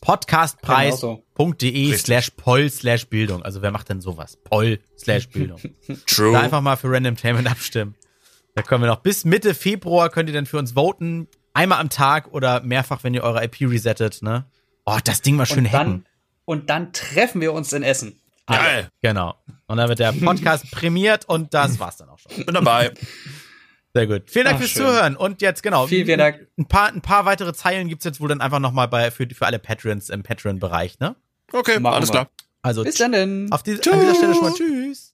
Podcastpreis.de 0.00 1.94
slash 1.98 2.30
poll 2.30 2.70
slash 2.70 3.08
Bildung. 3.08 3.42
Also 3.42 3.60
wer 3.60 3.72
macht 3.72 3.90
denn 3.90 4.00
sowas? 4.00 4.38
Poll 4.42 4.78
slash 4.98 5.28
Bildung. 5.28 5.60
True. 6.06 6.32
Da 6.32 6.40
einfach 6.40 6.62
mal 6.62 6.76
für 6.76 6.90
Random 6.90 7.14
Tainment 7.16 7.50
abstimmen. 7.50 7.94
Da 8.56 8.62
können 8.62 8.82
wir 8.82 8.88
noch 8.88 9.00
bis 9.00 9.26
Mitte 9.26 9.52
Februar 9.54 10.08
könnt 10.08 10.30
ihr 10.30 10.34
dann 10.34 10.46
für 10.46 10.56
uns 10.58 10.72
voten. 10.72 11.28
Einmal 11.52 11.78
am 11.78 11.90
Tag 11.90 12.32
oder 12.32 12.62
mehrfach, 12.62 13.04
wenn 13.04 13.12
ihr 13.12 13.22
eure 13.22 13.44
IP 13.44 13.60
resettet, 13.60 14.22
ne? 14.22 14.46
Oh, 14.86 14.96
das 15.04 15.20
Ding 15.20 15.36
mal 15.36 15.44
schön 15.44 15.66
und 15.66 15.72
hacken. 15.72 15.92
dann, 15.92 16.06
und 16.46 16.70
dann 16.70 16.92
treffen 16.94 17.42
wir 17.42 17.52
uns 17.52 17.72
in 17.74 17.82
Essen. 17.82 18.18
Alle. 18.46 18.58
Geil. 18.58 18.88
Genau. 19.02 19.34
Und 19.66 19.76
dann 19.76 19.88
wird 19.90 19.98
der 19.98 20.12
Podcast 20.12 20.70
prämiert 20.70 21.26
und 21.28 21.52
das 21.52 21.78
war's 21.78 21.98
dann 21.98 22.08
auch 22.08 22.18
schon. 22.18 22.46
Bin 22.46 22.54
dabei. 22.54 22.92
Sehr 23.92 24.06
gut. 24.06 24.22
Vielen 24.30 24.44
Dank 24.46 24.56
Ach, 24.56 24.60
fürs 24.60 24.70
schön. 24.70 24.86
Zuhören. 24.86 25.16
Und 25.16 25.42
jetzt, 25.42 25.62
genau. 25.62 25.86
Vielen, 25.86 26.06
vielen 26.06 26.18
Dank. 26.18 26.46
Ein 26.58 26.66
paar, 26.66 26.88
ein 26.88 27.02
paar 27.02 27.26
weitere 27.26 27.52
Zeilen 27.52 27.88
gibt's 27.88 28.04
jetzt 28.06 28.20
wohl 28.20 28.28
dann 28.28 28.40
einfach 28.40 28.58
nochmal 28.60 28.88
bei, 28.88 29.10
für, 29.10 29.28
für 29.28 29.44
alle 29.44 29.58
Patrons 29.58 30.08
im 30.08 30.22
Patreon-Bereich, 30.22 30.98
ne? 30.98 31.14
Okay, 31.52 31.78
Machen 31.78 31.94
alles 31.94 32.08
wir. 32.08 32.12
klar. 32.12 32.30
Also, 32.62 32.84
Bis 32.84 32.94
dann. 32.96 33.12
denn. 33.12 33.48
auf 33.52 33.62
die, 33.62 33.72
an 33.72 34.00
dieser 34.00 34.14
Stelle 34.14 34.34
schon 34.34 34.42
mal 34.44 34.54
tschüss. 34.54 35.04